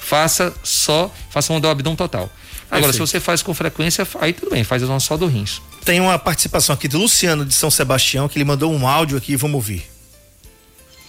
Faça 0.01 0.55
só, 0.65 1.15
faça 1.29 1.53
um 1.53 1.61
do 1.61 1.69
abdômen 1.69 1.99
total. 1.99 2.33
Agora, 2.71 2.85
Perfeito. 2.85 2.93
se 2.95 3.13
você 3.13 3.21
faz 3.21 3.43
com 3.43 3.53
frequência, 3.53 4.09
aí 4.23 4.33
tudo 4.33 4.53
bem, 4.53 4.65
faz 4.65 4.83
só 5.03 5.19
do 5.19 5.27
rins. 5.27 5.61
Tem 5.85 6.01
uma 6.01 6.19
participação 6.19 6.75
aqui 6.75 6.89
do 6.89 6.97
Luciano 6.97 7.45
de 7.45 7.53
São 7.53 7.71
Sebastião, 7.71 8.27
que 8.27 8.39
ele 8.39 8.45
mandou 8.47 8.73
um 8.73 8.89
áudio 8.89 9.19
aqui, 9.19 9.37
vamos 9.37 9.57
ouvir. 9.57 9.90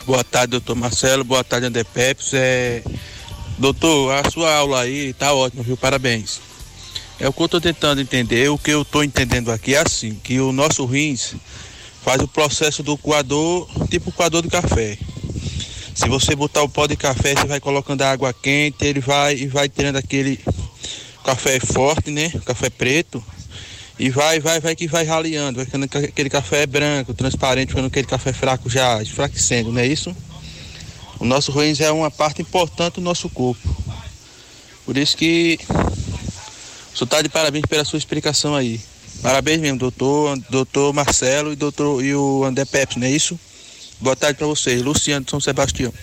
Boa 0.06 0.24
tarde, 0.24 0.52
doutor 0.52 0.76
Marcelo. 0.76 1.24
Boa 1.24 1.44
tarde, 1.44 1.68
André 1.68 1.84
Peps. 1.84 2.34
É... 2.34 2.82
Doutor, 3.60 4.12
a 4.12 4.30
sua 4.32 4.52
aula 4.56 4.82
aí 4.82 5.14
tá 5.14 5.32
ótima, 5.32 5.62
viu? 5.62 5.78
Parabéns. 5.78 6.42
É 7.20 7.30
o 7.30 7.34
que 7.34 7.42
eu 7.42 7.48
tô 7.48 7.62
tentando 7.62 8.02
entender. 8.02 8.50
O 8.50 8.58
que 8.58 8.72
eu 8.72 8.84
tô 8.84 9.04
entendendo 9.04 9.52
aqui 9.52 9.76
é 9.76 9.84
assim, 9.86 10.16
que 10.16 10.40
o 10.40 10.52
nosso 10.52 10.86
rins 10.86 11.36
faz 12.04 12.20
o 12.20 12.28
processo 12.28 12.82
do 12.82 12.98
coador, 12.98 13.70
tipo 13.90 14.12
coador 14.12 14.42
de 14.42 14.50
café. 14.50 14.98
Se 15.94 16.10
você 16.10 16.36
botar 16.36 16.64
o 16.64 16.70
pó 16.70 16.88
de 16.88 16.96
café, 16.96 17.36
você 17.36 17.46
vai 17.46 17.60
colocando 17.60 18.02
a 18.02 18.12
água 18.12 18.34
quente, 18.34 18.84
ele 18.84 19.00
vai 19.00 19.36
e 19.36 19.48
vai 19.48 19.70
tirando 19.70 19.98
aquele 19.98 20.40
café 21.24 21.60
forte, 21.60 22.10
né? 22.10 22.32
Café 22.44 22.72
preto 22.72 23.24
e 24.02 24.10
vai, 24.10 24.40
vai, 24.40 24.60
vai 24.60 24.76
que 24.76 24.88
vai 24.88 25.06
raleando, 25.06 25.58
vai 25.58 25.66
ficando 25.66 25.86
aquele 25.86 26.28
café 26.28 26.66
branco, 26.66 27.14
transparente, 27.14 27.70
ficando 27.70 27.86
aquele 27.86 28.08
café 28.08 28.34
fraco 28.34 28.68
já, 28.68 29.00
enfraquecendo, 29.00 29.72
não 29.72 29.80
é 29.80 29.86
isso? 29.86 30.18
O 31.20 31.24
nosso 31.24 31.52
rins 31.52 31.80
é 31.80 31.92
uma 31.92 32.10
parte 32.10 32.42
importante 32.42 32.96
do 32.96 33.02
nosso 33.02 33.30
corpo. 33.30 33.62
Por 34.88 34.98
isso 34.98 35.16
que 35.16 35.60
senhor 36.96 37.06
está 37.06 37.22
de 37.22 37.30
parabéns 37.30 37.64
pela 37.70 37.86
sua 37.86 38.00
explicação 38.00 38.56
aí. 38.56 38.82
Parabéns 39.22 39.60
mesmo, 39.60 39.78
doutor, 39.78 40.36
doutor 40.50 40.92
Marcelo 40.94 41.54
e, 41.54 41.56
doutor, 41.56 42.04
e 42.04 42.16
o 42.16 42.44
André 42.44 42.66
Pepe, 42.66 42.98
não 42.98 43.06
é 43.06 43.12
isso? 43.12 43.40
Boa 44.00 44.16
tarde 44.16 44.40
para 44.40 44.48
vocês. 44.48 44.82
Luciano 44.82 45.24
de 45.24 45.30
São 45.30 45.40
Sebastião. 45.40 45.94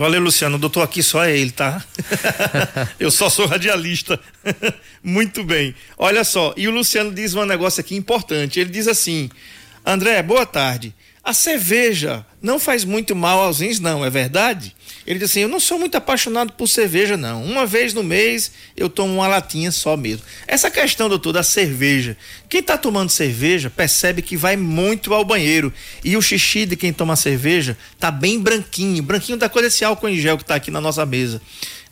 Valeu, 0.00 0.18
Luciano. 0.18 0.56
O 0.56 0.58
doutor 0.58 0.82
aqui 0.82 1.02
só 1.02 1.22
é 1.26 1.36
ele, 1.36 1.50
tá? 1.50 1.84
Eu 2.98 3.10
só 3.10 3.28
sou 3.28 3.44
radialista. 3.44 4.18
Muito 5.04 5.44
bem. 5.44 5.74
Olha 5.98 6.24
só, 6.24 6.54
e 6.56 6.66
o 6.66 6.70
Luciano 6.70 7.12
diz 7.12 7.34
um 7.34 7.44
negócio 7.44 7.82
aqui 7.82 7.94
importante. 7.94 8.58
Ele 8.58 8.70
diz 8.70 8.88
assim: 8.88 9.28
André, 9.84 10.22
boa 10.22 10.46
tarde. 10.46 10.94
A 11.22 11.34
cerveja 11.34 12.24
não 12.40 12.58
faz 12.58 12.82
muito 12.82 13.14
mal 13.14 13.40
aos 13.40 13.60
rins, 13.60 13.78
não, 13.78 14.02
é 14.02 14.08
verdade? 14.08 14.74
Ele 15.10 15.18
disse 15.18 15.32
assim: 15.32 15.40
Eu 15.40 15.48
não 15.48 15.58
sou 15.58 15.76
muito 15.76 15.96
apaixonado 15.96 16.52
por 16.52 16.68
cerveja, 16.68 17.16
não. 17.16 17.42
Uma 17.42 17.66
vez 17.66 17.92
no 17.92 18.00
mês 18.00 18.52
eu 18.76 18.88
tomo 18.88 19.14
uma 19.14 19.26
latinha 19.26 19.72
só 19.72 19.96
mesmo. 19.96 20.24
Essa 20.46 20.70
questão, 20.70 21.08
doutor, 21.08 21.32
da 21.32 21.42
cerveja. 21.42 22.16
Quem 22.48 22.60
está 22.60 22.78
tomando 22.78 23.10
cerveja 23.10 23.68
percebe 23.68 24.22
que 24.22 24.36
vai 24.36 24.56
muito 24.56 25.12
ao 25.12 25.24
banheiro. 25.24 25.72
E 26.04 26.16
o 26.16 26.22
xixi 26.22 26.64
de 26.64 26.76
quem 26.76 26.92
toma 26.92 27.16
cerveja 27.16 27.76
tá 27.98 28.08
bem 28.08 28.38
branquinho 28.38 29.02
branquinho 29.02 29.36
da 29.36 29.48
cor 29.48 29.62
desse 29.62 29.84
álcool 29.84 30.08
em 30.08 30.16
gel 30.16 30.36
que 30.36 30.44
está 30.44 30.54
aqui 30.54 30.70
na 30.70 30.80
nossa 30.80 31.04
mesa. 31.04 31.42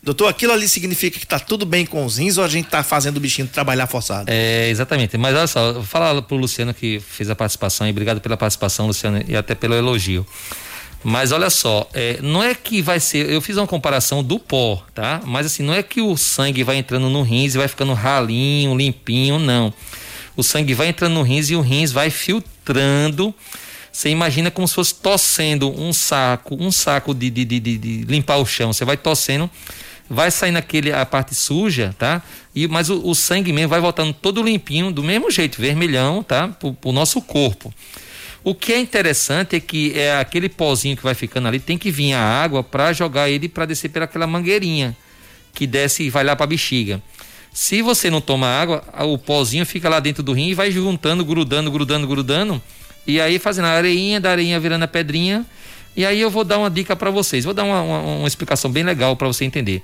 Doutor, 0.01 0.27
aquilo 0.27 0.53
ali 0.53 0.69
significa 0.69 1.19
que 1.19 1.25
está 1.25 1.37
tudo 1.37 1.65
bem 1.65 1.85
com 1.85 2.05
os 2.05 2.17
rins 2.17 2.37
ou 2.37 2.45
a 2.45 2.47
gente 2.47 2.67
está 2.67 2.81
fazendo 2.83 3.17
o 3.17 3.19
bichinho 3.19 3.49
trabalhar 3.49 3.85
forçado? 3.85 4.31
É, 4.31 4.69
exatamente. 4.69 5.17
Mas 5.17 5.35
olha 5.35 5.47
só, 5.47 5.73
vou 5.73 5.83
falar 5.83 6.21
pro 6.21 6.37
Luciano 6.37 6.73
que 6.73 7.01
fez 7.01 7.29
a 7.29 7.35
participação 7.35 7.85
e 7.85 7.89
obrigado 7.89 8.21
pela 8.21 8.37
participação, 8.37 8.87
Luciano, 8.87 9.21
e 9.27 9.35
até 9.35 9.53
pelo 9.53 9.75
elogio. 9.75 10.25
Mas 11.03 11.31
olha 11.31 11.49
só, 11.49 11.89
é, 11.93 12.19
não 12.21 12.43
é 12.43 12.53
que 12.53 12.81
vai 12.81 12.99
ser. 12.99 13.29
Eu 13.29 13.39
fiz 13.41 13.55
uma 13.55 13.67
comparação 13.67 14.21
do 14.21 14.37
pó, 14.37 14.83
tá? 14.93 15.21
Mas 15.25 15.45
assim, 15.45 15.63
não 15.63 15.73
é 15.73 15.81
que 15.81 16.01
o 16.01 16.17
sangue 16.17 16.63
vai 16.63 16.75
entrando 16.75 17.09
no 17.09 17.21
rins 17.21 17.55
e 17.55 17.57
vai 17.57 17.67
ficando 17.67 17.93
ralinho, 17.93 18.75
limpinho, 18.75 19.39
não. 19.39 19.73
O 20.35 20.43
sangue 20.43 20.73
vai 20.73 20.87
entrando 20.87 21.13
no 21.13 21.21
rins 21.21 21.49
e 21.49 21.55
o 21.55 21.61
rins 21.61 21.91
vai 21.91 22.09
filtrando. 22.09 23.33
Você 23.91 24.09
imagina 24.09 24.51
como 24.51 24.67
se 24.67 24.75
fosse 24.75 24.95
torcendo 24.95 25.69
um 25.69 25.91
saco, 25.93 26.55
um 26.59 26.71
saco 26.71 27.13
de, 27.13 27.29
de, 27.29 27.45
de, 27.45 27.59
de 27.59 28.03
limpar 28.03 28.37
o 28.37 28.45
chão. 28.45 28.71
Você 28.71 28.85
vai 28.85 28.97
torcendo, 28.97 29.49
vai 30.09 30.29
saindo 30.31 30.57
aquele, 30.57 30.91
a 30.91 31.05
parte 31.05 31.33
suja, 31.33 31.95
tá? 31.97 32.21
E, 32.53 32.67
mas 32.67 32.89
o, 32.89 33.07
o 33.07 33.15
sangue 33.15 33.53
mesmo 33.53 33.69
vai 33.69 33.79
voltando 33.79 34.13
todo 34.13 34.43
limpinho, 34.43 34.91
do 34.91 35.03
mesmo 35.03 35.31
jeito, 35.31 35.61
vermelhão, 35.61 36.21
tá? 36.21 36.49
Pro, 36.49 36.73
pro 36.73 36.91
nosso 36.91 37.21
corpo. 37.21 37.73
O 38.49 38.55
que 38.55 38.73
é 38.73 38.79
interessante 38.79 39.55
é 39.55 39.59
que 39.59 39.93
é 39.95 40.17
aquele 40.17 40.49
pozinho 40.49 40.97
que 40.97 41.03
vai 41.03 41.13
ficando 41.13 41.47
ali 41.47 41.59
tem 41.59 41.77
que 41.77 41.91
vir 41.91 42.13
a 42.13 42.19
água 42.19 42.63
para 42.63 42.91
jogar 42.91 43.29
ele 43.29 43.47
para 43.47 43.63
descer 43.63 43.89
pelaquela 43.89 44.25
mangueirinha 44.25 44.97
que 45.53 45.67
desce 45.67 46.01
e 46.01 46.09
vai 46.09 46.23
lá 46.23 46.35
para 46.35 46.45
a 46.45 46.47
bexiga. 46.47 46.99
Se 47.53 47.83
você 47.83 48.09
não 48.09 48.19
toma 48.19 48.47
água, 48.47 48.83
o 49.01 49.19
pozinho 49.19 49.67
fica 49.67 49.87
lá 49.87 49.99
dentro 49.99 50.23
do 50.23 50.33
rim 50.33 50.47
e 50.47 50.53
vai 50.55 50.71
juntando, 50.71 51.23
grudando, 51.23 51.69
grudando, 51.69 52.07
grudando, 52.07 52.59
e 53.05 53.21
aí 53.21 53.37
fazendo 53.37 53.65
a 53.65 53.69
areinha, 53.69 54.19
da 54.19 54.31
areinha 54.31 54.59
virando 54.59 54.81
a 54.81 54.87
pedrinha. 54.87 55.45
E 55.95 56.03
aí 56.03 56.19
eu 56.19 56.31
vou 56.31 56.43
dar 56.43 56.57
uma 56.57 56.71
dica 56.71 56.95
para 56.95 57.11
vocês, 57.11 57.45
vou 57.45 57.53
dar 57.53 57.63
uma, 57.63 57.83
uma, 57.83 57.99
uma 57.99 58.27
explicação 58.27 58.71
bem 58.71 58.81
legal 58.81 59.15
para 59.15 59.27
você 59.27 59.45
entender. 59.45 59.83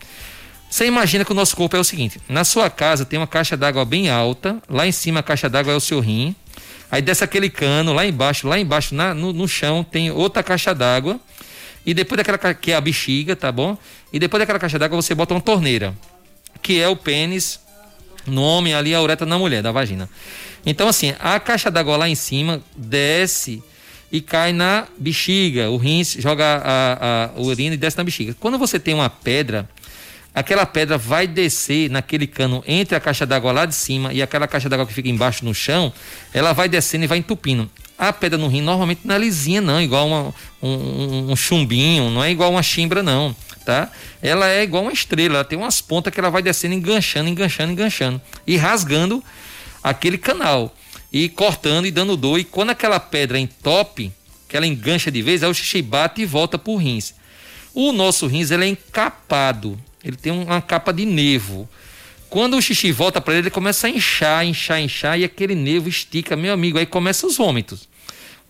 Você 0.68 0.88
imagina 0.88 1.24
que 1.24 1.32
o 1.32 1.36
nosso 1.36 1.56
corpo 1.56 1.78
é 1.78 1.80
o 1.80 1.84
seguinte: 1.84 2.20
na 2.28 2.44
sua 2.44 2.68
casa 2.68 3.06
tem 3.06 3.20
uma 3.20 3.28
caixa 3.28 3.56
d'água 3.56 3.86
bem 3.86 4.10
alta, 4.10 4.58
lá 4.68 4.88
em 4.88 4.92
cima 4.92 5.20
a 5.20 5.24
caixa 5.24 5.48
d'água 5.48 5.72
é 5.72 5.76
o 5.76 5.80
seu 5.80 6.00
rim, 6.00 6.36
Aí 6.92 7.02
desce 7.02 7.24
aquele 7.24 7.50
cano, 7.50 7.94
lá 7.94 8.06
embaixo, 8.06 8.48
lá 8.48 8.60
embaixo, 8.60 8.94
na, 8.94 9.14
no, 9.14 9.34
no 9.34 9.48
chão, 9.48 9.84
tem 9.84 10.12
outra 10.12 10.44
caixa 10.44 10.74
d'água. 10.74 11.20
E 11.86 11.94
depois 11.94 12.18
daquela 12.18 12.54
que 12.54 12.72
é 12.72 12.76
a 12.76 12.82
bexiga, 12.82 13.36
tá 13.36 13.52
bom? 13.52 13.78
E 14.12 14.20
depois 14.20 14.40
daquela 14.40 14.60
caixa 14.60 14.80
d'água 14.80 15.02
você 15.02 15.14
bota 15.14 15.34
uma 15.34 15.42
torneira, 15.42 15.94
que 16.62 16.80
é 16.80 16.88
o 16.88 16.96
pênis 16.96 17.60
no 18.26 18.42
homem 18.42 18.74
ali, 18.74 18.94
a 18.96 19.02
uretra 19.02 19.26
na 19.26 19.38
mulher, 19.38 19.62
da 19.62 19.72
vagina. 19.72 20.10
Então, 20.66 20.88
assim, 20.88 21.14
a 21.20 21.40
caixa 21.40 21.70
d'água 21.70 21.96
lá 21.96 22.10
em 22.10 22.16
cima 22.16 22.62
desce 22.76 23.62
e 24.12 24.20
cai 24.20 24.52
na 24.52 24.88
bexiga. 24.98 25.70
O 25.70 25.78
rins 25.78 26.16
joga 26.20 26.62
a, 26.64 27.30
a 27.36 27.42
urina 27.42 27.76
e 27.76 27.78
desce 27.78 27.98
na 27.98 28.04
bexiga. 28.04 28.36
Quando 28.40 28.58
você 28.58 28.80
tem 28.80 28.94
uma 28.94 29.10
pedra, 29.10 29.70
aquela 30.36 30.66
pedra 30.66 30.98
vai 30.98 31.26
descer 31.26 31.90
naquele 31.90 32.28
cano 32.28 32.62
entre 32.68 32.94
a 32.94 33.00
caixa 33.00 33.26
d'água 33.26 33.54
lá 33.54 33.66
de 33.66 33.74
cima 33.74 34.14
e 34.14 34.22
aquela 34.22 34.48
caixa 34.48 34.68
d'água 34.68 34.86
que 34.86 34.94
fica 34.94 35.08
embaixo 35.08 35.46
no 35.46 35.56
chão, 35.56 35.94
ela 36.34 36.52
vai 36.52 36.68
descendo 36.68 37.06
e 37.06 37.08
vai 37.08 37.20
entupindo. 37.20 37.72
A 37.98 38.12
pedra 38.12 38.38
no 38.38 38.50
rim 38.50 38.60
normalmente 38.60 39.02
não 39.06 39.16
é 39.16 39.18
lisinha, 39.18 39.62
não, 39.62 39.82
igual 39.82 40.06
uma, 40.06 40.36
um, 40.62 41.32
um, 41.32 41.36
chumbinho, 41.38 42.10
não 42.10 42.22
é 42.22 42.30
igual 42.30 42.52
uma 42.52 42.62
chimbra, 42.62 43.02
não, 43.02 43.34
tá? 43.66 43.90
Ela 44.22 44.50
é 44.50 44.64
igual 44.64 44.84
uma 44.84 44.92
estrela, 44.92 45.36
ela 45.36 45.46
tem 45.46 45.58
umas 45.58 45.80
pontas 45.80 46.14
que 46.14 46.20
ela 46.20 46.30
vai 46.30 46.42
descendo, 46.42 46.74
enganchando, 46.74 47.30
enganchando, 47.30 47.72
enganchando 47.72 48.22
e 48.46 48.58
rasgando 48.58 49.24
aquele 49.82 50.18
canal 50.18 50.76
e 51.14 51.30
cortando 51.30 51.86
e 51.86 51.92
dando 51.92 52.18
dor. 52.18 52.38
E 52.38 52.44
quando 52.44 52.72
aquela 52.72 53.00
pedra 53.00 53.40
entope, 53.40 54.12
que 54.50 54.58
ela 54.58 54.68
engancha 54.68 55.10
de 55.10 55.22
vez, 55.22 55.42
aí 55.42 55.50
o 55.50 55.54
xixi 55.54 55.82
bate 55.82 56.22
e 56.22 56.26
volta 56.26 56.60
pro 56.60 56.76
rins. 56.76 57.14
O 57.74 57.94
nosso 57.94 58.28
rins 58.28 58.52
ele 58.52 58.66
é 58.66 58.68
encapado, 58.68 59.80
ele 60.06 60.16
tem 60.16 60.32
uma 60.32 60.62
capa 60.62 60.94
de 60.94 61.06
nevo. 61.06 61.68
Quando 62.30 62.56
o 62.56 62.62
xixi 62.62 62.92
volta 62.92 63.20
para 63.20 63.34
ele, 63.34 63.44
ele 63.44 63.50
começa 63.50 63.88
a 63.88 63.90
inchar, 63.90 64.46
inchar, 64.46 64.80
inchar 64.80 65.20
e 65.20 65.24
aquele 65.24 65.56
nevo 65.56 65.90
estica, 65.90 66.36
meu 66.36 66.54
amigo. 66.54 66.78
Aí 66.78 66.86
começa 66.86 67.26
os 67.26 67.38
vômitos. 67.38 67.90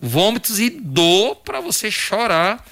Vômitos 0.00 0.60
e 0.60 0.68
dor 0.68 1.36
para 1.36 1.60
você 1.60 1.90
chorar 1.90 2.64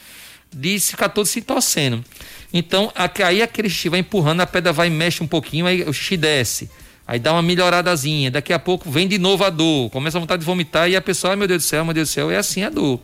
de 0.53 0.79
ficar 0.79 1.09
todo 1.09 1.27
se 1.27 1.41
torcendo. 1.41 2.05
Então, 2.53 2.93
aí 3.25 3.43
aquele 3.43 3.69
xixi 3.69 3.89
vai 3.89 4.01
empurrando, 4.01 4.41
a 4.41 4.47
pedra 4.47 4.73
vai 4.73 4.91
mexe 4.91 5.23
um 5.23 5.27
pouquinho, 5.27 5.67
aí 5.67 5.83
o 5.83 5.93
xixi 5.93 6.17
desce. 6.17 6.71
Aí 7.07 7.19
dá 7.19 7.33
uma 7.33 7.43
melhoradazinha. 7.43 8.31
Daqui 8.31 8.53
a 8.53 8.59
pouco 8.59 8.91
vem 8.91 9.09
de 9.09 9.19
novo 9.19 9.45
a 9.45 9.51
dor. 9.51 9.91
Começa 9.91 10.19
a 10.19 10.21
vontade 10.21 10.41
de 10.41 10.47
vomitar 10.47 10.89
e 10.89 10.97
a 10.97 11.01
pessoa, 11.01 11.33
ai 11.33 11.37
meu 11.37 11.49
Deus 11.49 11.63
do 11.63 11.67
céu, 11.67 11.85
meu 11.85 11.95
Deus 11.95 12.09
do 12.09 12.13
céu, 12.13 12.31
é 12.31 12.37
assim 12.37 12.63
a 12.63 12.71
dor. 12.71 13.01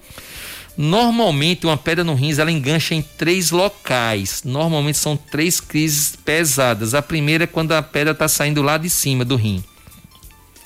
Normalmente, 0.82 1.66
uma 1.66 1.76
pedra 1.76 2.02
no 2.02 2.14
rins 2.14 2.38
ela 2.38 2.50
engancha 2.50 2.94
em 2.94 3.02
três 3.02 3.50
locais. 3.50 4.40
Normalmente 4.46 4.96
são 4.96 5.14
três 5.14 5.60
crises 5.60 6.16
pesadas. 6.16 6.94
A 6.94 7.02
primeira 7.02 7.44
é 7.44 7.46
quando 7.46 7.72
a 7.72 7.82
pedra 7.82 8.12
está 8.12 8.26
saindo 8.26 8.62
lá 8.62 8.78
de 8.78 8.88
cima 8.88 9.22
do 9.22 9.36
rim. 9.36 9.62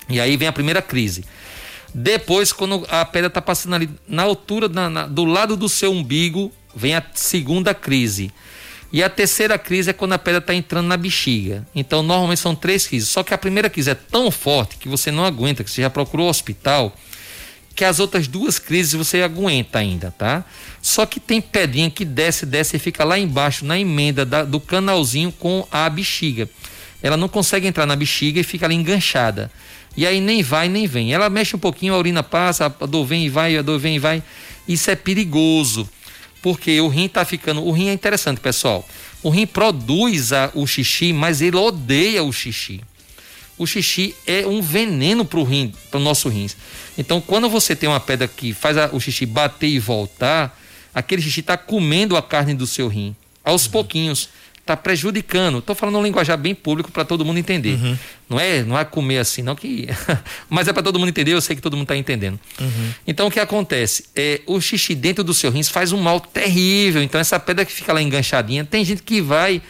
E 0.08 0.20
aí 0.20 0.36
vem 0.36 0.46
a 0.46 0.52
primeira 0.52 0.80
crise. 0.80 1.24
Depois, 1.92 2.52
quando 2.52 2.86
a 2.88 3.04
pedra 3.04 3.26
está 3.26 3.42
passando 3.42 3.74
ali 3.74 3.90
na 4.06 4.22
altura, 4.22 4.68
na, 4.68 4.88
na, 4.88 5.06
do 5.08 5.24
lado 5.24 5.56
do 5.56 5.68
seu 5.68 5.90
umbigo, 5.90 6.52
vem 6.76 6.94
a 6.94 7.04
segunda 7.12 7.74
crise. 7.74 8.30
E 8.92 9.02
a 9.02 9.10
terceira 9.10 9.58
crise 9.58 9.90
é 9.90 9.92
quando 9.92 10.12
a 10.12 10.18
pedra 10.18 10.38
está 10.38 10.54
entrando 10.54 10.86
na 10.86 10.96
bexiga. 10.96 11.66
Então, 11.74 12.04
normalmente 12.04 12.38
são 12.38 12.54
três 12.54 12.86
crises. 12.86 13.08
Só 13.08 13.24
que 13.24 13.34
a 13.34 13.38
primeira 13.38 13.68
crise 13.68 13.90
é 13.90 13.96
tão 13.96 14.30
forte 14.30 14.76
que 14.76 14.88
você 14.88 15.10
não 15.10 15.24
aguenta, 15.24 15.64
que 15.64 15.70
você 15.72 15.82
já 15.82 15.90
procurou 15.90 16.28
o 16.28 16.30
hospital, 16.30 16.96
que 17.74 17.84
as 17.84 17.98
outras 17.98 18.28
duas 18.28 18.58
crises 18.58 18.92
você 18.94 19.22
aguenta 19.22 19.78
ainda, 19.78 20.14
tá? 20.16 20.44
Só 20.80 21.04
que 21.04 21.18
tem 21.18 21.40
pedrinha 21.40 21.90
que 21.90 22.04
desce, 22.04 22.46
desce 22.46 22.76
e 22.76 22.78
fica 22.78 23.04
lá 23.04 23.18
embaixo, 23.18 23.64
na 23.64 23.78
emenda 23.78 24.24
da, 24.24 24.44
do 24.44 24.60
canalzinho 24.60 25.32
com 25.32 25.66
a 25.70 25.88
bexiga. 25.88 26.48
Ela 27.02 27.16
não 27.16 27.28
consegue 27.28 27.66
entrar 27.66 27.84
na 27.84 27.96
bexiga 27.96 28.40
e 28.40 28.44
fica 28.44 28.66
ali 28.66 28.74
enganchada. 28.74 29.50
E 29.96 30.06
aí 30.06 30.20
nem 30.20 30.42
vai 30.42 30.68
nem 30.68 30.86
vem. 30.86 31.12
Ela 31.12 31.28
mexe 31.28 31.54
um 31.54 31.58
pouquinho, 31.58 31.94
a 31.94 31.98
urina 31.98 32.22
passa, 32.22 32.66
a 32.66 32.86
dor 32.86 33.04
vem 33.04 33.26
e 33.26 33.28
vai, 33.28 33.56
a 33.56 33.62
dor 33.62 33.78
vem 33.78 33.96
e 33.96 33.98
vai. 33.98 34.22
Isso 34.66 34.90
é 34.90 34.96
perigoso 34.96 35.88
porque 36.40 36.80
o 36.80 36.88
rim 36.88 37.06
está 37.06 37.24
ficando. 37.24 37.64
O 37.64 37.72
rim 37.72 37.88
é 37.88 37.92
interessante, 37.92 38.40
pessoal. 38.40 38.86
O 39.22 39.30
rim 39.30 39.46
produz 39.46 40.32
a, 40.32 40.50
o 40.54 40.66
xixi, 40.66 41.12
mas 41.12 41.40
ele 41.40 41.56
odeia 41.56 42.22
o 42.22 42.32
xixi. 42.32 42.82
O 43.56 43.66
xixi 43.66 44.14
é 44.26 44.46
um 44.46 44.60
veneno 44.60 45.24
para 45.24 45.38
o 45.38 45.44
rim, 45.44 45.72
para 45.90 45.98
o 45.98 46.02
nosso 46.02 46.28
rins. 46.28 46.56
Então, 46.98 47.20
quando 47.20 47.48
você 47.48 47.76
tem 47.76 47.88
uma 47.88 48.00
pedra 48.00 48.26
que 48.26 48.52
faz 48.52 48.76
a, 48.76 48.90
o 48.92 49.00
xixi 49.00 49.26
bater 49.26 49.68
e 49.68 49.78
voltar, 49.78 50.58
aquele 50.94 51.22
xixi 51.22 51.40
está 51.40 51.56
comendo 51.56 52.16
a 52.16 52.22
carne 52.22 52.54
do 52.54 52.66
seu 52.66 52.88
rim, 52.88 53.14
aos 53.44 53.66
uhum. 53.66 53.72
pouquinhos 53.72 54.28
está 54.64 54.76
prejudicando. 54.76 55.58
Estou 55.58 55.76
falando 55.76 55.98
um 55.98 56.02
linguajar 56.02 56.38
bem 56.38 56.54
público 56.54 56.90
para 56.90 57.04
todo 57.04 57.24
mundo 57.24 57.38
entender. 57.38 57.74
Uhum. 57.74 57.98
Não 58.28 58.40
é, 58.40 58.62
não 58.62 58.78
é 58.78 58.84
comer 58.84 59.18
assim, 59.18 59.42
não 59.42 59.54
que, 59.54 59.86
mas 60.48 60.66
é 60.66 60.72
para 60.72 60.82
todo 60.82 60.98
mundo 60.98 61.10
entender. 61.10 61.32
Eu 61.32 61.40
sei 61.40 61.54
que 61.54 61.62
todo 61.62 61.76
mundo 61.76 61.84
está 61.84 61.96
entendendo. 61.96 62.40
Uhum. 62.58 62.90
Então 63.06 63.26
o 63.26 63.30
que 63.30 63.38
acontece 63.38 64.06
é 64.16 64.40
o 64.46 64.60
xixi 64.60 64.94
dentro 64.94 65.22
do 65.22 65.34
seu 65.34 65.50
rins 65.50 65.68
faz 65.68 65.92
um 65.92 66.00
mal 66.00 66.18
terrível. 66.18 67.02
Então 67.02 67.20
essa 67.20 67.38
pedra 67.38 67.64
que 67.64 67.72
fica 67.72 67.92
lá 67.92 68.00
enganchadinha, 68.00 68.64
tem 68.64 68.84
gente 68.84 69.02
que 69.02 69.20
vai 69.20 69.60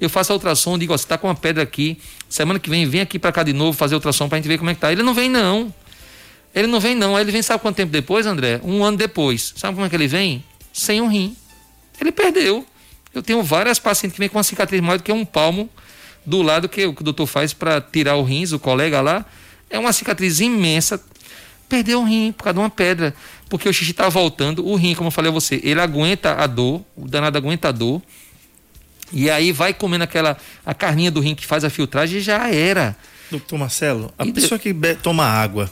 eu 0.00 0.08
faço 0.08 0.32
a 0.32 0.34
ultrassom, 0.34 0.78
digo, 0.78 0.92
ó, 0.92 0.96
você 0.96 1.04
está 1.04 1.18
com 1.18 1.26
uma 1.26 1.34
pedra 1.34 1.62
aqui, 1.62 1.98
semana 2.28 2.58
que 2.60 2.70
vem 2.70 2.86
vem 2.86 3.00
aqui 3.00 3.18
para 3.18 3.32
cá 3.32 3.42
de 3.42 3.52
novo 3.52 3.76
fazer 3.76 3.94
ultrassom 3.94 4.28
para 4.28 4.36
a 4.36 4.40
gente 4.40 4.48
ver 4.48 4.58
como 4.58 4.70
é 4.70 4.74
que 4.74 4.80
tá. 4.80 4.92
Ele 4.92 5.02
não 5.02 5.14
vem 5.14 5.28
não. 5.28 5.72
Ele 6.54 6.66
não 6.66 6.80
vem 6.80 6.94
não. 6.94 7.16
Aí 7.16 7.22
ele 7.22 7.32
vem 7.32 7.42
sabe 7.42 7.60
quanto 7.60 7.76
tempo 7.76 7.90
depois, 7.90 8.26
André? 8.26 8.60
Um 8.62 8.84
ano 8.84 8.96
depois. 8.96 9.52
Sabe 9.56 9.74
como 9.74 9.86
é 9.86 9.88
que 9.88 9.96
ele 9.96 10.08
vem? 10.08 10.44
Sem 10.72 11.00
um 11.00 11.08
rim. 11.08 11.36
Ele 12.00 12.12
perdeu. 12.12 12.64
Eu 13.12 13.22
tenho 13.22 13.42
várias 13.42 13.78
pacientes 13.78 14.14
que 14.14 14.20
vêm 14.20 14.28
com 14.28 14.38
uma 14.38 14.44
cicatriz 14.44 14.80
maior 14.80 14.98
do 14.98 15.02
que 15.02 15.12
um 15.12 15.24
palmo 15.24 15.68
do 16.24 16.42
lado 16.42 16.68
que 16.68 16.84
o, 16.86 16.94
que 16.94 17.00
o 17.00 17.04
doutor 17.04 17.26
faz 17.26 17.52
para 17.52 17.80
tirar 17.80 18.16
o 18.16 18.22
rins, 18.22 18.52
o 18.52 18.58
colega 18.58 19.00
lá. 19.00 19.24
É 19.68 19.78
uma 19.78 19.92
cicatriz 19.92 20.40
imensa. 20.40 21.02
Perdeu 21.68 22.00
o 22.00 22.04
rim 22.04 22.32
por 22.32 22.44
causa 22.44 22.54
de 22.54 22.60
uma 22.60 22.70
pedra. 22.70 23.14
Porque 23.48 23.68
o 23.68 23.72
xixi 23.72 23.90
está 23.90 24.08
voltando. 24.08 24.66
O 24.66 24.76
rim, 24.76 24.94
como 24.94 25.08
eu 25.08 25.10
falei 25.10 25.30
a 25.30 25.34
você, 25.34 25.60
ele 25.64 25.80
aguenta 25.80 26.34
a 26.34 26.46
dor. 26.46 26.82
O 26.96 27.08
danado 27.08 27.36
aguenta 27.36 27.68
a 27.68 27.72
dor. 27.72 28.02
E 29.12 29.30
aí 29.30 29.52
vai 29.52 29.72
comendo 29.72 30.04
aquela 30.04 30.36
a 30.64 30.74
carninha 30.74 31.10
do 31.10 31.20
rim 31.20 31.34
que 31.34 31.46
faz 31.46 31.64
a 31.64 31.70
filtragem 31.70 32.18
e 32.18 32.20
já 32.20 32.48
era. 32.50 32.96
Doutor 33.30 33.58
Marcelo, 33.58 34.12
a 34.18 34.24
e 34.24 34.32
pessoa 34.32 34.58
de... 34.58 34.72
que 34.72 34.94
toma 35.02 35.24
água, 35.24 35.70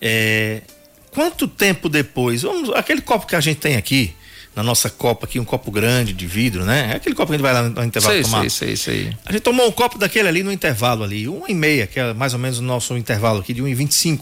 é... 0.00 0.62
quanto 1.12 1.46
tempo 1.46 1.88
depois? 1.88 2.42
Vamos, 2.42 2.70
aquele 2.70 3.00
copo 3.00 3.26
que 3.26 3.36
a 3.36 3.40
gente 3.40 3.58
tem 3.58 3.76
aqui, 3.76 4.14
na 4.54 4.64
nossa 4.64 4.90
copa 4.90 5.24
aqui, 5.24 5.38
um 5.38 5.44
copo 5.44 5.70
grande 5.70 6.12
de 6.12 6.26
vidro, 6.26 6.64
né? 6.64 6.90
É 6.92 6.96
aquele 6.96 7.14
copo 7.14 7.28
que 7.28 7.34
a 7.34 7.36
gente 7.36 7.42
vai 7.42 7.52
lá 7.52 7.62
no 7.62 7.84
intervalo 7.84 8.14
sei, 8.14 8.22
tomar. 8.22 8.50
Sei, 8.50 8.76
sei, 8.76 8.76
sei. 8.76 9.16
A 9.24 9.30
gente 9.30 9.42
tomou 9.42 9.68
um 9.68 9.70
copo 9.70 9.96
daquele 9.96 10.28
ali 10.28 10.42
no 10.42 10.50
intervalo 10.50 11.04
ali, 11.04 11.28
uma 11.28 11.48
e 11.48 11.54
meia, 11.54 11.86
que 11.86 12.00
é 12.00 12.12
mais 12.12 12.32
ou 12.32 12.40
menos 12.40 12.58
o 12.58 12.62
nosso 12.62 12.96
intervalo 12.96 13.38
aqui 13.38 13.54
de 13.54 13.62
1,25, 13.62 14.20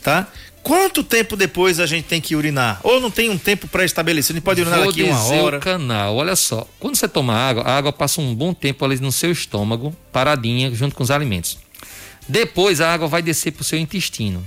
tá? 0.00 0.28
Quanto 0.64 1.04
tempo 1.04 1.36
depois 1.36 1.78
a 1.78 1.84
gente 1.84 2.06
tem 2.06 2.22
que 2.22 2.34
urinar? 2.34 2.80
Ou 2.82 2.98
não 2.98 3.10
tem 3.10 3.28
um 3.28 3.36
tempo 3.36 3.68
pré-estabelecido? 3.68 4.32
A 4.32 4.36
gente 4.38 4.44
pode 4.44 4.62
urinar 4.62 4.78
Vou 4.78 4.88
daqui 4.88 5.02
uma 5.02 5.22
hora? 5.24 5.58
o 5.58 5.60
canal. 5.60 6.16
Olha 6.16 6.34
só, 6.34 6.66
quando 6.80 6.96
você 6.96 7.06
toma 7.06 7.34
água, 7.34 7.62
a 7.64 7.76
água 7.76 7.92
passa 7.92 8.22
um 8.22 8.34
bom 8.34 8.54
tempo 8.54 8.82
ali 8.82 8.98
no 8.98 9.12
seu 9.12 9.30
estômago, 9.30 9.94
paradinha, 10.10 10.74
junto 10.74 10.96
com 10.96 11.02
os 11.02 11.10
alimentos. 11.10 11.58
Depois 12.26 12.80
a 12.80 12.94
água 12.94 13.06
vai 13.06 13.20
descer 13.20 13.52
para 13.52 13.60
o 13.60 13.64
seu 13.64 13.78
intestino. 13.78 14.42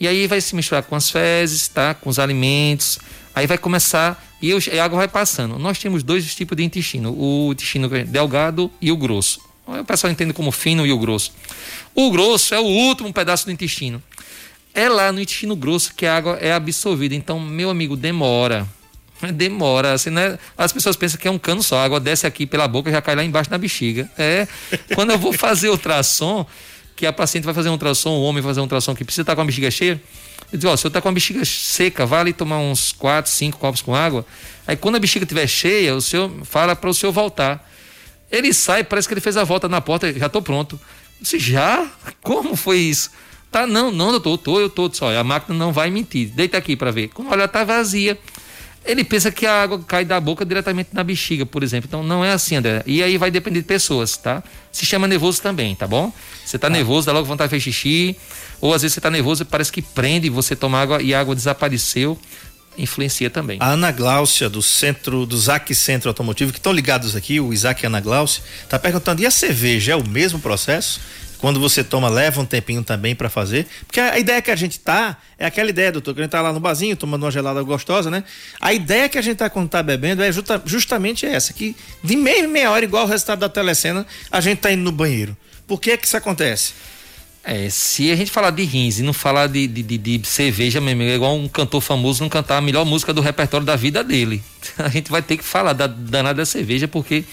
E 0.00 0.08
aí 0.08 0.26
vai 0.26 0.40
se 0.40 0.56
misturar 0.56 0.82
com 0.82 0.96
as 0.96 1.10
fezes, 1.10 1.68
tá? 1.68 1.92
Com 1.92 2.08
os 2.08 2.18
alimentos. 2.18 2.98
Aí 3.34 3.46
vai 3.46 3.58
começar 3.58 4.26
e 4.40 4.50
a 4.54 4.82
água 4.84 4.96
vai 4.96 5.08
passando. 5.08 5.58
Nós 5.58 5.78
temos 5.78 6.02
dois 6.02 6.34
tipos 6.34 6.56
de 6.56 6.64
intestino: 6.64 7.14
o 7.14 7.52
intestino 7.52 7.86
delgado 8.06 8.70
e 8.80 8.90
o 8.90 8.96
grosso. 8.96 9.42
O 9.66 9.84
pessoal 9.84 10.10
entende 10.10 10.32
como 10.32 10.50
fino 10.50 10.86
e 10.86 10.92
o 10.92 10.98
grosso. 10.98 11.32
O 11.94 12.10
grosso 12.10 12.54
é 12.54 12.58
o 12.58 12.64
último 12.64 13.12
pedaço 13.12 13.44
do 13.44 13.52
intestino. 13.52 14.02
É 14.74 14.88
lá 14.88 15.10
no 15.12 15.20
intestino 15.20 15.56
grosso 15.56 15.94
que 15.94 16.06
a 16.06 16.16
água 16.16 16.38
é 16.40 16.52
absorvida. 16.52 17.14
Então, 17.14 17.40
meu 17.40 17.70
amigo, 17.70 17.96
demora. 17.96 18.66
Demora, 19.34 19.92
assim, 19.92 20.10
né? 20.10 20.38
As 20.56 20.72
pessoas 20.72 20.96
pensam 20.96 21.20
que 21.20 21.28
é 21.28 21.30
um 21.30 21.38
cano 21.38 21.62
só, 21.62 21.78
a 21.78 21.84
água 21.84 22.00
desce 22.00 22.26
aqui 22.26 22.46
pela 22.46 22.66
boca 22.66 22.88
e 22.88 22.92
já 22.92 23.02
cai 23.02 23.14
lá 23.14 23.22
embaixo 23.22 23.50
na 23.50 23.58
bexiga. 23.58 24.10
É. 24.16 24.48
Quando 24.94 25.10
eu 25.10 25.18
vou 25.18 25.32
fazer 25.32 25.68
ultrassom, 25.68 26.46
que 26.96 27.06
a 27.06 27.12
paciente 27.12 27.44
vai 27.44 27.52
fazer 27.52 27.68
um 27.68 27.72
ultrassom, 27.72 28.10
o 28.10 28.22
homem 28.22 28.42
vai 28.42 28.50
fazer 28.50 28.60
um 28.60 28.64
ultrassom 28.64 28.94
que 28.94 29.04
precisa 29.04 29.22
estar 29.22 29.34
com 29.34 29.42
a 29.42 29.44
bexiga 29.44 29.70
cheia, 29.70 30.00
eu 30.52 30.58
digo, 30.58 30.72
ó, 30.72 30.76
se 30.76 30.84
eu 30.84 30.90
tá 30.90 31.00
com 31.00 31.08
a 31.08 31.12
bexiga 31.12 31.44
seca, 31.44 32.04
vale 32.04 32.32
tomar 32.32 32.58
uns 32.58 32.92
4, 32.92 33.30
5 33.30 33.58
copos 33.58 33.80
com 33.80 33.94
água. 33.94 34.26
Aí 34.66 34.76
quando 34.76 34.96
a 34.96 34.98
bexiga 34.98 35.24
estiver 35.24 35.46
cheia, 35.46 35.94
o 35.94 36.00
senhor 36.00 36.30
fala 36.44 36.74
para 36.74 36.90
o 36.90 36.94
senhor 36.94 37.12
voltar. 37.12 37.68
Ele 38.30 38.52
sai, 38.52 38.82
parece 38.82 39.06
que 39.06 39.14
ele 39.14 39.20
fez 39.20 39.36
a 39.36 39.44
volta 39.44 39.68
na 39.68 39.80
porta, 39.80 40.12
já 40.12 40.28
tô 40.28 40.42
pronto. 40.42 40.78
Eu 41.18 41.22
disse, 41.22 41.38
já? 41.38 41.86
Como 42.22 42.56
foi 42.56 42.78
isso? 42.78 43.10
Tá, 43.50 43.66
não, 43.66 43.90
não, 43.90 44.12
doutor, 44.12 44.30
eu 44.30 44.38
tô, 44.38 44.60
eu 44.60 44.70
tô. 44.70 44.94
Só, 44.94 45.16
a 45.16 45.24
máquina 45.24 45.58
não 45.58 45.72
vai 45.72 45.90
mentir. 45.90 46.28
Deita 46.28 46.56
aqui 46.56 46.76
para 46.76 46.90
ver. 46.90 47.08
Quando 47.08 47.30
olha, 47.32 47.48
tá 47.48 47.64
vazia. 47.64 48.16
Ele 48.84 49.04
pensa 49.04 49.30
que 49.30 49.44
a 49.44 49.62
água 49.62 49.78
cai 49.86 50.04
da 50.04 50.18
boca 50.18 50.44
diretamente 50.44 50.90
na 50.92 51.04
bexiga, 51.04 51.44
por 51.44 51.62
exemplo. 51.62 51.86
Então 51.86 52.02
não 52.02 52.24
é 52.24 52.32
assim, 52.32 52.56
André. 52.56 52.82
E 52.86 53.02
aí 53.02 53.18
vai 53.18 53.30
depender 53.30 53.60
de 53.60 53.66
pessoas, 53.66 54.16
tá? 54.16 54.42
Se 54.72 54.86
chama 54.86 55.06
nervoso 55.06 55.42
também, 55.42 55.74
tá 55.74 55.86
bom? 55.86 56.12
Você 56.44 56.58
tá 56.58 56.68
ah. 56.68 56.70
nervoso, 56.70 57.06
dá 57.06 57.12
logo 57.12 57.26
vontade 57.26 57.48
de 57.48 57.56
fazer 57.56 57.72
xixi. 57.72 58.16
Ou 58.60 58.72
às 58.72 58.82
vezes 58.82 58.94
você 58.94 59.00
tá 59.00 59.10
nervoso 59.10 59.42
e 59.42 59.44
parece 59.44 59.70
que 59.70 59.82
prende, 59.82 60.30
você 60.30 60.56
toma 60.56 60.80
água 60.80 61.02
e 61.02 61.12
a 61.12 61.20
água 61.20 61.34
desapareceu. 61.34 62.18
Influencia 62.78 63.28
também. 63.28 63.58
A 63.60 63.72
Ana 63.72 63.90
Gláucia, 63.90 64.48
do 64.48 64.62
centro, 64.62 65.26
do 65.26 65.36
ZAC 65.36 65.74
Centro 65.74 66.08
Automotivo, 66.08 66.52
que 66.52 66.58
estão 66.58 66.72
ligados 66.72 67.14
aqui, 67.14 67.38
o 67.38 67.52
Isaac 67.52 67.82
e 67.82 67.86
a 67.86 67.88
Ana 67.88 68.00
Gláucia, 68.00 68.42
tá 68.68 68.78
perguntando: 68.78 69.20
e 69.20 69.26
a 69.26 69.30
cerveja 69.30 69.92
é 69.92 69.96
o 69.96 70.08
mesmo 70.08 70.38
processo? 70.38 71.00
Quando 71.40 71.58
você 71.58 71.82
toma, 71.82 72.08
leva 72.08 72.40
um 72.40 72.44
tempinho 72.44 72.84
também 72.84 73.14
para 73.14 73.30
fazer. 73.30 73.66
Porque 73.86 73.98
a 73.98 74.18
ideia 74.18 74.42
que 74.42 74.50
a 74.50 74.56
gente 74.56 74.78
tá 74.78 75.16
é 75.38 75.46
aquela 75.46 75.70
ideia, 75.70 75.90
doutor, 75.90 76.14
que 76.14 76.20
a 76.20 76.24
gente 76.24 76.30
tá 76.30 76.42
lá 76.42 76.52
no 76.52 76.60
barzinho 76.60 76.94
tomando 76.96 77.24
uma 77.24 77.30
gelada 77.30 77.62
gostosa, 77.62 78.10
né? 78.10 78.24
A 78.60 78.74
ideia 78.74 79.08
que 79.08 79.16
a 79.16 79.22
gente 79.22 79.38
tá 79.38 79.48
quando 79.48 79.68
tá 79.68 79.82
bebendo 79.82 80.22
é 80.22 80.30
justa, 80.30 80.60
justamente 80.66 81.24
essa, 81.24 81.52
que 81.54 81.74
de 82.04 82.14
meia 82.14 82.46
meia 82.46 82.70
hora, 82.70 82.84
igual 82.84 83.04
o 83.04 83.08
resultado 83.08 83.38
da 83.38 83.48
telecena, 83.48 84.06
a 84.30 84.40
gente 84.40 84.58
tá 84.58 84.70
indo 84.70 84.82
no 84.82 84.92
banheiro. 84.92 85.34
Por 85.66 85.80
que 85.80 85.96
que 85.96 86.06
isso 86.06 86.16
acontece? 86.16 86.74
É, 87.42 87.70
se 87.70 88.12
a 88.12 88.16
gente 88.16 88.30
falar 88.30 88.50
de 88.50 88.62
rins 88.64 88.98
e 88.98 89.02
não 89.02 89.14
falar 89.14 89.46
de, 89.46 89.66
de, 89.66 89.82
de, 89.82 90.18
de 90.18 90.28
cerveja, 90.28 90.78
mesmo, 90.78 91.02
é 91.02 91.14
igual 91.14 91.34
um 91.34 91.48
cantor 91.48 91.80
famoso 91.80 92.22
não 92.22 92.28
cantar 92.28 92.58
a 92.58 92.60
melhor 92.60 92.84
música 92.84 93.14
do 93.14 93.22
repertório 93.22 93.64
da 93.64 93.76
vida 93.76 94.04
dele. 94.04 94.42
A 94.76 94.88
gente 94.88 95.10
vai 95.10 95.22
ter 95.22 95.38
que 95.38 95.44
falar 95.44 95.72
da 95.72 95.86
danada 95.86 96.34
da 96.34 96.44
cerveja, 96.44 96.86
porque 96.86 97.24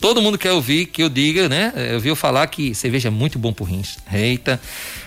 Todo 0.00 0.20
mundo 0.20 0.36
quer 0.36 0.52
ouvir 0.52 0.86
que 0.86 1.02
eu 1.02 1.08
diga, 1.08 1.48
né? 1.48 1.72
Eu 1.92 2.00
vi 2.00 2.08
eu 2.08 2.16
falar 2.16 2.46
que 2.48 2.74
cerveja 2.74 3.08
é 3.08 3.10
muito 3.10 3.38
bom 3.38 3.52
pro 3.52 3.64
rins. 3.64 3.96
Eita. 4.12 4.60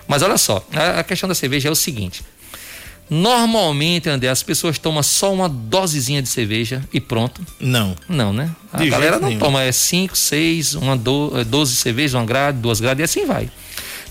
Mas 0.07 0.21
olha 0.21 0.37
só, 0.37 0.65
a, 0.73 0.99
a 0.99 1.03
questão 1.03 1.29
da 1.29 1.35
cerveja 1.35 1.69
é 1.69 1.71
o 1.71 1.75
seguinte. 1.75 2.23
Normalmente, 3.09 4.07
André, 4.07 4.29
as 4.29 4.43
pessoas 4.43 4.77
tomam 4.77 5.01
só 5.01 5.33
uma 5.33 5.49
dosezinha 5.49 6.21
de 6.21 6.29
cerveja 6.29 6.83
e 6.93 6.99
pronto. 6.99 7.41
Não. 7.59 7.95
Não, 8.07 8.31
né? 8.31 8.51
A 8.71 8.77
de 8.77 8.89
galera 8.89 9.19
não 9.19 9.29
nenhum. 9.29 9.39
toma, 9.39 9.63
é 9.63 9.71
5, 9.71 10.15
6, 10.15 10.75
uma 10.75 10.95
12 10.95 11.73
é, 11.73 11.75
cervejas, 11.75 12.13
uma 12.13 12.25
grade, 12.25 12.59
duas 12.59 12.79
grades 12.79 13.01
e 13.01 13.03
assim 13.03 13.25
vai. 13.25 13.49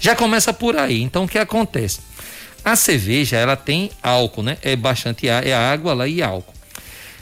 Já 0.00 0.16
começa 0.16 0.52
por 0.52 0.76
aí. 0.76 1.00
Então 1.00 1.24
o 1.24 1.28
que 1.28 1.38
acontece? 1.38 2.00
A 2.64 2.74
cerveja, 2.74 3.36
ela 3.36 3.54
tem 3.54 3.90
álcool, 4.02 4.42
né? 4.42 4.58
É 4.62 4.74
bastante 4.74 5.28
é 5.28 5.54
água 5.54 5.94
lá 5.94 6.08
e 6.08 6.20
álcool. 6.20 6.57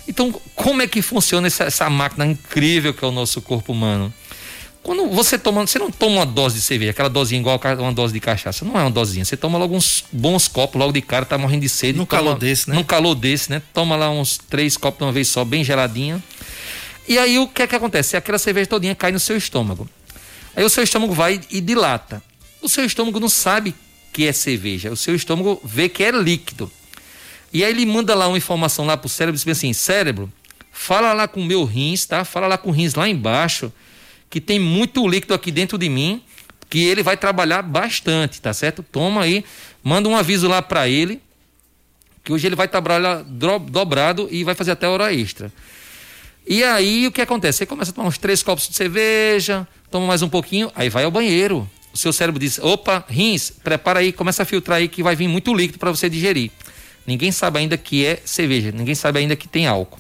Então, 0.09 0.33
como 0.55 0.83
é 0.83 0.87
que 0.87 1.03
funciona 1.03 1.47
essa, 1.47 1.65
essa 1.65 1.91
máquina 1.91 2.27
incrível 2.27 2.95
que 2.95 3.05
é 3.05 3.09
o 3.09 3.13
nosso 3.13 3.41
corpo 3.43 3.73
humano? 3.73 4.13
Quando 4.83 5.09
você 5.09 5.37
toma, 5.37 5.67
você 5.67 5.81
não 5.81 5.91
toma 5.91 6.19
uma 6.19 6.27
dose 6.27 6.57
de 6.57 6.63
cerveja, 6.63 6.93
aquela 6.93 7.09
dosinha 7.09 7.41
igual 7.41 7.61
uma 7.81 7.93
dose 7.93 8.13
de 8.13 8.21
cachaça, 8.21 8.65
não 8.65 8.79
é 8.79 8.83
uma 8.83 8.91
dosinha. 8.91 9.25
Você 9.25 9.37
toma 9.37 9.59
logo 9.59 9.75
uns 9.75 10.05
bons 10.13 10.47
copos, 10.47 10.79
logo 10.79 10.93
de 10.93 11.03
cara, 11.03 11.25
tá 11.25 11.37
morrendo 11.37 11.63
de 11.63 11.69
sede. 11.69 11.99
No 11.99 12.07
toma, 12.07 12.23
calor 12.23 12.39
desse, 12.39 12.71
né? 12.71 12.77
No 12.77 12.85
calor 12.85 13.15
desse, 13.17 13.51
né? 13.51 13.61
Toma 13.75 13.97
lá 13.97 14.09
uns 14.11 14.39
três 14.39 14.77
copos 14.77 14.99
de 14.99 15.05
uma 15.05 15.11
vez 15.11 15.27
só, 15.27 15.45
bem 15.45 15.65
geladinha. 15.65 16.23
E 17.09 17.19
aí 17.19 17.37
o 17.37 17.49
que 17.49 17.63
é 17.63 17.67
que 17.67 17.75
acontece? 17.75 18.17
Aquela 18.17 18.39
cerveja 18.39 18.69
todinha 18.69 18.95
cai 18.95 19.11
no 19.11 19.19
seu 19.19 19.37
estômago. 19.37 19.89
Aí 20.55 20.63
o 20.63 20.71
seu 20.71 20.85
estômago 20.85 21.13
vai 21.13 21.41
e 21.51 21.61
dilata. 21.61 22.23
O 22.63 22.69
seu 22.69 22.85
estômago 22.85 23.19
não 23.19 23.29
sabe 23.29 23.75
que 24.13 24.27
é 24.27 24.33
cerveja, 24.33 24.91
o 24.91 24.97
seu 24.97 25.15
estômago 25.15 25.61
vê 25.65 25.89
que 25.89 26.03
é 26.03 26.11
líquido. 26.11 26.71
E 27.57 27.65
aí 27.65 27.71
ele 27.71 27.87
manda 27.87 28.15
lá 28.15 28.29
uma 28.29 28.37
informação 28.37 28.85
lá 28.85 28.99
pro 28.99 29.09
cérebro, 29.09 29.41
diz 29.41 29.49
assim, 29.49 29.73
cérebro, 29.73 30.31
fala 30.71 31.15
lá 31.15 31.27
com 31.27 31.41
o 31.41 31.45
meu 31.47 31.65
rins, 31.65 32.05
tá? 32.05 32.23
Fala 32.23 32.47
lá 32.47 32.59
com 32.59 32.69
o 32.69 32.71
rins 32.71 32.95
lá 32.95 33.09
embaixo, 33.09 33.73
que 34.29 34.43
tem 34.43 34.61
muito 34.61 35.09
líquido 35.09 35.33
aqui 35.33 35.51
dentro 35.51 35.79
de 35.79 35.89
mim, 35.89 36.23
que 36.69 36.85
ele 36.85 37.03
vai 37.03 37.17
trabalhar 37.17 37.63
bastante, 37.63 38.43
tá 38.43 38.53
certo? 38.53 38.83
Toma 38.83 39.23
aí, 39.23 39.43
manda 39.83 40.07
um 40.07 40.15
aviso 40.15 40.47
lá 40.47 40.61
para 40.61 40.87
ele, 40.87 41.19
que 42.23 42.31
hoje 42.31 42.47
ele 42.47 42.55
vai 42.55 42.69
trabalhar 42.69 43.25
dobrado 43.25 44.29
e 44.31 44.45
vai 44.45 44.55
fazer 44.55 44.73
até 44.73 44.87
hora 44.87 45.11
extra. 45.15 45.51
E 46.47 46.63
aí 46.63 47.07
o 47.07 47.11
que 47.11 47.23
acontece? 47.23 47.57
Você 47.57 47.65
começa 47.65 47.91
a 47.91 47.95
tomar 47.95 48.09
uns 48.09 48.19
três 48.19 48.43
copos 48.43 48.69
de 48.69 48.77
cerveja, 48.77 49.67
toma 49.91 50.07
mais 50.07 50.21
um 50.21 50.29
pouquinho, 50.29 50.71
aí 50.75 50.91
vai 50.91 51.05
ao 51.05 51.11
banheiro. 51.11 51.67
O 51.91 51.97
seu 51.97 52.13
cérebro 52.13 52.39
diz: 52.39 52.59
opa, 52.59 53.03
rins, 53.09 53.49
prepara 53.49 54.01
aí, 54.01 54.13
começa 54.13 54.43
a 54.43 54.45
filtrar 54.45 54.77
aí 54.77 54.89
que 54.89 55.03
vai 55.03 55.17
vir 55.17 55.27
muito 55.27 55.55
líquido 55.55 55.79
para 55.79 55.91
você 55.91 56.11
digerir. 56.11 56.51
Ninguém 57.07 57.31
sabe 57.31 57.59
ainda 57.59 57.77
que 57.77 58.05
é 58.05 58.21
cerveja, 58.25 58.73
ninguém 58.73 58.95
sabe 58.95 59.19
ainda 59.19 59.37
que 59.37 59.47
tem 59.47 59.67
álcool. 59.67 59.99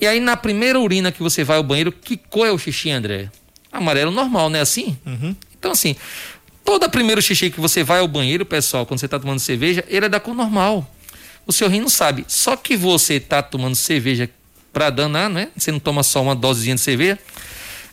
E 0.00 0.06
aí 0.06 0.20
na 0.20 0.36
primeira 0.36 0.78
urina 0.78 1.10
que 1.10 1.22
você 1.22 1.42
vai 1.42 1.56
ao 1.56 1.62
banheiro, 1.62 1.90
que 1.90 2.16
cor 2.16 2.46
é 2.46 2.50
o 2.50 2.58
xixi, 2.58 2.90
André? 2.90 3.30
Amarelo 3.72 4.10
normal, 4.10 4.50
não 4.50 4.58
é 4.58 4.62
assim? 4.62 4.96
Uhum. 5.06 5.34
Então 5.58 5.72
assim, 5.72 5.96
toda 6.64 6.88
primeiro 6.88 7.22
xixi 7.22 7.50
que 7.50 7.60
você 7.60 7.82
vai 7.82 8.00
ao 8.00 8.08
banheiro, 8.08 8.44
pessoal, 8.44 8.84
quando 8.84 9.00
você 9.00 9.06
está 9.06 9.18
tomando 9.18 9.38
cerveja, 9.38 9.84
ele 9.88 10.06
é 10.06 10.08
da 10.08 10.20
cor 10.20 10.34
normal. 10.34 10.90
O 11.46 11.52
seu 11.52 11.68
rim 11.68 11.80
não 11.80 11.88
sabe. 11.88 12.24
Só 12.26 12.56
que 12.56 12.76
você 12.76 13.14
está 13.14 13.40
tomando 13.40 13.76
cerveja 13.76 14.28
para 14.72 14.90
danar, 14.90 15.30
né? 15.30 15.48
Você 15.56 15.70
não 15.70 15.78
toma 15.78 16.02
só 16.02 16.20
uma 16.20 16.34
dosezinha 16.34 16.74
de 16.74 16.80
cerveja. 16.80 17.18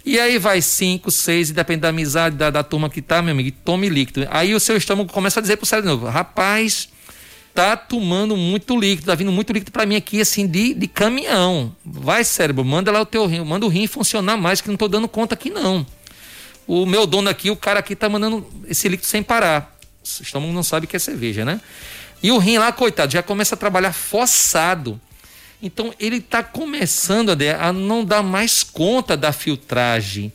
E 0.06 0.20
aí 0.20 0.38
vai 0.38 0.62
cinco, 0.62 1.10
seis, 1.10 1.50
e 1.50 1.54
depende 1.54 1.82
da 1.82 1.90
amizade 1.90 2.36
da, 2.36 2.50
da 2.50 2.62
turma 2.62 2.90
que 2.90 3.02
tá, 3.02 3.22
meu 3.22 3.32
amigo, 3.32 3.56
tome 3.64 3.88
líquido. 3.88 4.28
Aí 4.32 4.54
o 4.54 4.60
seu 4.60 4.76
estômago 4.76 5.12
começa 5.14 5.40
a 5.40 5.42
dizer 5.42 5.56
pro 5.56 5.66
cérebro 5.66 5.92
de 5.92 5.96
novo, 5.96 6.12
rapaz, 6.12 6.90
tá 7.54 7.78
tomando 7.78 8.36
muito 8.36 8.78
líquido, 8.78 9.08
tá 9.08 9.16
vindo 9.16 9.32
muito 9.32 9.54
líquido 9.54 9.72
para 9.72 9.86
mim 9.86 9.96
aqui, 9.96 10.20
assim, 10.20 10.48
de, 10.48 10.74
de 10.74 10.88
caminhão. 10.88 11.76
Vai, 11.86 12.24
cérebro, 12.24 12.66
manda 12.66 12.92
lá 12.92 13.02
o 13.02 13.06
teu 13.06 13.26
rim, 13.28 13.42
manda 13.42 13.66
o 13.66 13.70
rim 13.70 13.86
funcionar 13.86 14.38
mais, 14.38 14.60
que 14.60 14.70
não 14.70 14.78
tô 14.78 14.88
dando 14.88 15.08
conta 15.08 15.36
aqui, 15.36 15.50
não. 15.50 15.86
O 16.66 16.86
meu 16.86 17.06
dono 17.06 17.30
aqui, 17.30 17.52
o 17.52 17.56
cara 17.56 17.80
aqui 17.80 17.96
tá 17.96 18.10
mandando 18.10 18.46
esse 18.68 18.90
líquido 18.90 19.08
sem 19.08 19.22
parar. 19.22 19.78
O 20.20 20.24
estômago 20.24 20.52
não 20.52 20.64
sabe 20.64 20.88
que 20.88 20.96
é 20.96 21.00
cerveja, 21.00 21.46
né? 21.46 21.62
E 22.22 22.32
o 22.32 22.38
rim 22.38 22.58
lá, 22.58 22.72
coitado, 22.72 23.12
já 23.12 23.22
começa 23.22 23.54
a 23.54 23.58
trabalhar 23.58 23.94
forçado. 23.94 25.00
Então 25.62 25.94
ele 26.00 26.18
está 26.18 26.42
começando 26.42 27.30
a, 27.30 27.68
a 27.68 27.72
não 27.72 28.04
dar 28.04 28.24
mais 28.24 28.64
conta 28.64 29.16
da 29.16 29.32
filtragem. 29.32 30.34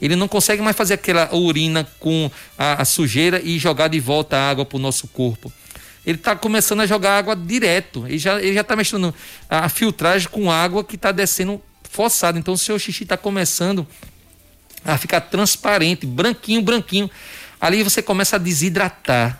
Ele 0.00 0.14
não 0.14 0.28
consegue 0.28 0.62
mais 0.62 0.76
fazer 0.76 0.94
aquela 0.94 1.34
urina 1.34 1.88
com 1.98 2.30
a, 2.56 2.82
a 2.82 2.84
sujeira 2.84 3.40
e 3.42 3.58
jogar 3.58 3.88
de 3.88 3.98
volta 3.98 4.36
a 4.36 4.50
água 4.50 4.64
para 4.64 4.76
o 4.76 4.80
nosso 4.80 5.08
corpo 5.08 5.52
ele 6.08 6.16
está 6.16 6.34
começando 6.34 6.80
a 6.80 6.86
jogar 6.86 7.18
água 7.18 7.36
direto. 7.36 8.06
Ele 8.06 8.16
já 8.16 8.40
ele 8.40 8.54
já 8.54 8.62
está 8.62 8.74
mexendo 8.74 9.14
a 9.46 9.68
filtragem 9.68 10.26
com 10.30 10.50
água 10.50 10.82
que 10.82 10.96
está 10.96 11.12
descendo 11.12 11.60
forçado. 11.82 12.38
Então 12.38 12.54
o 12.54 12.58
seu 12.58 12.78
xixi 12.78 13.02
está 13.02 13.14
começando 13.14 13.86
a 14.82 14.96
ficar 14.96 15.20
transparente, 15.20 16.06
branquinho, 16.06 16.62
branquinho. 16.62 17.10
Ali 17.60 17.82
você 17.82 18.00
começa 18.00 18.36
a 18.36 18.38
desidratar. 18.38 19.38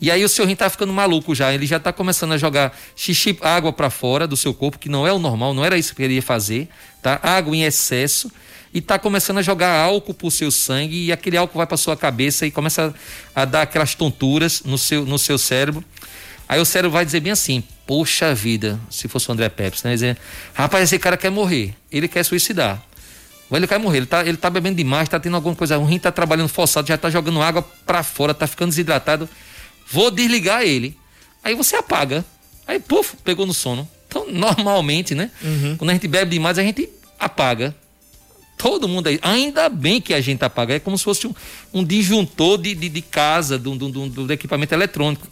E 0.00 0.10
aí 0.10 0.24
o 0.24 0.28
seu 0.30 0.46
rim 0.46 0.54
está 0.54 0.70
ficando 0.70 0.90
maluco 0.90 1.34
já. 1.34 1.52
Ele 1.52 1.66
já 1.66 1.76
está 1.76 1.92
começando 1.92 2.32
a 2.32 2.38
jogar 2.38 2.74
xixi, 2.96 3.38
água 3.42 3.70
para 3.70 3.90
fora 3.90 4.26
do 4.26 4.38
seu 4.38 4.54
corpo, 4.54 4.78
que 4.78 4.88
não 4.88 5.06
é 5.06 5.12
o 5.12 5.18
normal, 5.18 5.52
não 5.52 5.62
era 5.62 5.76
isso 5.76 5.94
que 5.94 6.02
ele 6.02 6.14
ia 6.14 6.22
fazer, 6.22 6.70
tá? 7.02 7.20
Água 7.22 7.54
em 7.54 7.64
excesso 7.64 8.32
e 8.72 8.78
está 8.78 8.98
começando 8.98 9.38
a 9.38 9.42
jogar 9.42 9.74
álcool 9.76 10.14
para 10.14 10.26
o 10.26 10.30
seu 10.30 10.50
sangue 10.50 11.06
e 11.06 11.12
aquele 11.12 11.36
álcool 11.36 11.58
vai 11.58 11.66
para 11.66 11.76
sua 11.76 11.96
cabeça 11.96 12.46
e 12.46 12.50
começa 12.50 12.94
a, 13.34 13.42
a, 13.42 13.44
dar 13.44 13.62
aquelas 13.62 13.94
tonturas 13.94 14.62
no 14.64 14.78
seu, 14.78 15.04
no 15.04 15.18
seu 15.18 15.38
cérebro. 15.38 15.84
Aí 16.48 16.60
o 16.60 16.64
cérebro 16.64 16.90
vai 16.90 17.04
dizer 17.04 17.20
bem 17.20 17.32
assim: 17.32 17.62
Poxa 17.86 18.34
vida, 18.34 18.78
se 18.90 19.08
fosse 19.08 19.28
o 19.28 19.32
André 19.32 19.48
Pepsi, 19.48 19.84
né? 19.84 19.92
Dizer, 19.92 20.18
rapaz, 20.54 20.84
esse 20.84 20.98
cara 20.98 21.16
quer 21.16 21.30
morrer, 21.30 21.74
ele 21.90 22.06
quer 22.06 22.24
suicidar. 22.24 22.82
Ele 23.52 23.66
quer 23.66 23.78
morrer, 23.78 23.98
ele 23.98 24.06
tá, 24.06 24.24
ele 24.24 24.36
tá 24.36 24.48
bebendo 24.48 24.76
demais, 24.76 25.08
tá 25.08 25.18
tendo 25.18 25.34
alguma 25.34 25.56
coisa 25.56 25.76
ruim, 25.76 25.98
tá 25.98 26.12
trabalhando 26.12 26.48
forçado, 26.48 26.86
já 26.86 26.96
tá 26.96 27.10
jogando 27.10 27.42
água 27.42 27.62
para 27.84 28.02
fora, 28.04 28.32
tá 28.32 28.46
ficando 28.46 28.68
desidratado. 28.68 29.28
Vou 29.90 30.10
desligar 30.10 30.62
ele. 30.62 30.96
Aí 31.42 31.54
você 31.56 31.74
apaga. 31.74 32.24
Aí, 32.66 32.78
puf, 32.78 33.16
pegou 33.24 33.44
no 33.44 33.52
sono. 33.52 33.88
Então, 34.06 34.26
normalmente, 34.30 35.14
né? 35.16 35.30
Uhum. 35.42 35.76
Quando 35.76 35.90
a 35.90 35.92
gente 35.94 36.06
bebe 36.06 36.30
demais, 36.30 36.58
a 36.58 36.62
gente 36.62 36.88
apaga. 37.18 37.74
Todo 38.60 38.86
mundo 38.86 39.06
aí. 39.06 39.18
Ainda 39.22 39.70
bem 39.70 40.02
que 40.02 40.12
a 40.12 40.20
gente 40.20 40.44
apaga. 40.44 40.74
É 40.74 40.78
como 40.78 40.96
se 40.98 41.02
fosse 41.02 41.26
um, 41.26 41.34
um 41.72 41.82
disjuntor 41.82 42.58
de, 42.58 42.74
de, 42.74 42.90
de 42.90 43.00
casa, 43.00 43.58
do, 43.58 43.74
do, 43.74 43.88
do, 43.88 44.26
do, 44.26 44.32
equipamento 44.32 44.74
eletrônico. 44.74 45.26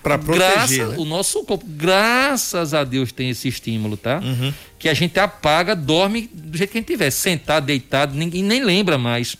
Para 0.00 0.16
proteger. 0.16 0.38
Graças, 0.38 0.88
né? 0.90 0.94
O 0.96 1.04
nosso 1.04 1.42
corpo, 1.42 1.66
graças 1.66 2.74
a 2.74 2.84
Deus, 2.84 3.10
tem 3.10 3.30
esse 3.30 3.48
estímulo, 3.48 3.96
tá? 3.96 4.20
Uhum. 4.22 4.54
Que 4.78 4.88
a 4.88 4.94
gente 4.94 5.18
apaga, 5.18 5.74
dorme 5.74 6.30
do 6.32 6.56
jeito 6.56 6.70
que 6.70 6.78
a 6.78 6.80
gente 6.80 6.86
tiver. 6.86 7.10
Sentado, 7.10 7.66
deitado, 7.66 8.14
ninguém 8.14 8.44
nem 8.44 8.62
lembra 8.62 8.96
mais. 8.96 9.36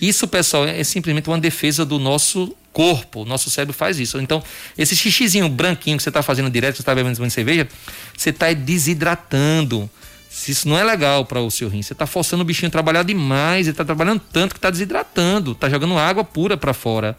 Isso, 0.00 0.26
pessoal, 0.26 0.64
é 0.64 0.82
simplesmente 0.82 1.28
uma 1.28 1.38
defesa 1.38 1.84
do 1.84 1.98
nosso 1.98 2.56
corpo. 2.72 3.20
O 3.20 3.24
nosso 3.26 3.50
cérebro 3.50 3.74
faz 3.74 3.98
isso. 3.98 4.18
Então, 4.18 4.42
esse 4.78 4.96
xixizinho 4.96 5.50
branquinho 5.50 5.98
que 5.98 6.02
você 6.02 6.08
está 6.08 6.22
fazendo 6.22 6.48
direto, 6.48 6.76
você 6.76 6.82
está 6.82 6.94
bebendo 6.94 7.30
cerveja, 7.30 7.68
você 8.16 8.30
está 8.30 8.50
desidratando 8.54 9.90
se 10.32 10.52
isso 10.52 10.68
não 10.68 10.78
é 10.78 10.84
legal 10.84 11.24
para 11.24 11.40
o 11.40 11.50
seu 11.50 11.68
rim, 11.68 11.82
você 11.82 11.92
está 11.92 12.06
forçando 12.06 12.42
o 12.42 12.46
bichinho 12.46 12.68
a 12.68 12.70
trabalhar 12.70 13.02
demais, 13.02 13.66
ele 13.66 13.72
está 13.72 13.84
trabalhando 13.84 14.22
tanto 14.32 14.54
que 14.54 14.58
está 14.58 14.70
desidratando, 14.70 15.52
está 15.52 15.68
jogando 15.68 15.98
água 15.98 16.22
pura 16.22 16.56
para 16.56 16.72
fora. 16.72 17.18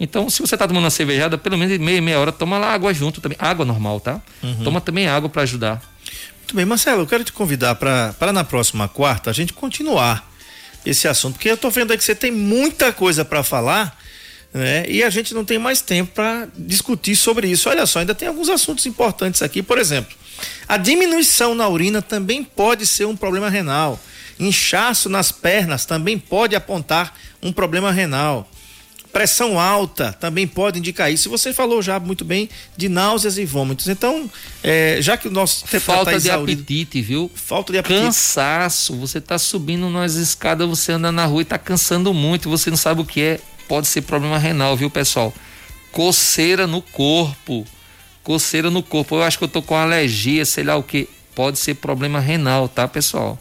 Então, 0.00 0.30
se 0.30 0.40
você 0.40 0.54
está 0.54 0.66
tomando 0.66 0.84
uma 0.84 0.90
cervejada, 0.90 1.36
pelo 1.36 1.58
menos 1.58 1.76
meia, 1.78 2.00
meia 2.00 2.18
hora, 2.18 2.32
toma 2.32 2.56
lá 2.56 2.72
água 2.72 2.94
junto 2.94 3.20
também. 3.20 3.36
Água 3.38 3.66
normal, 3.66 4.00
tá? 4.00 4.22
Uhum. 4.42 4.64
Toma 4.64 4.80
também 4.80 5.06
água 5.06 5.28
para 5.28 5.42
ajudar. 5.42 5.82
Muito 6.38 6.56
bem, 6.56 6.64
Marcelo, 6.64 7.02
eu 7.02 7.06
quero 7.06 7.24
te 7.24 7.32
convidar 7.32 7.74
para 7.74 8.32
na 8.32 8.42
próxima 8.42 8.88
quarta 8.88 9.28
a 9.28 9.32
gente 9.34 9.52
continuar 9.52 10.26
esse 10.84 11.06
assunto, 11.06 11.34
porque 11.34 11.50
eu 11.50 11.54
estou 11.54 11.70
vendo 11.70 11.90
aí 11.90 11.98
que 11.98 12.04
você 12.04 12.14
tem 12.14 12.30
muita 12.30 12.90
coisa 12.90 13.22
para 13.22 13.42
falar. 13.42 13.98
Né? 14.54 14.86
E 14.88 15.02
a 15.02 15.10
gente 15.10 15.34
não 15.34 15.44
tem 15.44 15.58
mais 15.58 15.82
tempo 15.82 16.12
para 16.14 16.48
discutir 16.56 17.16
sobre 17.16 17.48
isso. 17.48 17.68
Olha 17.68 17.84
só, 17.84 17.98
ainda 17.98 18.14
tem 18.14 18.28
alguns 18.28 18.48
assuntos 18.48 18.86
importantes 18.86 19.42
aqui. 19.42 19.62
Por 19.62 19.76
exemplo, 19.76 20.16
a 20.68 20.76
diminuição 20.76 21.54
na 21.54 21.68
urina 21.68 22.02
também 22.02 22.42
pode 22.42 22.86
ser 22.86 23.06
um 23.06 23.16
problema 23.16 23.48
renal. 23.48 24.00
Inchaço 24.38 25.08
nas 25.08 25.32
pernas 25.32 25.86
também 25.86 26.18
pode 26.18 26.54
apontar 26.54 27.14
um 27.42 27.52
problema 27.52 27.90
renal. 27.90 28.48
Pressão 29.12 29.58
alta 29.58 30.12
também 30.12 30.46
pode 30.46 30.78
indicar 30.78 31.10
isso. 31.10 31.30
Você 31.30 31.50
falou 31.50 31.80
já 31.80 31.98
muito 31.98 32.22
bem 32.22 32.50
de 32.76 32.86
náuseas 32.86 33.38
e 33.38 33.46
vômitos. 33.46 33.88
Então, 33.88 34.30
é, 34.62 34.98
já 35.00 35.16
que 35.16 35.26
o 35.26 35.30
nosso 35.30 35.64
tempo 35.64 35.86
falta 35.86 36.10
tá 36.10 36.18
de 36.18 36.30
apetite, 36.30 37.00
viu? 37.00 37.30
Falta 37.34 37.72
de 37.72 37.78
apetite. 37.78 38.02
Cansaço. 38.02 38.94
Você 38.96 39.16
está 39.16 39.38
subindo 39.38 39.88
nas 39.88 40.14
escadas, 40.14 40.68
você 40.68 40.92
anda 40.92 41.10
na 41.10 41.24
rua 41.24 41.40
e 41.40 41.44
está 41.44 41.56
cansando 41.56 42.12
muito. 42.12 42.50
Você 42.50 42.68
não 42.68 42.76
sabe 42.76 43.00
o 43.00 43.06
que 43.06 43.22
é. 43.22 43.40
Pode 43.66 43.86
ser 43.86 44.02
problema 44.02 44.38
renal, 44.38 44.76
viu, 44.76 44.90
pessoal? 44.90 45.32
Coceira 45.90 46.66
no 46.66 46.82
corpo 46.82 47.66
coceira 48.26 48.72
no 48.72 48.82
corpo. 48.82 49.14
Eu 49.14 49.22
acho 49.22 49.38
que 49.38 49.44
eu 49.44 49.48
tô 49.48 49.62
com 49.62 49.76
alergia, 49.76 50.44
sei 50.44 50.64
lá 50.64 50.74
o 50.74 50.82
que. 50.82 51.08
Pode 51.32 51.60
ser 51.60 51.74
problema 51.74 52.18
renal, 52.18 52.68
tá, 52.68 52.88
pessoal? 52.88 53.38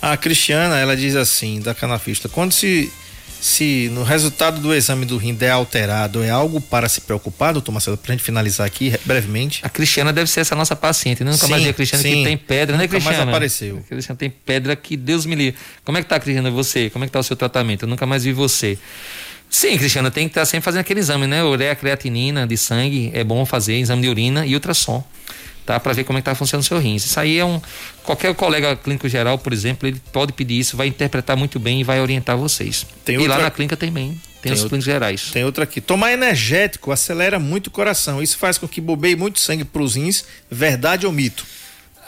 A 0.00 0.16
Cristiana, 0.16 0.78
ela 0.78 0.96
diz 0.96 1.16
assim, 1.16 1.58
da 1.60 1.74
canafista, 1.74 2.28
quando 2.28 2.52
se 2.52 2.92
se 3.40 3.88
no 3.94 4.02
resultado 4.02 4.60
do 4.60 4.74
exame 4.74 5.06
do 5.06 5.16
rim 5.16 5.34
der 5.34 5.52
alterado, 5.52 6.22
é 6.22 6.28
algo 6.28 6.60
para 6.60 6.90
se 6.90 7.00
preocupar, 7.00 7.54
doutor 7.54 7.72
Marcelo, 7.72 7.96
pra 7.96 8.12
gente 8.12 8.22
finalizar 8.22 8.66
aqui 8.66 8.92
brevemente? 9.06 9.60
A 9.64 9.70
Cristiana 9.70 10.12
deve 10.12 10.30
ser 10.30 10.40
essa 10.40 10.54
nossa 10.54 10.76
paciente, 10.76 11.24
né? 11.24 11.30
Nunca 11.30 11.46
sim, 11.46 11.50
mais 11.50 11.62
vi 11.62 11.70
a 11.70 11.72
Cristiana 11.72 12.02
sim. 12.02 12.16
que 12.16 12.24
tem 12.24 12.36
pedra, 12.36 12.76
né, 12.76 12.82
Nunca 12.82 12.96
Cristiana? 12.96 13.24
mais 13.24 13.28
apareceu. 13.28 13.78
A 13.78 13.88
Cristiana 13.88 14.18
tem 14.18 14.28
pedra 14.28 14.76
que 14.76 14.94
Deus 14.94 15.24
me 15.24 15.34
livre. 15.34 15.58
Como 15.82 15.96
é 15.96 16.02
que 16.02 16.08
tá, 16.08 16.20
Cristiana, 16.20 16.50
você? 16.50 16.90
Como 16.90 17.02
é 17.02 17.08
que 17.08 17.12
tá 17.12 17.18
o 17.18 17.22
seu 17.22 17.34
tratamento? 17.34 17.84
Eu 17.84 17.88
nunca 17.88 18.04
mais 18.04 18.24
vi 18.24 18.32
você. 18.34 18.78
Sim, 19.50 19.76
Cristiano, 19.76 20.12
tem 20.12 20.28
que 20.28 20.30
estar 20.30 20.46
sempre 20.46 20.64
fazendo 20.64 20.82
aquele 20.82 21.00
exame, 21.00 21.26
né? 21.26 21.42
Ureia, 21.42 21.74
creatinina 21.74 22.46
de 22.46 22.56
sangue, 22.56 23.10
é 23.12 23.24
bom 23.24 23.44
fazer, 23.44 23.74
exame 23.74 24.02
de 24.02 24.08
urina 24.08 24.46
e 24.46 24.54
ultrassom, 24.54 25.04
tá? 25.66 25.80
Para 25.80 25.92
ver 25.92 26.04
como 26.04 26.18
é 26.18 26.22
que 26.22 26.26
tá 26.26 26.36
funcionando 26.36 26.62
o 26.62 26.68
seu 26.68 26.78
rins. 26.78 27.04
Isso 27.04 27.18
aí 27.18 27.36
é 27.36 27.44
um. 27.44 27.60
Qualquer 28.04 28.32
colega 28.36 28.76
clínico 28.76 29.08
geral, 29.08 29.36
por 29.38 29.52
exemplo, 29.52 29.88
ele 29.88 30.00
pode 30.12 30.32
pedir 30.32 30.60
isso, 30.60 30.76
vai 30.76 30.86
interpretar 30.86 31.36
muito 31.36 31.58
bem 31.58 31.80
e 31.80 31.84
vai 31.84 32.00
orientar 32.00 32.36
vocês. 32.36 32.86
Tem 33.04 33.16
e 33.16 33.18
outra... 33.18 33.38
lá 33.38 33.42
na 33.42 33.50
clínica 33.50 33.76
também. 33.76 34.10
Tem, 34.10 34.20
tem 34.42 34.52
os 34.52 34.60
clínicos 34.60 34.84
gerais. 34.84 35.30
Tem 35.32 35.44
outra 35.44 35.64
aqui. 35.64 35.80
Tomar 35.80 36.12
energético 36.12 36.92
acelera 36.92 37.40
muito 37.40 37.66
o 37.66 37.70
coração. 37.70 38.22
Isso 38.22 38.38
faz 38.38 38.56
com 38.56 38.68
que 38.68 38.80
bobeie 38.80 39.16
muito 39.16 39.40
sangue 39.40 39.64
para 39.64 39.82
os 39.82 39.96
rins. 39.96 40.24
Verdade 40.48 41.06
ou 41.06 41.12
mito? 41.12 41.44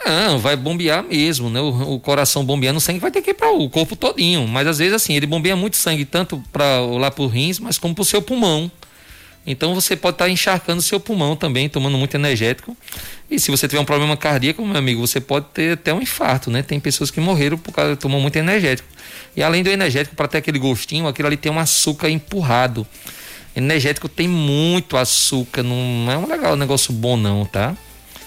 Não, 0.05 0.39
vai 0.39 0.55
bombear 0.55 1.03
mesmo, 1.03 1.49
né? 1.49 1.61
O, 1.61 1.93
o 1.93 1.99
coração 1.99 2.43
bombeando, 2.43 2.79
sangue 2.79 2.99
vai 2.99 3.11
ter 3.11 3.21
que 3.21 3.31
ir 3.31 3.33
para 3.33 3.51
o 3.51 3.69
corpo 3.69 3.95
todinho. 3.95 4.47
Mas 4.47 4.67
às 4.67 4.79
vezes 4.79 4.93
assim, 4.93 5.15
ele 5.15 5.25
bombeia 5.25 5.55
muito 5.55 5.77
sangue 5.77 6.05
tanto 6.05 6.43
para 6.51 6.81
lá 6.81 7.09
para 7.09 7.25
rins, 7.27 7.59
mas 7.59 7.77
como 7.77 7.95
para 7.95 8.01
o 8.01 8.05
seu 8.05 8.21
pulmão. 8.21 8.71
Então 9.45 9.75
você 9.75 9.95
pode 9.95 10.15
estar 10.15 10.25
tá 10.25 10.31
encharcando 10.31 10.81
seu 10.81 10.99
pulmão 10.99 11.35
também, 11.35 11.67
tomando 11.67 11.97
muito 11.97 12.15
energético. 12.15 12.75
E 13.29 13.39
se 13.39 13.51
você 13.51 13.67
tiver 13.67 13.81
um 13.81 13.85
problema 13.85 14.15
cardíaco, 14.15 14.65
meu 14.65 14.77
amigo, 14.77 15.05
você 15.05 15.19
pode 15.19 15.47
ter 15.53 15.73
até 15.73 15.93
um 15.93 16.01
infarto, 16.01 16.49
né? 16.49 16.61
Tem 16.61 16.79
pessoas 16.79 17.11
que 17.11 17.19
morreram 17.19 17.57
por 17.57 17.73
causa 17.73 17.91
de 17.91 17.97
tomar 17.97 18.19
muito 18.19 18.35
energético. 18.37 18.87
E 19.35 19.43
além 19.43 19.63
do 19.63 19.69
energético, 19.69 20.15
para 20.15 20.27
ter 20.27 20.37
aquele 20.37 20.59
gostinho, 20.59 21.07
aquilo 21.07 21.27
ali 21.27 21.35
tem 21.35 21.51
um 21.51 21.59
açúcar 21.59 22.09
empurrado. 22.09 22.87
Energético 23.55 24.07
tem 24.07 24.27
muito 24.27 24.97
açúcar, 24.97 25.61
não 25.61 26.11
é 26.11 26.17
um 26.17 26.27
legal, 26.27 26.53
um 26.53 26.57
negócio 26.57 26.93
bom 26.93 27.17
não, 27.17 27.45
tá? 27.45 27.75